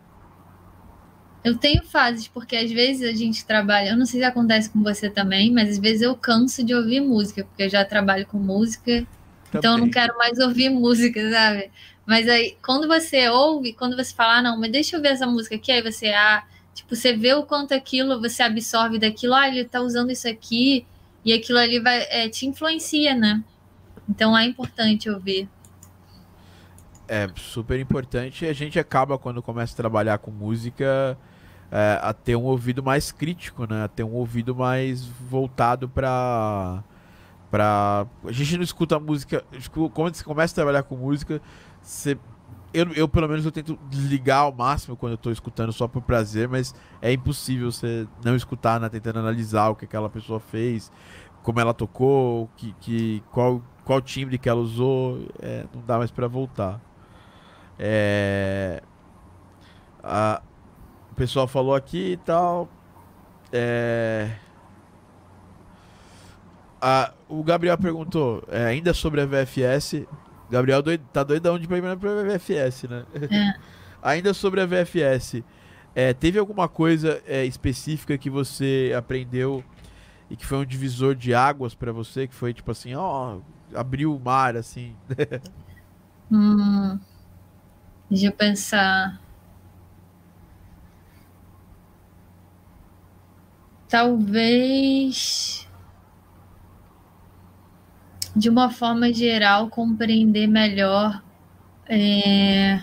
Eu 1.45 1.57
tenho 1.57 1.85
fases, 1.85 2.27
porque 2.27 2.57
às 2.57 2.73
vezes 2.73 3.09
a 3.09 3.17
gente 3.17 3.47
trabalha, 3.47 3.91
eu 3.91 3.97
não 3.97 4.05
sei 4.05 4.19
se 4.19 4.27
acontece 4.27 4.69
com 4.69 4.83
você 4.83 5.09
também, 5.09 5.53
mas 5.53 5.71
às 5.71 5.79
vezes 5.79 6.03
eu 6.03 6.17
canso 6.17 6.65
de 6.65 6.75
ouvir 6.75 7.01
música, 7.01 7.45
porque 7.45 7.63
eu 7.63 7.69
já 7.69 7.85
trabalho 7.85 8.27
com 8.27 8.37
música, 8.37 8.85
também. 8.85 9.07
então 9.55 9.73
eu 9.75 9.79
não 9.79 9.89
quero 9.89 10.17
mais 10.19 10.41
ouvir 10.41 10.71
música, 10.71 11.31
sabe? 11.31 11.71
Mas 12.05 12.29
aí, 12.29 12.57
quando 12.65 12.89
você 12.89 13.29
ouve, 13.29 13.73
quando 13.73 13.97
você 13.97 14.13
fala, 14.13 14.39
ah, 14.39 14.43
não, 14.43 14.61
mas 14.61 14.73
deixa 14.73 14.97
eu 14.97 15.03
ver 15.03 15.09
essa 15.09 15.27
música 15.27 15.55
aqui, 15.55 15.71
aí 15.71 15.83
você, 15.83 16.09
ah, 16.09 16.45
tipo, 16.75 16.97
você 16.97 17.17
vê 17.17 17.35
o 17.35 17.45
quanto 17.45 17.73
aquilo 17.75 18.21
você 18.21 18.43
absorve 18.43 18.99
daquilo, 18.99 19.35
ah, 19.35 19.49
ele 19.49 19.65
tá 19.65 19.81
usando 19.81 20.11
isso 20.11 20.29
aqui, 20.29 20.85
e 21.25 21.33
aquilo 21.33 21.59
ali 21.59 21.79
vai, 21.79 22.07
é, 22.11 22.29
te 22.29 22.47
influencia, 22.47 23.15
né? 23.15 23.43
Então 24.09 24.37
é 24.37 24.45
importante 24.45 25.11
ouvir. 25.11 25.49
É 27.09 27.29
super 27.37 27.79
importante 27.79 28.45
a 28.47 28.53
gente 28.53 28.79
acaba, 28.79 29.19
quando 29.19 29.43
começa 29.43 29.73
a 29.73 29.77
trabalhar 29.77 30.19
com 30.19 30.31
música, 30.31 31.17
é, 31.71 31.99
a 32.03 32.13
ter 32.13 32.37
um 32.37 32.43
ouvido 32.43 32.83
mais 32.83 33.13
crítico, 33.13 33.67
né? 33.69 33.85
A 33.85 33.89
ter 33.89 34.03
um 34.03 34.13
ouvido 34.13 34.55
mais 34.55 35.05
voltado 35.05 35.89
para 35.89 36.83
para 37.51 38.07
a 38.25 38.33
gente 38.33 38.57
não 38.57 38.65
escuta 38.65 38.99
música, 38.99 39.45
quando 39.95 40.15
você 40.15 40.25
começa 40.25 40.53
a 40.53 40.57
trabalhar 40.57 40.83
com 40.83 40.97
música, 40.97 41.41
você 41.81 42.19
eu, 42.75 42.93
eu 42.93 43.09
pelo 43.09 43.29
menos 43.29 43.45
eu 43.45 43.53
tento 43.53 43.79
desligar 43.89 44.41
ao 44.41 44.53
máximo 44.53 44.97
quando 44.97 45.13
eu 45.13 45.17
estou 45.17 45.33
escutando 45.33 45.73
só 45.73 45.89
por 45.89 46.03
prazer, 46.03 46.49
mas 46.49 46.75
é 47.01 47.13
impossível 47.13 47.71
você 47.71 48.07
não 48.25 48.37
escutar, 48.37 48.81
né? 48.81 48.89
tentando 48.89 49.21
analisar 49.21 49.69
o 49.71 49.77
que 49.77 49.85
aquela 49.85 50.11
pessoa 50.11 50.41
fez, 50.41 50.93
como 51.43 51.61
ela 51.61 51.73
tocou, 51.73 52.51
que, 52.57 52.75
que 52.81 53.23
qual 53.31 53.63
qual 53.85 54.03
timbre 54.03 54.37
que 54.37 54.49
ela 54.49 54.61
usou, 54.61 55.21
é, 55.41 55.65
não 55.73 55.81
dá 55.87 55.97
mais 55.97 56.11
para 56.11 56.27
voltar. 56.27 56.81
É, 57.79 58.83
a, 60.03 60.43
o 61.13 61.15
pessoal 61.15 61.47
falou 61.47 61.75
aqui 61.75 62.13
e 62.13 62.17
tal. 62.17 62.69
É... 63.53 64.31
A, 66.81 67.13
o 67.29 67.43
Gabriel 67.43 67.77
perguntou 67.79 68.45
é, 68.49 68.65
ainda 68.65 68.95
sobre 68.95 69.21
a 69.21 69.27
VFS. 69.27 70.07
Gabriel 70.51 70.83
doido, 70.83 71.05
tá 71.13 71.25
doidão 71.25 71.59
de 71.59 71.67
primeira 71.67 71.97
pra 71.97 72.23
VFS, 72.23 72.85
né? 72.85 73.05
É. 73.15 73.61
ainda 74.03 74.33
sobre 74.33 74.61
a 74.61 74.67
VFS. 74.67 75.43
É, 75.95 76.13
teve 76.13 76.39
alguma 76.39 76.69
coisa 76.69 77.23
é, 77.27 77.45
específica 77.45 78.17
que 78.19 78.29
você 78.29 78.93
aprendeu 78.97 79.65
e 80.31 80.37
que 80.37 80.45
foi 80.45 80.59
um 80.59 80.65
divisor 80.65 81.15
de 81.15 81.35
águas 81.35 81.75
para 81.75 81.91
você? 81.91 82.29
Que 82.29 82.35
foi 82.35 82.53
tipo 82.53 82.71
assim, 82.71 82.95
ó, 82.95 83.39
abriu 83.75 84.15
o 84.15 84.21
mar, 84.21 84.57
assim. 84.57 84.95
hum, 86.31 87.01
deixa 88.11 88.27
eu 88.27 88.33
pensar. 88.33 89.21
talvez 93.89 95.67
de 98.35 98.51
uma 98.51 98.71
forma 98.71 99.13
geral 99.13 99.69
compreender 99.69 100.47
melhor 100.47 101.23
é, 101.89 102.83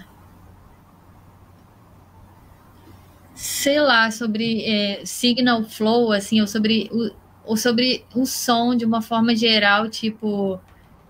sei 3.36 3.80
lá 3.80 4.10
sobre 4.10 4.64
é, 4.64 5.06
signal 5.06 5.64
flow 5.64 6.12
assim 6.12 6.42
ou 6.42 6.48
sobre 6.48 6.90
o, 6.92 7.12
ou 7.46 7.58
sobre 7.58 8.06
o 8.16 8.26
som 8.26 8.76
de 8.76 8.86
uma 8.86 9.02
forma 9.02 9.36
geral 9.36 9.90
tipo 9.90 10.60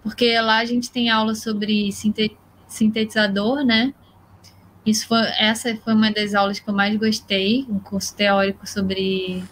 porque 0.01 0.37
lá 0.41 0.57
a 0.57 0.65
gente 0.65 0.91
tem 0.91 1.09
aula 1.09 1.35
sobre 1.35 1.91
sintetizador 2.67 3.63
né 3.63 3.93
isso 4.85 5.07
foi, 5.07 5.21
essa 5.39 5.75
foi 5.77 5.93
uma 5.93 6.11
das 6.11 6.33
aulas 6.33 6.59
que 6.59 6.69
eu 6.69 6.73
mais 6.73 6.95
gostei 6.97 7.65
um 7.69 7.79
curso 7.79 8.15
teórico 8.15 8.67
sobre 8.67 9.43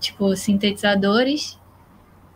tipo, 0.00 0.34
sintetizadores. 0.36 1.58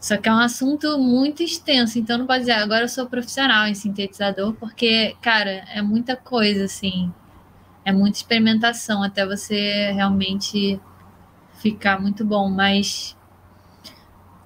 Só 0.00 0.16
que 0.16 0.28
é 0.28 0.32
um 0.32 0.38
assunto 0.38 0.98
muito 0.98 1.42
extenso, 1.42 1.98
então 1.98 2.16
não 2.16 2.26
pode 2.26 2.40
dizer, 2.40 2.52
agora 2.52 2.84
eu 2.84 2.88
sou 2.88 3.06
profissional 3.06 3.66
em 3.66 3.74
sintetizador, 3.74 4.54
porque, 4.54 5.14
cara, 5.20 5.64
é 5.74 5.82
muita 5.82 6.16
coisa, 6.16 6.64
assim. 6.64 7.12
É 7.84 7.92
muita 7.92 8.18
experimentação 8.18 9.02
até 9.02 9.26
você 9.26 9.92
realmente 9.92 10.80
ficar 11.58 12.00
muito 12.00 12.24
bom. 12.24 12.48
Mas 12.48 13.16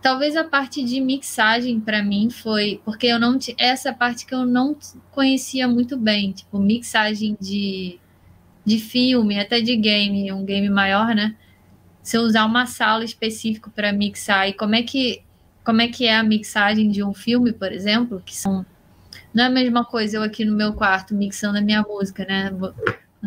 talvez 0.04 0.36
a 0.36 0.44
parte 0.44 0.84
de 0.84 1.00
mixagem 1.00 1.80
para 1.80 2.02
mim 2.02 2.28
foi 2.28 2.78
porque 2.84 3.06
eu 3.06 3.18
não 3.18 3.38
essa 3.56 3.90
parte 3.90 4.26
que 4.26 4.34
eu 4.34 4.44
não 4.44 4.76
conhecia 5.10 5.66
muito 5.66 5.96
bem, 5.96 6.30
tipo 6.32 6.58
mixagem 6.58 7.34
de, 7.40 7.98
de 8.66 8.78
filme, 8.78 9.40
até 9.40 9.62
de 9.62 9.74
game, 9.74 10.30
um 10.30 10.44
game 10.44 10.68
maior, 10.68 11.14
né? 11.14 11.34
se 12.02 12.18
eu 12.18 12.20
usar 12.20 12.44
uma 12.44 12.66
sala 12.66 13.02
específica 13.02 13.70
para 13.70 13.94
mixar 13.94 14.46
e 14.46 14.52
como 14.52 14.74
é 14.74 14.82
que 14.82 15.22
como 15.64 15.80
é 15.80 15.88
que 15.88 16.06
é 16.06 16.14
a 16.14 16.22
mixagem 16.22 16.90
de 16.90 17.02
um 17.02 17.14
filme, 17.14 17.50
por 17.50 17.72
exemplo, 17.72 18.22
que 18.22 18.36
são 18.36 18.66
não 19.32 19.44
é 19.44 19.46
a 19.46 19.50
mesma 19.50 19.86
coisa 19.86 20.18
eu 20.18 20.22
aqui 20.22 20.44
no 20.44 20.54
meu 20.54 20.74
quarto 20.74 21.14
mixando 21.14 21.56
a 21.56 21.62
minha 21.62 21.80
música, 21.80 22.26
né? 22.26 22.50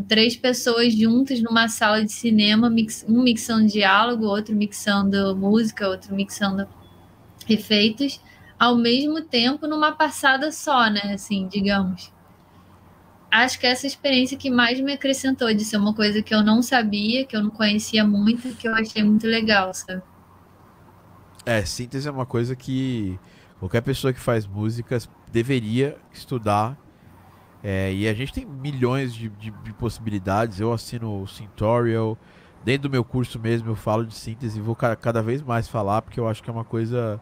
Três 0.04 0.36
pessoas 0.36 0.94
juntas 0.94 1.42
numa 1.42 1.68
sala 1.68 2.04
de 2.04 2.12
cinema, 2.12 2.70
mix, 2.70 3.06
um 3.08 3.22
mixando 3.22 3.68
diálogo, 3.68 4.26
outro 4.26 4.56
mixando 4.56 5.36
música, 5.36 5.88
outro 5.88 6.16
mixando 6.16 6.68
efeitos, 7.50 8.22
ao 8.60 8.76
mesmo 8.76 9.22
tempo 9.22 9.68
numa 9.68 9.92
passada 9.92 10.52
só, 10.52 10.90
né? 10.90 11.14
Assim, 11.14 11.48
digamos. 11.48 12.12
Acho 13.30 13.60
que 13.60 13.68
essa 13.68 13.86
experiência 13.86 14.38
que 14.38 14.50
mais 14.50 14.80
me 14.80 14.94
acrescentou 14.94 15.54
de 15.54 15.64
ser 15.66 15.78
uma 15.78 15.94
coisa 15.94 16.22
que 16.22 16.34
eu 16.34 16.44
não 16.44 16.62
sabia, 16.62 17.26
que 17.26 17.36
eu 17.36 17.44
não 17.44 17.50
conhecia 17.50 18.06
muito, 18.06 18.56
que 18.56 18.68
eu 18.68 18.74
achei 18.74 19.04
muito 19.04 19.28
legal, 19.28 19.74
sabe? 19.74 20.02
É, 21.46 21.64
síntese 21.64 22.08
é 22.08 22.12
uma 22.12 22.26
coisa 22.26 22.56
que 22.56 23.20
qualquer 23.60 23.82
pessoa 23.82 24.14
que 24.14 24.20
faz 24.20 24.46
músicas 24.46 25.10
deveria 25.32 25.98
estudar. 26.14 26.78
É, 27.64 27.92
e 27.94 28.08
a 28.08 28.14
gente 28.14 28.34
tem 28.34 28.46
milhões 28.46 29.14
de, 29.14 29.30
de, 29.30 29.52
de, 29.52 29.74
possibilidades. 29.74 30.60
Eu 30.60 30.72
assino 30.72 31.22
o 31.24 31.28
Syntorial. 31.28 32.18
Dentro 32.64 32.90
do 32.90 32.92
meu 32.92 33.04
curso 33.04 33.40
mesmo 33.40 33.70
eu 33.70 33.76
falo 33.76 34.06
de 34.06 34.14
síntese 34.14 34.60
e 34.60 34.62
vou 34.62 34.76
cada 34.76 35.22
vez 35.22 35.42
mais 35.42 35.68
falar, 35.68 36.02
porque 36.02 36.20
eu 36.20 36.28
acho 36.28 36.44
que 36.44 36.50
é 36.50 36.54
uma 36.54 36.66
coisa 36.66 37.20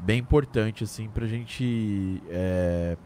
bem 0.00 0.18
importante, 0.18 0.84
assim, 0.84 1.08
pra 1.08 1.26
gente. 1.26 2.22
É, 2.30 2.96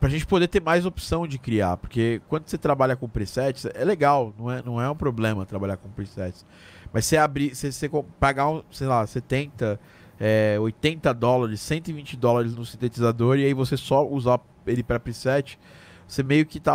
pra 0.00 0.08
gente 0.08 0.26
poder 0.26 0.48
ter 0.48 0.60
mais 0.60 0.84
opção 0.84 1.26
de 1.26 1.38
criar. 1.38 1.76
Porque 1.76 2.20
quando 2.28 2.48
você 2.48 2.58
trabalha 2.58 2.96
com 2.96 3.08
presets, 3.08 3.66
é 3.74 3.84
legal, 3.84 4.34
não 4.38 4.50
é, 4.50 4.62
não 4.62 4.80
é 4.80 4.88
um 4.90 4.96
problema 4.96 5.46
trabalhar 5.46 5.76
com 5.76 5.88
presets. 5.88 6.44
Mas 6.92 7.06
você 7.06 7.16
abrir, 7.16 7.54
você, 7.54 7.72
você 7.72 7.90
pagar, 8.20 8.62
sei 8.70 8.86
lá, 8.86 9.06
70, 9.06 9.80
é, 10.18 10.56
80 10.60 11.12
dólares, 11.12 11.60
120 11.60 12.16
dólares 12.16 12.54
no 12.54 12.64
sintetizador 12.64 13.38
e 13.38 13.44
aí 13.44 13.54
você 13.54 13.76
só 13.76 14.06
usar 14.06 14.40
ele 14.66 14.82
para 14.82 15.00
preset, 15.00 15.58
você 16.06 16.22
meio 16.22 16.46
que 16.46 16.60
tá, 16.60 16.74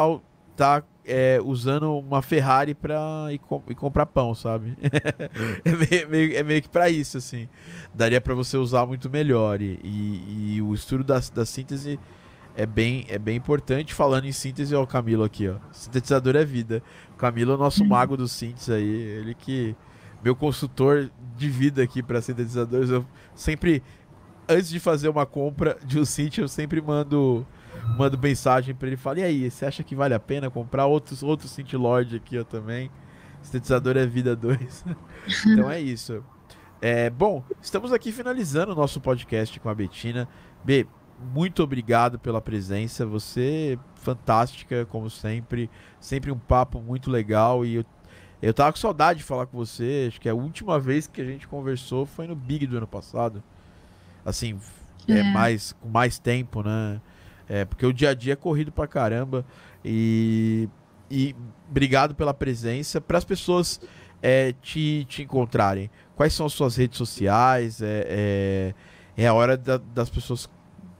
tá 0.56 0.84
é, 1.10 1.40
usando 1.44 1.98
uma 1.98 2.22
Ferrari 2.22 2.76
para 2.76 3.28
ir, 3.32 3.42
ir, 3.68 3.76
comprar 3.76 4.06
pão, 4.06 4.36
sabe? 4.36 4.78
é, 5.66 5.72
meio, 5.72 6.10
meio, 6.10 6.38
é 6.38 6.44
meio 6.44 6.62
que 6.62 6.70
para 6.70 6.88
isso, 6.90 7.18
assim. 7.18 7.50
Daria 7.94 8.22
para 8.22 8.36
você 8.36 8.58
usar 8.58 8.86
muito 8.86 9.10
melhor. 9.10 9.60
E, 9.60 9.80
e, 9.84 10.56
e, 10.56 10.62
o 10.62 10.74
estudo 10.74 11.04
da, 11.04 11.20
da 11.34 11.46
síntese 11.46 12.00
é 12.56 12.66
bem, 12.66 13.06
é 13.10 13.18
bem 13.18 13.36
importante. 13.36 13.94
Falando 13.94 14.26
em 14.26 14.32
síntese, 14.32 14.76
ó, 14.76 14.84
o 14.84 14.88
Camilo 14.88 15.24
aqui, 15.24 15.50
ó. 15.50 15.56
Sintetizador 15.72 16.36
é 16.36 16.46
vida. 16.46 16.84
O 17.14 17.18
Camilo 17.18 17.54
é 17.54 17.56
o 17.56 17.58
nosso 17.60 17.82
uhum. 17.82 17.90
mago 17.90 18.16
do 18.16 18.28
síntese 18.28 18.72
aí. 18.72 18.88
Ele 18.88 19.34
que. 19.34 19.76
Meu 20.22 20.36
consultor 20.36 21.10
de 21.38 21.50
vida 21.50 21.82
aqui 21.82 22.04
para 22.04 22.22
sintetizadores. 22.22 22.90
Eu 22.90 23.06
sempre. 23.40 23.84
Antes 24.48 24.70
de 24.70 24.80
fazer 24.80 25.10
uma 25.10 25.28
compra 25.28 25.78
de 25.86 26.00
um 26.00 26.06
synth, 26.06 26.40
eu 26.40 26.48
sempre 26.48 26.82
mando 26.82 27.46
mando 27.98 28.18
mensagem 28.18 28.74
para 28.74 28.88
ele 28.88 28.98
falo: 28.98 29.20
E 29.20 29.24
aí, 29.24 29.50
você 29.50 29.66
acha 29.66 29.84
que 29.84 29.96
vale 29.96 30.14
a 30.14 30.20
pena 30.20 30.50
comprar 30.50 30.86
outros, 30.86 31.24
outros 31.24 31.52
Synth 31.52 31.74
Lord 31.74 32.16
aqui 32.16 32.38
ó, 32.38 32.44
também? 32.44 32.90
Sintetizador 33.42 33.96
é 33.96 34.06
vida 34.06 34.36
2. 34.36 34.86
então 35.48 35.70
é 35.70 35.80
isso. 35.80 36.24
É, 36.82 37.10
bom, 37.10 37.44
estamos 37.62 37.92
aqui 37.92 38.12
finalizando 38.12 38.72
o 38.72 38.76
nosso 38.76 39.00
podcast 39.00 39.60
com 39.60 39.70
a 39.70 39.76
Betina. 39.76 40.28
B, 40.64 40.88
muito 41.34 41.62
obrigado 41.64 42.18
pela 42.18 42.42
presença. 42.42 43.06
Você 43.06 43.78
fantástica, 43.96 44.86
como 44.86 45.10
sempre. 45.10 45.70
Sempre 46.00 46.32
um 46.32 46.40
papo 46.40 46.82
muito 46.82 47.12
legal. 47.12 47.66
E 47.66 47.76
eu, 47.76 47.86
eu 48.42 48.54
tava 48.54 48.72
com 48.72 48.78
saudade 48.78 49.20
de 49.20 49.26
falar 49.26 49.46
com 49.46 49.58
você. 49.58 50.06
Acho 50.08 50.22
que 50.22 50.30
a 50.30 50.34
última 50.34 50.80
vez 50.80 51.08
que 51.08 51.22
a 51.22 51.26
gente 51.26 51.48
conversou 51.48 52.06
foi 52.06 52.28
no 52.28 52.36
Big 52.36 52.66
do 52.66 52.78
ano 52.78 52.88
passado. 52.88 53.44
Assim, 54.26 54.60
é, 55.08 55.20
é 55.20 55.24
mais, 55.24 55.74
com 55.74 55.90
mais 55.90 56.20
tempo, 56.20 56.64
né? 56.64 57.02
É, 57.48 57.66
porque 57.66 57.86
o 57.86 57.92
dia 57.92 58.12
a 58.12 58.14
dia 58.14 58.34
é 58.34 58.36
corrido 58.36 58.72
pra 58.72 58.88
caramba. 58.88 59.46
E, 59.84 60.70
e 61.10 61.36
obrigado 61.70 62.16
pela 62.16 62.34
presença. 62.34 63.02
Para 63.02 63.18
as 63.18 63.26
pessoas 63.26 63.82
é, 64.22 64.54
te, 64.62 65.06
te 65.10 65.24
encontrarem, 65.24 65.90
quais 66.16 66.34
são 66.34 66.46
as 66.46 66.54
suas 66.54 66.76
redes 66.76 66.98
sociais? 66.98 67.82
É, 67.82 68.06
é, 68.08 68.76
é 69.18 69.28
a 69.28 69.34
hora 69.34 69.58
da, 69.58 69.78
das 69.78 70.10
pessoas 70.10 70.50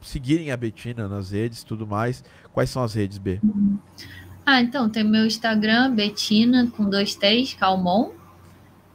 seguirem 0.02 0.52
a 0.52 0.58
Betina 0.58 1.08
nas 1.08 1.32
redes 1.32 1.64
tudo 1.64 1.86
mais. 1.86 2.24
Quais 2.52 2.70
são 2.70 2.84
as 2.84 2.94
redes, 2.94 3.18
B? 3.18 3.40
Ah, 4.52 4.62
então, 4.62 4.90
tem 4.90 5.04
meu 5.04 5.28
Instagram, 5.28 5.94
Betina, 5.94 6.72
com 6.76 6.90
dois 6.90 7.14
T's, 7.14 7.54
Calmon. 7.54 8.14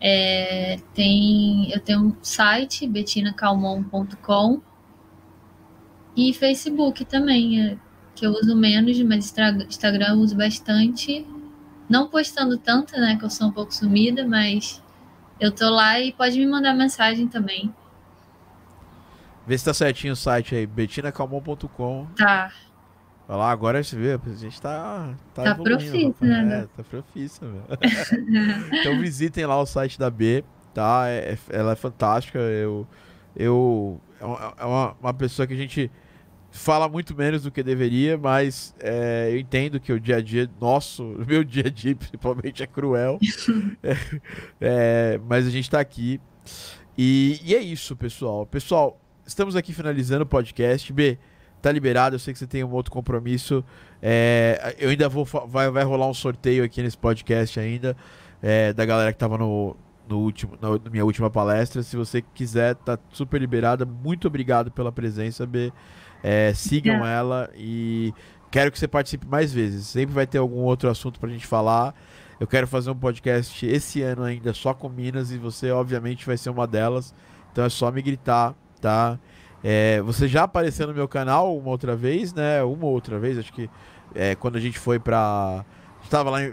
É, 0.01 0.81
tem, 0.93 1.70
eu 1.70 1.78
tenho 1.78 2.06
um 2.06 2.16
site, 2.24 2.89
betinacalmon.com 2.89 4.60
e 6.16 6.35
Facebook 6.35 7.05
também, 7.05 7.62
é, 7.62 7.78
que 8.16 8.26
eu 8.26 8.32
uso 8.32 8.56
menos, 8.56 9.01
mas 9.02 9.32
Instagram 9.68 10.09
eu 10.09 10.16
uso 10.16 10.36
bastante. 10.36 11.24
Não 11.89 12.09
postando 12.09 12.59
tanto, 12.59 12.93
né? 13.01 13.14
Que 13.16 13.24
eu 13.24 13.31
sou 13.31 13.47
um 13.47 13.52
pouco 13.52 13.72
sumida, 13.72 14.26
mas 14.26 14.82
eu 15.39 15.52
tô 15.52 15.70
lá 15.70 16.01
e 16.01 16.12
pode 16.12 16.36
me 16.36 16.48
mandar 16.48 16.74
mensagem 16.74 17.28
também. 17.28 17.72
Vê 19.47 19.56
se 19.56 19.64
tá 19.66 19.72
certinho 19.72 20.14
o 20.14 20.16
site 20.16 20.56
aí, 20.56 20.66
betinacalmon.com. 20.66 22.09
Tá. 22.16 22.51
Vai 23.26 23.38
lá, 23.38 23.51
agora 23.51 23.82
você 23.82 23.96
vê, 23.96 24.12
a 24.12 24.34
gente 24.36 24.60
tá. 24.60 25.14
Tá, 25.32 25.42
tá 25.42 25.55
profissa, 25.55 26.14
né? 26.20 26.59
É, 26.59 26.76
tá 26.76 26.82
profissa, 26.84 27.46
então 28.72 28.98
visitem 29.01 29.46
lá 29.46 29.59
o 29.59 29.64
site 29.64 29.98
da 29.98 30.10
B, 30.10 30.44
tá? 30.74 31.09
É, 31.09 31.32
é, 31.32 31.38
ela 31.48 31.72
é 31.72 31.76
fantástica. 31.76 32.38
Eu. 32.38 32.86
Eu. 33.34 34.01
É 34.20 34.24
uma, 34.24 34.55
é 34.59 34.64
uma 35.01 35.14
pessoa 35.14 35.46
que 35.46 35.55
a 35.55 35.56
gente 35.56 35.90
fala 36.55 36.88
muito 36.88 37.16
menos 37.16 37.42
do 37.42 37.51
que 37.51 37.64
deveria, 37.64 38.16
mas 38.16 38.74
é, 38.78 39.28
eu 39.32 39.38
entendo 39.38 39.80
que 39.80 39.92
o 39.92 39.98
dia 39.98 40.16
a 40.16 40.20
dia 40.20 40.48
nosso, 40.60 41.02
o 41.18 41.26
meu 41.26 41.42
dia 41.42 41.64
a 41.66 41.70
dia 41.70 41.96
principalmente 41.96 42.62
é 42.62 42.66
cruel. 42.66 43.18
é, 43.82 43.96
é, 44.60 45.20
mas 45.26 45.46
a 45.46 45.51
gente 45.51 45.68
tá 45.68 45.80
aqui. 45.80 46.20
E, 46.96 47.40
e, 47.42 47.55
é 47.55 47.60
isso, 47.60 47.96
pessoal. 47.96 48.46
Pessoal, 48.46 49.01
estamos 49.26 49.56
aqui 49.56 49.72
finalizando 49.72 50.22
o 50.22 50.26
podcast. 50.26 50.92
B, 50.92 51.18
tá 51.65 51.73
liberado. 51.73 52.15
Eu 52.15 52.20
sei 52.20 52.32
que 52.32 52.39
você 52.39 52.47
tem 52.47 52.62
um 52.62 52.70
outro 52.73 52.93
compromisso. 52.93 53.65
É, 54.03 54.77
eu 54.78 54.91
ainda 54.91 55.09
vou. 55.09 55.24
Vai, 55.24 55.70
vai 55.70 55.82
rolar 55.82 56.09
um 56.09 56.15
sorteio 56.15 56.62
aqui 56.62 56.82
nesse 56.82 56.99
podcast 56.99 57.59
ainda. 57.59 57.97
É, 58.43 58.73
da 58.74 58.85
galera 58.85 59.11
que 59.12 59.19
tava 59.19 59.39
no, 59.39 59.74
no 60.07 60.19
último, 60.19 60.59
na, 60.61 60.91
minha 60.91 61.05
última 61.05 61.31
palestra. 61.31 61.82
Se 61.82 61.97
você 61.97 62.20
quiser, 62.20 62.74
tá 62.74 62.99
super 63.11 63.41
liberada. 63.41 63.86
Muito 63.86 64.28
obrigado 64.28 64.70
pela 64.70 64.93
presença, 64.93 65.47
B. 65.47 65.73
É, 66.23 66.53
sigam 66.55 67.05
ela 67.05 67.51
e 67.55 68.12
quero 68.51 68.70
que 68.70 68.78
você 68.78 68.86
participe 68.86 69.27
mais 69.27 69.53
vezes. 69.53 69.86
Sempre 69.86 70.15
vai 70.15 70.27
ter 70.27 70.39
algum 70.39 70.61
outro 70.61 70.91
assunto 70.91 71.19
pra 71.19 71.31
gente 71.31 71.47
falar. 71.47 71.95
Eu 72.39 72.47
quero 72.47 72.66
fazer 72.66 72.91
um 72.91 72.97
podcast 72.97 73.65
esse 73.65 74.03
ano 74.03 74.23
ainda 74.23 74.53
só 74.53 74.74
com 74.74 74.89
Minas 74.89 75.31
e 75.31 75.39
você, 75.39 75.70
obviamente, 75.70 76.27
vai 76.27 76.36
ser 76.36 76.51
uma 76.51 76.66
delas. 76.66 77.15
Então 77.53 77.65
é 77.65 77.69
só 77.70 77.91
me 77.91 78.03
gritar, 78.03 78.55
tá? 78.81 79.19
É, 79.66 80.03
você 80.03 80.28
já 80.28 80.43
apareceu 80.43 80.86
no 80.86 80.93
meu 80.93 81.09
canal 81.09 81.57
uma 81.57 81.70
outra 81.70 81.97
vez, 81.97 82.35
né? 82.35 82.62
Uma 82.62 82.85
outra 82.85 83.19
vez, 83.19 83.39
acho 83.39 83.51
que 83.51 83.70
é, 84.15 84.35
quando 84.35 84.57
a 84.57 84.61
gente 84.61 84.78
foi 84.78 84.99
pra. 84.99 85.65
Estava 86.03 86.28
lá, 86.28 86.45
em, 86.45 86.53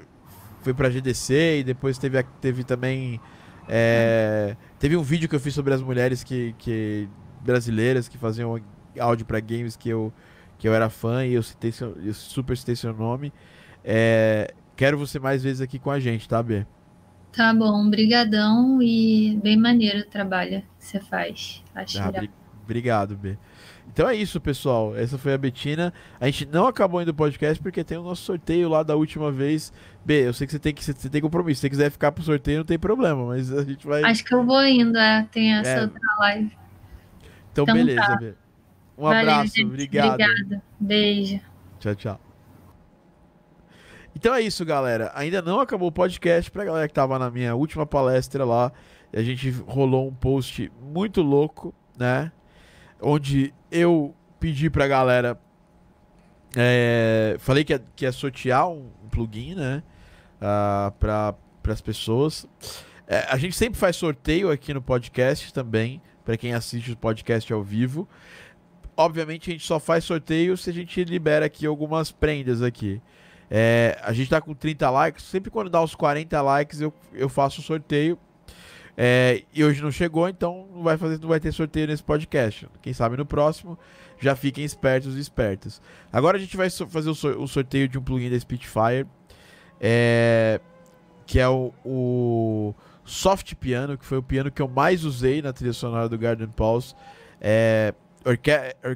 foi 0.62 0.74
pra 0.74 0.90
GDC 0.90 1.60
e 1.60 1.64
depois 1.64 1.98
teve, 1.98 2.24
teve 2.40 2.64
também. 2.64 3.20
É, 3.68 4.56
teve 4.80 4.96
um 4.96 5.04
vídeo 5.04 5.28
que 5.28 5.36
eu 5.36 5.42
fiz 5.42 5.54
sobre 5.54 5.74
as 5.74 5.82
mulheres 5.82 6.24
que, 6.24 6.56
que 6.58 7.10
brasileiras 7.42 8.08
que 8.08 8.18
faziam 8.18 8.62
áudio 8.98 9.26
para 9.26 9.40
games 9.42 9.76
que 9.76 9.90
eu, 9.90 10.14
que 10.58 10.68
eu 10.68 10.74
era 10.74 10.90
fã 10.90 11.26
e 11.26 11.34
eu, 11.34 11.44
citei 11.44 11.72
seu, 11.72 11.98
eu 12.02 12.14
super 12.14 12.56
citei 12.56 12.78
seu 12.78 12.94
nome. 12.94 13.34
É, 13.84 14.54
quero 14.76 14.98
você 14.98 15.20
mais 15.20 15.44
vezes 15.44 15.60
aqui 15.60 15.78
com 15.78 15.92
a 15.92 16.00
gente, 16.00 16.30
tá, 16.30 16.42
B? 16.42 16.66
Tá 17.34 17.54
bom, 17.54 17.90
brigadão 17.90 18.82
e 18.82 19.38
bem 19.44 19.58
maneiro 19.58 20.00
o 20.00 20.06
trabalho 20.06 20.62
que 20.80 20.86
você 20.86 21.00
faz. 21.00 21.64
Acho 21.76 22.02
ah, 22.02 22.12
Obrigado, 22.72 23.18
B. 23.18 23.38
Então 23.92 24.08
é 24.08 24.16
isso, 24.16 24.40
pessoal. 24.40 24.96
Essa 24.96 25.18
foi 25.18 25.34
a 25.34 25.38
Betina. 25.38 25.94
A 26.22 26.26
gente 26.28 26.46
não 26.46 26.68
acabou 26.68 27.00
ainda 27.02 27.12
o 27.12 27.14
podcast 27.14 27.62
porque 27.62 27.84
tem 27.84 27.98
o 27.98 28.04
nosso 28.04 28.22
sorteio 28.24 28.70
lá 28.70 28.82
da 28.82 28.96
última 28.96 29.30
vez. 29.30 29.74
B, 30.06 30.28
eu 30.28 30.34
sei 30.34 30.48
que 30.48 30.54
você 30.54 30.60
tem 30.60 30.74
que 30.74 30.82
você 30.82 31.10
tem 31.10 31.22
compromisso. 31.22 31.60
Se 31.60 31.62
você 31.64 31.70
quiser 31.70 31.92
ficar 31.92 32.14
pro 32.14 32.24
sorteio, 32.24 32.60
não 32.60 32.66
tem 32.66 32.80
problema, 32.80 33.26
mas 33.26 33.52
a 33.52 33.66
gente 33.66 33.86
vai. 33.86 34.04
Acho 34.04 34.24
que 34.24 34.34
eu 34.34 34.46
vou 34.46 34.56
ainda. 34.56 35.04
É, 35.04 35.24
tem 35.24 35.54
essa 35.54 35.70
é. 35.70 35.82
outra 35.82 36.00
live. 36.20 36.58
Então, 37.52 37.64
então 37.64 37.76
beleza, 37.76 38.02
tá. 38.02 38.16
B. 38.16 38.34
Um 38.98 39.04
Valeu, 39.04 39.20
abraço, 39.20 39.56
gente. 39.58 39.66
obrigado. 39.66 40.14
Obrigada. 40.14 40.64
Beijo. 40.80 41.42
Tchau, 41.80 41.96
tchau. 41.96 42.22
Então 44.16 44.34
é 44.34 44.42
isso, 44.42 44.64
galera. 44.64 45.12
Ainda 45.14 45.42
não 45.42 45.60
acabou 45.60 45.90
o 45.90 45.92
podcast. 45.92 46.50
Pra 46.50 46.64
galera 46.64 46.88
que 46.88 46.94
tava 46.94 47.20
na 47.20 47.30
minha 47.30 47.54
última 47.54 47.86
palestra 47.86 48.46
lá, 48.46 48.72
a 49.14 49.22
gente 49.22 49.50
rolou 49.68 50.08
um 50.08 50.14
post 50.14 50.72
muito 50.82 51.22
louco, 51.22 51.74
né? 51.98 52.32
Onde 53.02 53.54
eu 53.72 54.14
pedi 54.40 54.70
pra 54.70 54.88
galera. 54.88 55.40
É, 56.56 57.38
falei 57.40 57.64
que 57.64 57.74
ia, 57.74 57.84
que 57.96 58.06
ia 58.06 58.12
sortear 58.12 58.70
um, 58.70 58.90
plugin, 59.10 59.56
né? 59.56 59.84
Uh, 60.38 60.92
para 60.94 61.36
as 61.68 61.82
pessoas. 61.82 62.48
É, 63.08 63.26
a 63.30 63.38
gente 63.38 63.56
sempre 63.56 63.80
faz 63.80 63.96
sorteio 63.96 64.50
aqui 64.50 64.74
no 64.74 64.82
podcast 64.82 65.54
também, 65.54 66.02
para 66.24 66.38
quem 66.38 66.54
assiste 66.54 66.92
o 66.92 66.98
podcast 66.98 67.52
ao 67.52 67.64
vivo. 67.64 68.08
Obviamente 68.96 69.50
a 69.50 69.54
gente 69.54 69.66
só 69.66 69.80
faz 69.80 70.04
sorteio 70.04 70.56
se 70.58 70.70
a 70.70 70.74
gente 70.74 71.04
libera 71.04 71.46
aqui 71.46 71.66
algumas 71.66 72.12
prendas 72.12 72.62
aqui. 72.62 73.02
É, 73.50 74.00
a 74.02 74.14
gente 74.14 74.30
tá 74.30 74.40
com 74.40 74.54
30 74.54 74.90
likes. 74.90 75.26
Sempre 75.26 75.52
quando 75.52 75.70
dá 75.70 75.82
os 75.84 75.94
40 75.94 76.42
likes, 76.42 76.80
eu, 76.80 76.94
eu 77.14 77.28
faço 77.28 77.60
o 77.60 77.64
sorteio. 77.64 78.18
É, 78.98 79.44
e 79.54 79.64
hoje 79.64 79.82
não 79.82 79.92
chegou, 79.92 80.28
então 80.28 80.68
não 80.74 80.84
vai, 80.84 80.98
fazer, 80.98 81.20
não 81.20 81.30
vai 81.30 81.40
ter 81.40 81.52
sorteio 81.52 81.88
nesse 81.88 82.04
podcast. 82.04 82.68
Quem 82.82 82.94
sabe 82.94 83.18
no 83.18 83.26
próximo, 83.26 83.78
já 84.20 84.36
fiquem 84.36 84.64
espertos 84.64 85.16
e 85.18 85.20
espertas. 85.20 85.82
Agora 86.12 86.38
a 86.38 86.40
gente 86.40 86.56
vai 86.56 86.70
so 86.70 86.88
fazer 86.88 87.10
o, 87.10 87.48
sorteio 87.48 87.88
de 87.88 87.98
um 87.98 88.02
plugin 88.02 88.30
da 88.30 88.40
Spitfire, 88.40 89.08
é, 89.80 90.60
que 91.26 91.40
é 91.40 91.48
o, 91.48 91.74
o, 91.86 92.76
Soft 93.04 93.56
Piano, 93.56 93.98
que 93.98 94.06
foi 94.06 94.18
o 94.18 94.24
piano 94.24 94.52
que 94.52 94.62
eu 94.62 94.68
mais 94.68 95.04
usei 95.04 95.42
na 95.42 95.52
trilha 95.52 95.74
sonora 95.74 96.08
do 96.08 96.18
Garden 96.18 96.48
Pulse. 96.48 96.94
É, 97.40 97.94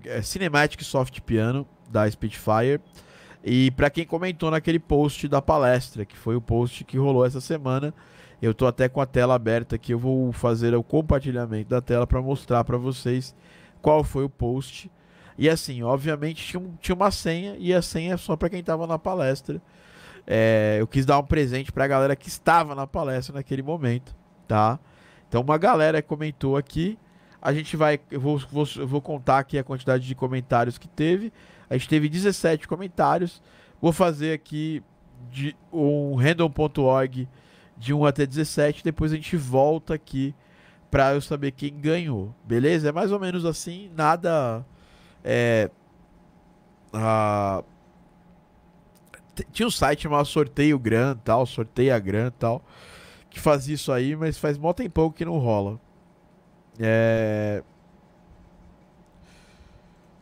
é, 0.06 0.22
Cinematic 0.22 0.84
Soft 0.84 1.20
Piano 1.22 1.68
da 1.90 2.10
Spitfire. 2.10 2.80
E 3.44 3.72
para 3.72 3.90
quem 3.90 4.06
comentou 4.06 4.50
naquele 4.50 4.80
post 4.80 5.28
da 5.28 5.42
palestra, 5.42 6.04
que 6.04 6.18
foi 6.18 6.36
o 6.36 6.42
post 6.42 6.84
que 6.84 6.98
rolou 6.98 7.26
essa 7.26 7.40
semana, 7.40 7.94
eu 8.42 8.54
tô 8.54 8.68
até 8.68 8.90
com 8.90 9.02
a 9.02 9.06
tela 9.06 9.36
aberta 9.36 9.76
aqui, 9.76 9.94
eu 9.94 10.00
vou 10.00 10.32
fazer 10.32 10.76
o 10.76 10.84
compartilhamento 10.84 11.70
da 11.70 11.82
tela 11.82 12.06
para 12.06 12.22
mostrar 12.22 12.64
para 12.64 12.78
vocês 12.78 13.36
qual 13.82 14.04
foi 14.04 14.24
o 14.24 14.30
post. 14.30 14.92
E 15.38 15.50
assim, 15.50 15.84
obviamente 15.84 16.46
tinha, 16.46 16.64
tinha 16.80 16.96
uma 16.96 17.12
senha 17.12 17.56
e 17.58 17.74
a 17.74 17.82
senha 17.82 18.14
é 18.14 18.18
só 18.18 18.36
para 18.36 18.50
quem 18.50 18.60
estava 18.60 18.88
na 18.88 18.98
palestra. 18.98 19.62
É, 20.28 20.78
eu 20.80 20.88
quis 20.88 21.06
dar 21.06 21.20
um 21.20 21.24
presente 21.24 21.72
para 21.72 21.84
a 21.86 21.88
galera 21.88 22.16
que 22.16 22.28
estava 22.28 22.74
na 22.74 22.88
palestra 22.88 23.36
naquele 23.36 23.62
momento, 23.62 24.16
tá? 24.48 24.80
Então 25.28 25.42
uma 25.42 25.58
galera 25.58 26.02
comentou 26.02 26.58
aqui, 26.58 26.98
a 27.46 27.54
gente 27.54 27.78
vai, 27.78 28.00
eu 28.10 28.20
vou, 28.20 28.40
vou, 28.40 28.68
eu 28.76 28.88
vou 28.88 29.00
contar 29.00 29.38
aqui 29.38 29.56
a 29.60 29.64
quantidade 29.64 30.08
de 30.08 30.16
comentários 30.16 30.80
que 30.80 30.88
teve. 30.88 31.32
A 31.70 31.78
gente 31.78 31.88
teve 31.88 32.10
17 32.10 32.68
comentários. 32.68 33.40
Vou 33.80 33.92
fazer 33.92 34.34
aqui 34.34 34.82
de 35.32 35.56
um 35.72 36.16
random.org 36.16 37.28
de 37.78 37.94
1 37.94 38.06
até 38.06 38.26
17. 38.26 38.84
Depois 38.84 39.12
a 39.12 39.16
gente 39.16 39.36
volta 39.36 39.94
aqui 39.94 40.34
para 40.90 41.14
eu 41.14 41.22
saber 41.22 41.52
quem 41.52 41.78
ganhou. 41.78 42.34
Beleza? 42.44 42.90
É 42.90 42.92
mais 42.92 43.12
ou 43.12 43.20
menos 43.20 43.46
assim. 43.46 43.92
Nada. 43.96 44.66
É. 45.24 45.70
Tinha 49.52 49.68
um 49.68 49.72
site 49.72 50.04
chamado 50.04 50.26
Sorteio 50.26 50.80
Gran 50.80 51.18
tal, 51.18 51.46
Sorteia 51.46 52.00
Gran 52.00 52.32
tal, 52.32 52.64
que 53.30 53.40
fazia 53.40 53.76
isso 53.76 53.92
aí, 53.92 54.16
mas 54.16 54.38
faz 54.38 54.58
mó 54.58 54.72
tempão 54.72 55.12
que 55.12 55.26
não 55.26 55.38
rola. 55.38 55.80
É. 56.80 57.62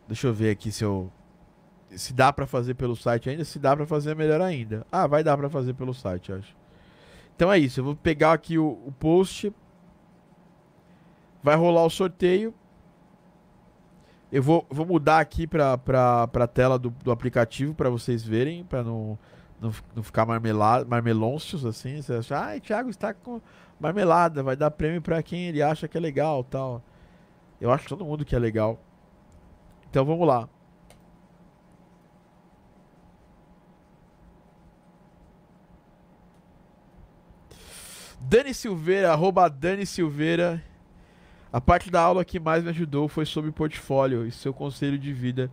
Deixa 0.07 0.27
eu 0.27 0.33
ver 0.33 0.49
aqui 0.49 0.71
se 0.71 0.83
eu 0.83 1.11
se 1.95 2.13
dá 2.13 2.33
para 2.33 2.47
fazer 2.47 2.73
pelo 2.73 2.95
site 2.95 3.29
ainda, 3.29 3.45
se 3.45 3.59
dá 3.59 3.75
para 3.75 3.85
fazer 3.85 4.11
é 4.11 4.15
melhor 4.15 4.41
ainda. 4.41 4.85
Ah, 4.91 5.07
vai 5.07 5.23
dar 5.23 5.37
para 5.37 5.49
fazer 5.49 5.73
pelo 5.73 5.93
site, 5.93 6.31
acho. 6.31 6.55
Então 7.35 7.51
é 7.51 7.57
isso, 7.57 7.79
eu 7.79 7.83
vou 7.83 7.95
pegar 7.95 8.33
aqui 8.33 8.57
o, 8.57 8.81
o 8.85 8.91
post. 8.91 9.53
Vai 11.41 11.55
rolar 11.55 11.83
o 11.83 11.89
sorteio. 11.89 12.53
Eu 14.31 14.41
vou, 14.41 14.65
vou 14.69 14.85
mudar 14.85 15.19
aqui 15.19 15.45
para 15.45 15.73
a 16.33 16.47
tela 16.47 16.79
do, 16.79 16.89
do 16.89 17.11
aplicativo 17.11 17.73
para 17.75 17.89
vocês 17.89 18.23
verem, 18.23 18.63
para 18.63 18.81
não, 18.81 19.17
não, 19.61 19.71
não 19.95 20.01
ficar 20.01 20.25
marmelado, 20.25 20.89
marmelôncios 20.89 21.65
assim. 21.65 22.01
Você 22.01 22.13
acha, 22.13 22.39
ai, 22.39 22.59
Thiago 22.59 22.89
está 22.89 23.13
com 23.13 23.39
marmelada, 23.79 24.41
vai 24.41 24.55
dar 24.55 24.71
prêmio 24.71 25.01
para 25.01 25.21
quem 25.21 25.47
ele 25.47 25.61
acha 25.61 25.87
que 25.87 25.97
é 25.97 26.01
legal 26.01 26.43
tal. 26.43 26.81
Eu 27.59 27.71
acho 27.71 27.87
todo 27.87 28.05
mundo 28.05 28.25
que 28.25 28.35
é 28.35 28.39
legal. 28.39 28.79
Então 29.89 30.03
vamos 30.03 30.27
lá. 30.27 30.49
Dani 38.25 38.53
Silveira, 38.53 39.11
arroba 39.11 39.49
Dani 39.49 39.85
Silveira. 39.85 40.63
A 41.51 41.59
parte 41.59 41.91
da 41.91 42.01
aula 42.01 42.23
que 42.23 42.39
mais 42.39 42.63
me 42.63 42.69
ajudou 42.69 43.07
foi 43.07 43.25
sobre 43.25 43.51
portfólio 43.51 44.25
e 44.25 44.31
seu 44.31 44.53
conselho 44.53 44.97
de 44.97 45.11
vida 45.11 45.51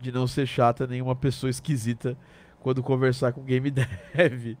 de 0.00 0.10
não 0.10 0.26
ser 0.26 0.46
chata 0.46 0.86
nenhuma 0.86 1.14
pessoa 1.14 1.48
esquisita 1.48 2.18
quando 2.60 2.82
conversar 2.82 3.32
com 3.32 3.42
game 3.42 3.70
dev. 3.70 4.56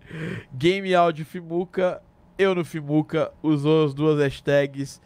Game 0.54 0.94
Audio 0.94 1.26
Fimuca, 1.26 2.00
eu 2.38 2.54
no 2.54 2.64
Fimuca, 2.64 3.32
usou 3.42 3.86
as 3.86 3.92
duas 3.92 4.18
hashtags 4.20 5.00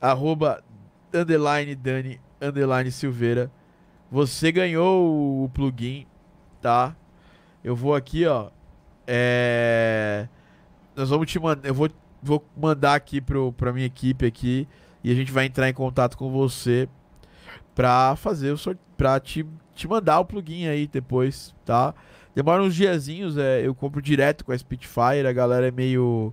arroba 0.00 0.64
underline 1.12 1.74
Dani 1.74 2.20
underline 2.40 2.90
Silveira. 2.90 3.52
Você 4.10 4.50
ganhou 4.50 5.44
o 5.44 5.48
plugin, 5.50 6.06
tá? 6.60 6.96
Eu 7.62 7.76
vou 7.76 7.94
aqui, 7.94 8.26
ó. 8.26 8.50
É 9.06 10.26
nós 10.96 11.10
vamos 11.10 11.30
te 11.30 11.38
mandar. 11.38 11.68
Eu 11.68 11.74
vou, 11.74 11.88
vou 12.22 12.44
mandar 12.56 12.94
aqui 12.94 13.20
pro, 13.20 13.52
pra 13.52 13.72
minha 13.72 13.86
equipe 13.86 14.26
aqui. 14.26 14.68
E 15.04 15.10
a 15.10 15.14
gente 15.14 15.32
vai 15.32 15.46
entrar 15.46 15.68
em 15.68 15.74
contato 15.74 16.16
com 16.16 16.30
você 16.30 16.88
pra 17.74 18.14
fazer 18.16 18.52
o 18.52 18.58
sorteio. 18.58 18.86
Pra 18.96 19.18
te, 19.18 19.44
te 19.74 19.88
mandar 19.88 20.20
o 20.20 20.24
plugin 20.24 20.66
aí 20.66 20.86
depois, 20.86 21.54
tá? 21.64 21.92
Demora 22.34 22.62
uns 22.62 22.74
diazinhos, 22.74 23.36
é, 23.36 23.66
eu 23.66 23.74
compro 23.74 24.00
direto 24.00 24.44
com 24.44 24.52
a 24.52 24.58
Spitfire, 24.58 25.26
a 25.26 25.32
galera 25.32 25.68
é 25.68 25.70
meio. 25.70 26.32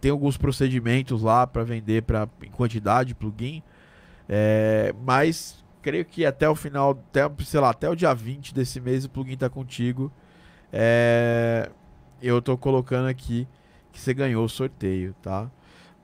Tem 0.00 0.10
alguns 0.10 0.36
procedimentos 0.36 1.22
lá 1.22 1.46
para 1.46 1.62
vender 1.62 2.02
pra, 2.02 2.28
em 2.42 2.50
quantidade 2.50 3.14
plugin. 3.14 3.62
É, 4.28 4.92
mas 5.04 5.62
creio 5.80 6.04
que 6.04 6.24
até 6.24 6.48
o 6.48 6.54
final, 6.54 6.92
até, 6.92 7.30
sei 7.44 7.60
lá, 7.60 7.70
até 7.70 7.88
o 7.88 7.94
dia 7.94 8.14
20 8.14 8.54
desse 8.54 8.80
mês 8.80 9.04
o 9.04 9.10
plugin 9.10 9.36
tá 9.36 9.48
contigo. 9.48 10.10
É, 10.72 11.70
eu 12.26 12.40
tô 12.40 12.56
colocando 12.56 13.06
aqui 13.06 13.46
que 13.92 14.00
você 14.00 14.14
ganhou 14.14 14.44
o 14.44 14.48
sorteio, 14.48 15.14
tá? 15.22 15.50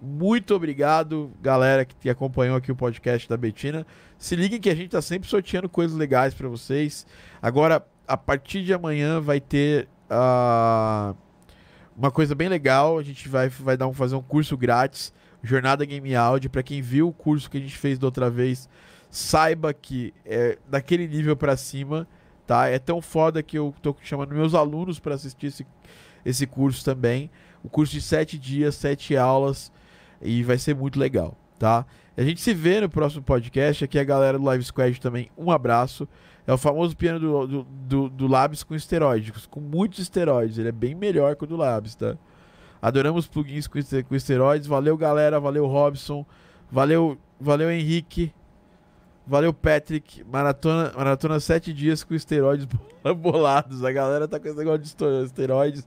Muito 0.01 0.55
obrigado, 0.55 1.31
galera 1.43 1.85
que 1.85 2.09
acompanhou 2.09 2.57
aqui 2.57 2.73
o 2.73 2.77
podcast 2.77 3.29
da 3.29 3.37
Betina. 3.37 3.87
Se 4.19 4.35
liguem 4.35 4.61
que 4.61 4.71
a 4.71 4.75
gente 4.75 4.91
tá 4.91 5.03
sempre 5.03 5.29
sorteando 5.29 5.69
coisas 5.69 5.97
legais 5.97 6.33
para 6.33 6.49
vocês. 6.49 7.07
Agora, 7.43 7.85
a 8.09 8.17
partir 8.17 8.65
de 8.65 8.73
amanhã 8.73 9.21
vai 9.21 9.41
ter 9.41 9.89
uh, 10.11 11.15
uma 11.97 12.11
coisa 12.11 12.35
bem 12.35 12.49
legal. 12.49 12.99
A 12.99 13.03
gente 13.03 13.29
vai, 13.29 13.49
vai 13.49 13.77
dar 13.77 13.89
um, 13.89 13.93
fazer 13.93 14.15
um 14.17 14.23
curso 14.23 14.57
grátis, 14.57 15.13
Jornada 15.43 15.85
Game 15.85 16.15
Audio. 16.15 16.49
Para 16.49 16.63
quem 16.63 16.81
viu 16.81 17.09
o 17.09 17.13
curso 17.13 17.51
que 17.51 17.59
a 17.59 17.61
gente 17.61 17.77
fez 17.77 17.99
da 17.99 18.07
outra 18.07 18.31
vez, 18.31 18.69
saiba 19.11 19.75
que 19.75 20.15
é 20.25 20.57
daquele 20.69 21.07
nível 21.07 21.37
para 21.37 21.57
cima, 21.57 22.09
tá? 22.47 22.69
É 22.69 22.79
tão 22.79 23.03
foda 23.03 23.43
que 23.43 23.59
eu 23.59 23.75
tô 23.83 23.95
chamando 24.03 24.35
meus 24.35 24.55
alunos 24.55 24.99
para 24.99 25.15
assistir 25.15 25.49
esse 25.49 25.67
esse 26.25 26.47
curso 26.47 26.85
também. 26.85 27.31
O 27.63 27.69
curso 27.69 27.93
de 27.93 28.01
sete 28.01 28.39
dias, 28.39 28.75
sete 28.75 29.17
aulas 29.17 29.73
e 30.21 30.43
vai 30.43 30.59
ser 30.59 30.75
muito 30.75 30.99
legal, 30.99 31.37
tá? 31.59 31.87
A 32.17 32.23
gente 32.23 32.41
se 32.41 32.53
vê 32.53 32.81
no 32.81 32.89
próximo 32.89 33.23
podcast. 33.23 33.85
Aqui 33.85 33.99
é 33.99 34.03
a 34.03 34.05
galera 34.05 34.39
do 34.39 34.45
Live 34.45 34.65
Squad 34.65 35.01
também. 35.01 35.31
Um 35.39 35.51
abraço. 35.51 36.07
É 36.47 36.53
o 36.53 36.59
famoso 36.59 36.97
piano 36.97 37.19
do, 37.21 37.47
do, 37.47 37.63
do, 37.65 38.09
do 38.09 38.27
Labs 38.27 38.63
com 38.63 38.75
esteroides, 38.75 39.47
com 39.47 39.61
muitos 39.61 40.01
esteroides. 40.01 40.59
Ele 40.59 40.69
é 40.69 40.73
bem 40.73 40.95
melhor 40.95 41.37
que 41.37 41.45
o 41.45 41.47
do 41.47 41.57
Labs, 41.57 41.95
tá? 41.95 42.17
Adoramos 42.83 43.27
plugins 43.27 43.67
com, 43.67 43.79
com 44.09 44.15
esteroides. 44.15 44.67
Valeu, 44.67 44.97
galera. 44.97 45.39
Valeu, 45.39 45.67
Robson. 45.67 46.27
Valeu, 46.71 47.17
valeu, 47.41 47.71
Henrique. 47.71 48.33
Valeu, 49.31 49.55
Patrick. 49.55 50.25
Maratona, 50.25 50.93
maratona 50.93 51.39
sete 51.39 51.73
dias 51.73 52.03
com 52.03 52.17
esteroides 52.17 52.67
bolados. 53.17 53.85
A 53.85 53.93
galera 53.93 54.27
tá 54.27 54.41
com 54.41 54.49
esse 54.49 54.59
negócio 54.59 54.81
de 54.81 54.89
esteroides. 55.25 55.87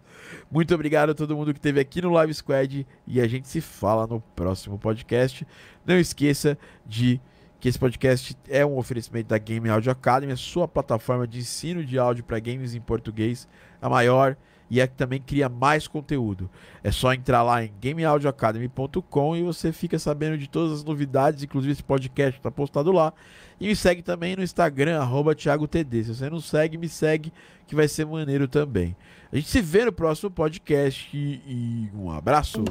Muito 0.50 0.74
obrigado 0.74 1.10
a 1.10 1.14
todo 1.14 1.36
mundo 1.36 1.52
que 1.52 1.60
esteve 1.60 1.78
aqui 1.78 2.02
no 2.02 2.10
Live 2.10 2.34
Squad. 2.36 2.88
E 3.06 3.20
a 3.20 3.28
gente 3.28 3.50
se 3.50 3.60
fala 3.60 4.08
no 4.08 4.22
próximo 4.34 4.80
podcast. 4.80 5.46
Não 5.86 6.00
esqueça 6.00 6.58
de 6.86 7.20
que 7.60 7.68
esse 7.68 7.78
podcast 7.78 8.34
é 8.48 8.66
um 8.66 8.78
oferecimento 8.78 9.28
da 9.28 9.38
Game 9.38 9.70
Audio 9.70 9.92
Academy, 9.92 10.32
a 10.32 10.38
sua 10.38 10.66
plataforma 10.66 11.28
de 11.28 11.40
ensino 11.40 11.84
de 11.84 12.00
áudio 12.00 12.24
para 12.24 12.40
games 12.40 12.74
em 12.74 12.80
português, 12.80 13.46
a 13.82 13.90
maior 13.90 14.38
e 14.74 14.82
é 14.82 14.88
que 14.88 14.96
também 14.96 15.22
cria 15.22 15.48
mais 15.48 15.88
conteúdo. 15.88 16.50
É 16.84 16.92
só 16.92 17.14
entrar 17.14 17.44
lá 17.44 17.64
em 17.64 17.72
gameaudioacademy.com 17.80 19.36
e 19.36 19.44
você 19.44 19.72
fica 19.72 20.00
sabendo 20.00 20.36
de 20.36 20.50
todas 20.50 20.80
as 20.80 20.84
novidades, 20.84 21.44
inclusive 21.44 21.74
esse 21.74 21.84
podcast 21.84 22.40
está 22.40 22.50
postado 22.50 22.92
lá. 22.92 23.14
E 23.62 23.68
me 23.68 23.76
segue 23.76 24.02
também 24.02 24.36
no 24.36 24.42
Instagram, 24.42 25.00
ThiagoTD. 25.38 26.06
Se 26.06 26.16
você 26.16 26.28
não 26.28 26.40
segue, 26.40 26.76
me 26.76 26.90
segue, 26.90 27.32
que 27.68 27.76
vai 27.76 27.88
ser 27.88 28.08
maneiro 28.08 28.48
também. 28.48 28.96
A 29.32 29.36
gente 29.36 29.48
se 29.48 29.62
vê 29.62 29.86
no 29.86 29.92
próximo 29.92 30.32
podcast 30.32 31.08
e 31.16 31.88
um 31.94 32.10
abraço. 32.10 32.64